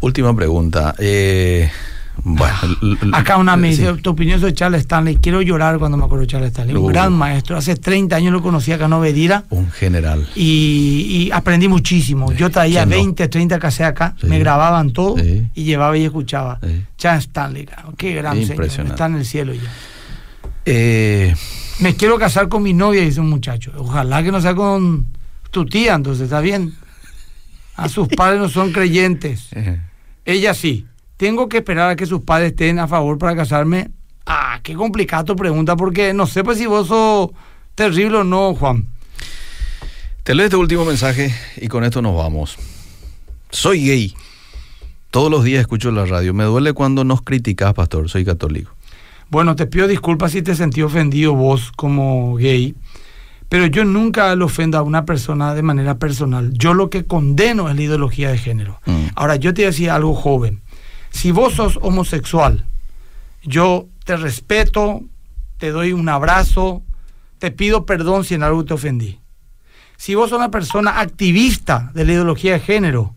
Última 0.00 0.34
pregunta. 0.34 0.94
Eh, 0.98 1.70
bueno, 2.24 2.54
l- 2.82 2.96
Acá 3.12 3.36
una 3.36 3.56
me 3.56 3.68
dice, 3.70 3.92
sí. 3.94 4.02
tu 4.02 4.10
opinión 4.10 4.40
sobre 4.40 4.54
Charles 4.54 4.80
Stanley. 4.82 5.16
Quiero 5.16 5.42
llorar 5.42 5.78
cuando 5.78 5.96
me 5.96 6.04
acuerdo 6.04 6.22
de 6.22 6.26
Charles 6.28 6.50
Stanley. 6.50 6.74
Un 6.76 6.84
Uh. 6.84 6.88
gran 6.88 7.12
maestro. 7.12 7.56
Hace 7.56 7.76
30 7.76 8.16
años 8.16 8.32
lo 8.32 8.42
conocí 8.42 8.72
acá 8.72 8.86
en 8.86 8.92
Obedira 8.94 9.44
Un 9.50 9.70
general. 9.70 10.26
y, 10.34 11.26
y 11.28 11.30
aprendí 11.32 11.68
muchísimo. 11.68 12.32
Yo 12.32 12.50
traía 12.50 12.80
¿quién 12.84 12.90
no? 12.90 12.96
20, 12.96 13.28
30 13.28 13.58
cassettes 13.58 13.86
acá, 13.90 14.14
Sí. 14.20 14.26
me 14.26 14.38
grababan 14.38 14.92
todo 14.92 15.16
y 15.18 15.64
llevaba 15.64 15.96
y 15.96 16.04
escuchaba. 16.04 16.58
Charles 16.96 17.24
Stanley, 17.24 17.68
qué 17.96 18.14
gran 18.14 18.44
señor. 18.44 18.64
Está 18.86 19.06
en 19.06 19.16
el 19.16 19.24
cielo 19.24 19.52
ya. 19.54 19.70
Eh, 20.64 21.34
Me 21.80 21.94
quiero 21.94 22.18
casar 22.18 22.48
con 22.48 22.62
mi 22.62 22.72
novia, 22.72 23.02
dice 23.02 23.20
un 23.20 23.28
muchacho. 23.28 23.70
Ojalá 23.76 24.22
que 24.22 24.32
no 24.32 24.40
sea 24.40 24.54
con 24.54 25.06
tu 25.50 25.66
tía, 25.66 25.94
entonces 25.94 26.24
está 26.24 26.40
bien. 26.40 26.74
A 27.76 27.88
sus 27.90 28.08
padres 28.08 28.40
no 28.40 28.48
son 28.48 28.72
creyentes. 28.72 29.48
eh, 29.52 29.78
Ella 30.24 30.54
sí. 30.54 30.86
Tengo 31.16 31.48
que 31.48 31.58
esperar 31.58 31.90
a 31.90 31.96
que 31.96 32.06
sus 32.06 32.20
padres 32.22 32.50
estén 32.50 32.78
a 32.78 32.86
favor 32.86 33.18
para 33.18 33.34
casarme. 33.34 33.90
Ah, 34.26 34.60
qué 34.62 34.74
complicada 34.74 35.24
tu 35.24 35.36
pregunta, 35.36 35.76
porque 35.76 36.12
no 36.12 36.26
sé 36.26 36.44
pues 36.44 36.58
si 36.58 36.66
vos 36.66 36.88
sos 36.88 37.30
terrible 37.74 38.18
o 38.18 38.24
no, 38.24 38.54
Juan. 38.54 38.88
te 40.24 40.34
leo 40.34 40.46
este 40.46 40.56
último 40.56 40.84
mensaje 40.84 41.32
y 41.56 41.68
con 41.68 41.84
esto 41.84 42.02
nos 42.02 42.16
vamos. 42.16 42.56
Soy 43.50 43.86
gay. 43.86 44.14
Todos 45.10 45.30
los 45.30 45.44
días 45.44 45.60
escucho 45.60 45.90
la 45.92 46.04
radio. 46.04 46.34
Me 46.34 46.44
duele 46.44 46.72
cuando 46.72 47.04
nos 47.04 47.22
criticas, 47.22 47.72
pastor. 47.72 48.10
Soy 48.10 48.24
católico. 48.24 48.72
Bueno, 49.30 49.56
te 49.56 49.66
pido 49.66 49.88
disculpas 49.88 50.32
si 50.32 50.42
te 50.42 50.54
sentí 50.54 50.82
ofendido 50.82 51.34
vos 51.34 51.72
como 51.72 52.34
gay, 52.36 52.74
pero 53.48 53.66
yo 53.66 53.84
nunca 53.84 54.34
le 54.36 54.44
ofendo 54.44 54.78
a 54.78 54.82
una 54.82 55.04
persona 55.04 55.54
de 55.54 55.62
manera 55.62 55.98
personal. 55.98 56.52
Yo 56.52 56.74
lo 56.74 56.90
que 56.90 57.06
condeno 57.06 57.68
es 57.68 57.76
la 57.76 57.82
ideología 57.82 58.30
de 58.30 58.38
género. 58.38 58.80
Mm. 58.84 59.06
Ahora, 59.14 59.36
yo 59.36 59.54
te 59.54 59.62
decía 59.62 59.94
algo 59.94 60.14
joven. 60.14 60.60
Si 61.16 61.30
vos 61.30 61.54
sos 61.54 61.78
homosexual, 61.80 62.66
yo 63.42 63.88
te 64.04 64.18
respeto, 64.18 65.00
te 65.56 65.70
doy 65.70 65.94
un 65.94 66.10
abrazo, 66.10 66.82
te 67.38 67.50
pido 67.50 67.86
perdón 67.86 68.24
si 68.24 68.34
en 68.34 68.42
algo 68.42 68.66
te 68.66 68.74
ofendí. 68.74 69.18
Si 69.96 70.14
vos 70.14 70.28
sos 70.28 70.36
una 70.36 70.50
persona 70.50 71.00
activista 71.00 71.90
de 71.94 72.04
la 72.04 72.12
ideología 72.12 72.52
de 72.52 72.60
género, 72.60 73.14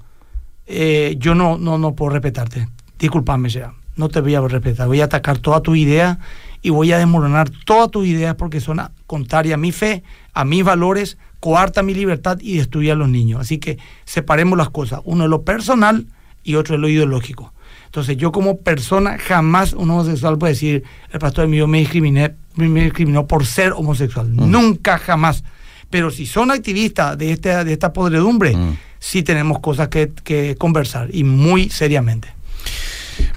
eh, 0.66 1.18
yo 1.20 1.36
no, 1.36 1.58
no, 1.58 1.78
no 1.78 1.94
puedo 1.94 2.12
respetarte. 2.12 2.70
Disculpame, 2.98 3.50
ya. 3.50 3.74
No 3.98 4.08
te 4.08 4.22
voy 4.22 4.34
a 4.34 4.40
respetar. 4.40 4.88
Voy 4.88 5.02
a 5.02 5.06
atacar 5.06 5.40
toda 5.40 5.60
tu 5.60 5.76
idea 5.76 6.20
y 6.62 6.70
voy 6.70 6.94
a 6.94 7.00
desmoronar 7.00 7.50
todas 7.50 7.92
tus 7.92 8.08
ideas 8.08 8.36
porque 8.36 8.62
son 8.62 8.80
contrarias 9.08 9.56
a 9.56 9.58
mi 9.58 9.74
fe, 9.74 10.04
a 10.34 10.46
mis 10.46 10.64
valores, 10.64 11.18
coarta 11.42 11.84
mi 11.84 11.94
libertad 11.94 12.38
y 12.40 12.60
destruye 12.60 12.94
a 12.94 12.96
los 12.96 13.10
niños. 13.10 13.42
Así 13.42 13.58
que 13.58 13.78
separemos 14.06 14.58
las 14.58 14.70
cosas. 14.70 15.02
Uno 15.04 15.26
es 15.26 15.30
lo 15.30 15.42
personal 15.42 16.08
y 16.46 16.56
otro 16.56 16.76
es 16.76 16.82
lo 16.82 16.88
ideológico. 16.88 17.52
Entonces 17.90 18.18
yo 18.18 18.32
como 18.32 18.58
persona 18.60 19.18
jamás 19.18 19.74
un 19.74 19.90
homosexual 19.90 20.38
puede 20.38 20.54
decir, 20.54 20.84
el 21.12 21.20
pastor 21.20 21.48
mío 21.48 21.66
me 21.66 21.80
discriminé, 21.80 22.36
me 22.56 22.84
discriminó 22.84 23.26
por 23.26 23.48
ser 23.48 23.74
homosexual. 23.74 24.32
Nunca, 24.36 25.00
jamás. 25.00 25.44
Pero 25.90 26.12
si 26.12 26.28
son 26.28 26.52
activistas 26.52 27.18
de, 27.18 27.32
este, 27.32 27.64
de 27.64 27.74
esta 27.74 27.92
podredumbre, 27.92 28.56
Mm. 28.56 28.78
sí 29.00 29.24
tenemos 29.24 29.58
cosas 29.60 29.88
que, 29.88 30.12
que 30.24 30.56
conversar 30.56 31.10
y 31.12 31.24
muy 31.24 31.70
seriamente. 31.70 32.28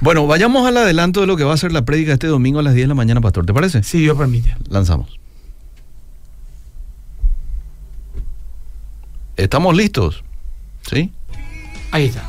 Bueno, 0.01 0.27
vayamos 0.27 0.67
al 0.67 0.77
adelanto 0.77 1.23
de 1.23 1.27
lo 1.27 1.37
que 1.39 1.45
va 1.45 1.55
a 1.55 1.57
ser 1.57 1.73
la 1.73 1.87
prédica 1.87 2.13
este 2.13 2.27
domingo 2.27 2.59
a 2.61 2.63
las 2.63 2.75
10 2.75 2.85
de 2.85 2.89
la 2.89 2.95
mañana, 2.95 3.23
pastor. 3.23 3.47
¿Te 3.47 3.55
parece? 3.55 3.83
Si 3.83 4.01
Dios 4.01 4.19
permite. 4.19 4.55
Lanzamos. 4.69 5.19
¿Estamos 9.37 9.75
listos? 9.77 10.23
¿Sí? 10.83 11.11
Ahí 11.91 12.05
está. 12.07 12.23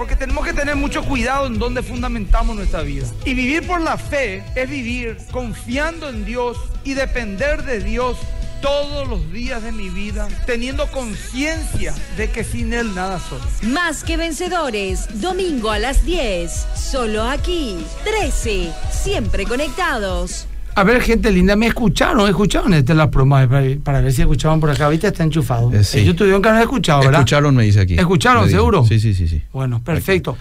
Porque 0.00 0.16
tenemos 0.16 0.46
que 0.46 0.54
tener 0.54 0.76
mucho 0.76 1.04
cuidado 1.04 1.46
en 1.46 1.58
dónde 1.58 1.82
fundamentamos 1.82 2.56
nuestra 2.56 2.80
vida. 2.80 3.06
Y 3.26 3.34
vivir 3.34 3.66
por 3.66 3.82
la 3.82 3.98
fe 3.98 4.42
es 4.54 4.66
vivir 4.66 5.18
confiando 5.30 6.08
en 6.08 6.24
Dios 6.24 6.56
y 6.84 6.94
depender 6.94 7.64
de 7.64 7.80
Dios 7.80 8.16
todos 8.62 9.06
los 9.06 9.30
días 9.30 9.62
de 9.62 9.72
mi 9.72 9.90
vida, 9.90 10.26
teniendo 10.46 10.90
conciencia 10.90 11.94
de 12.16 12.30
que 12.30 12.44
sin 12.44 12.72
Él 12.72 12.94
nada 12.94 13.20
soy. 13.20 13.40
Más 13.68 14.02
que 14.02 14.16
vencedores, 14.16 15.20
domingo 15.20 15.70
a 15.70 15.78
las 15.78 16.02
10, 16.02 16.50
solo 16.74 17.24
aquí, 17.24 17.76
13, 18.02 18.72
siempre 18.90 19.44
conectados. 19.44 20.46
A 20.80 20.84
ver, 20.84 21.02
gente 21.02 21.30
linda, 21.30 21.56
me 21.56 21.66
escucharon, 21.66 22.26
escucharon 22.26 22.72
este 22.72 22.94
la 22.94 23.10
promo 23.10 23.34
para, 23.34 23.62
para 23.84 24.00
ver 24.00 24.12
si 24.14 24.22
escuchaban 24.22 24.60
por 24.60 24.70
acá. 24.70 24.86
Ahorita 24.86 25.08
está 25.08 25.22
enchufado. 25.24 25.70
Eh, 25.74 25.84
sí. 25.84 25.98
Ellos 25.98 26.16
tuvieron 26.16 26.40
que 26.40 26.48
haber 26.48 26.62
escuchado, 26.62 27.00
¿verdad? 27.00 27.20
Escucharon, 27.20 27.54
me 27.54 27.64
dice 27.64 27.80
aquí. 27.80 27.94
¿Escucharon, 27.98 28.48
seguro? 28.48 28.84
Sí, 28.86 28.98
sí, 28.98 29.12
sí, 29.12 29.28
sí. 29.28 29.42
Bueno, 29.52 29.82
perfecto. 29.82 30.38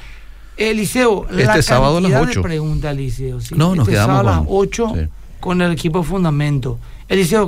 Eliseo, 0.56 1.26
la 1.30 1.42
Este 1.44 1.62
sábado 1.62 1.98
a 1.98 2.02
las 2.02 2.12
cantidad 2.12 2.26
de 2.28 2.32
ocho. 2.32 2.42
preguntas, 2.42 2.92
Eliseo. 2.94 3.42
¿sí? 3.42 3.56
No, 3.56 3.76
nos 3.76 3.80
este 3.88 3.92
quedamos 3.92 4.18
sábado 4.18 4.30
a 4.30 4.32
las 4.32 4.46
con- 4.48 4.58
8 4.58 4.92
sí. 4.96 5.02
con 5.40 5.62
el 5.62 5.72
equipo 5.72 6.04
fundamento. 6.04 6.80
Eliseo, 7.08 7.48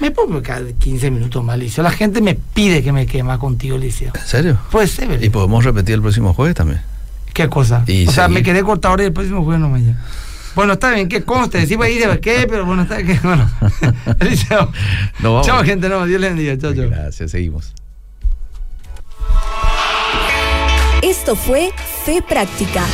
me 0.00 0.10
pongo 0.10 0.38
acá 0.38 0.60
15 0.78 1.10
minutos 1.10 1.44
más, 1.44 1.56
Eliseo. 1.56 1.84
La 1.84 1.90
gente 1.90 2.20
me 2.20 2.34
pide 2.34 2.82
que 2.82 2.92
me 2.92 3.06
queme 3.06 3.36
contigo, 3.38 3.76
Eliseo. 3.76 4.12
¿En 4.14 4.26
serio? 4.26 4.58
Puede 4.70 4.86
ser, 4.86 5.08
¿verdad? 5.08 5.22
Y 5.24 5.28
podemos 5.28 5.64
repetir 5.64 5.94
el 5.96 6.02
próximo 6.02 6.34
jueves 6.34 6.54
también. 6.56 6.80
¿Qué 7.32 7.48
cosa? 7.48 7.84
Y 7.86 8.06
o 8.06 8.10
sea, 8.10 8.28
me 8.28 8.42
quedé 8.42 8.62
cortado 8.62 8.90
ahora 8.92 9.04
y 9.04 9.06
el 9.06 9.12
próximo 9.12 9.44
jueves 9.44 9.60
no 9.60 9.76
llega. 9.76 9.96
Bueno, 10.54 10.74
está 10.74 10.90
bien, 10.90 11.08
que 11.08 11.22
conste, 11.22 11.66
sí 11.66 11.76
voy 11.76 11.86
a 11.86 11.90
ir 11.90 12.08
de 12.08 12.20
qué, 12.20 12.46
pero 12.48 12.66
bueno, 12.66 12.82
está 12.82 13.02
que 13.02 13.18
bueno. 13.22 13.50
Eliseo. 14.20 14.70
No. 15.20 15.42
Chao, 15.42 15.64
gente, 15.64 15.88
no, 15.88 16.04
Dios 16.06 16.20
les 16.20 16.30
bendiga. 16.30 16.58
Chao, 16.58 16.74
chao. 16.74 16.90
Gracias, 16.90 17.30
seguimos. 17.30 17.72
Esto 21.02 21.34
fue 21.34 21.70
Fe 22.04 22.22
Práctica. 22.22 22.84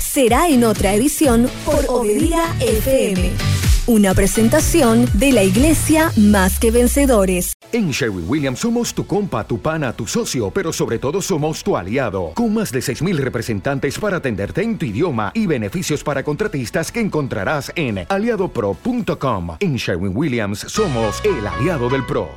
Será 0.00 0.48
en 0.48 0.64
otra 0.64 0.94
edición 0.94 1.48
por 1.64 1.84
Obedira 1.88 2.54
FM. 2.60 3.51
Una 3.88 4.14
presentación 4.14 5.06
de 5.14 5.32
la 5.32 5.42
Iglesia 5.42 6.12
Más 6.16 6.60
que 6.60 6.70
Vencedores. 6.70 7.54
En 7.72 7.90
Sherwin 7.90 8.26
Williams 8.28 8.60
somos 8.60 8.94
tu 8.94 9.04
compa, 9.04 9.44
tu 9.44 9.58
pana, 9.58 9.92
tu 9.92 10.06
socio, 10.06 10.52
pero 10.52 10.72
sobre 10.72 11.00
todo 11.00 11.20
somos 11.20 11.64
tu 11.64 11.76
aliado, 11.76 12.30
con 12.36 12.54
más 12.54 12.70
de 12.70 12.78
6.000 12.78 13.16
representantes 13.16 13.98
para 13.98 14.18
atenderte 14.18 14.62
en 14.62 14.78
tu 14.78 14.86
idioma 14.86 15.32
y 15.34 15.46
beneficios 15.46 16.04
para 16.04 16.22
contratistas 16.22 16.92
que 16.92 17.00
encontrarás 17.00 17.72
en 17.74 18.06
aliadopro.com. 18.08 19.56
En 19.58 19.74
Sherwin 19.74 20.16
Williams 20.16 20.60
somos 20.60 21.20
el 21.24 21.44
aliado 21.44 21.88
del 21.88 22.06
PRO. 22.06 22.28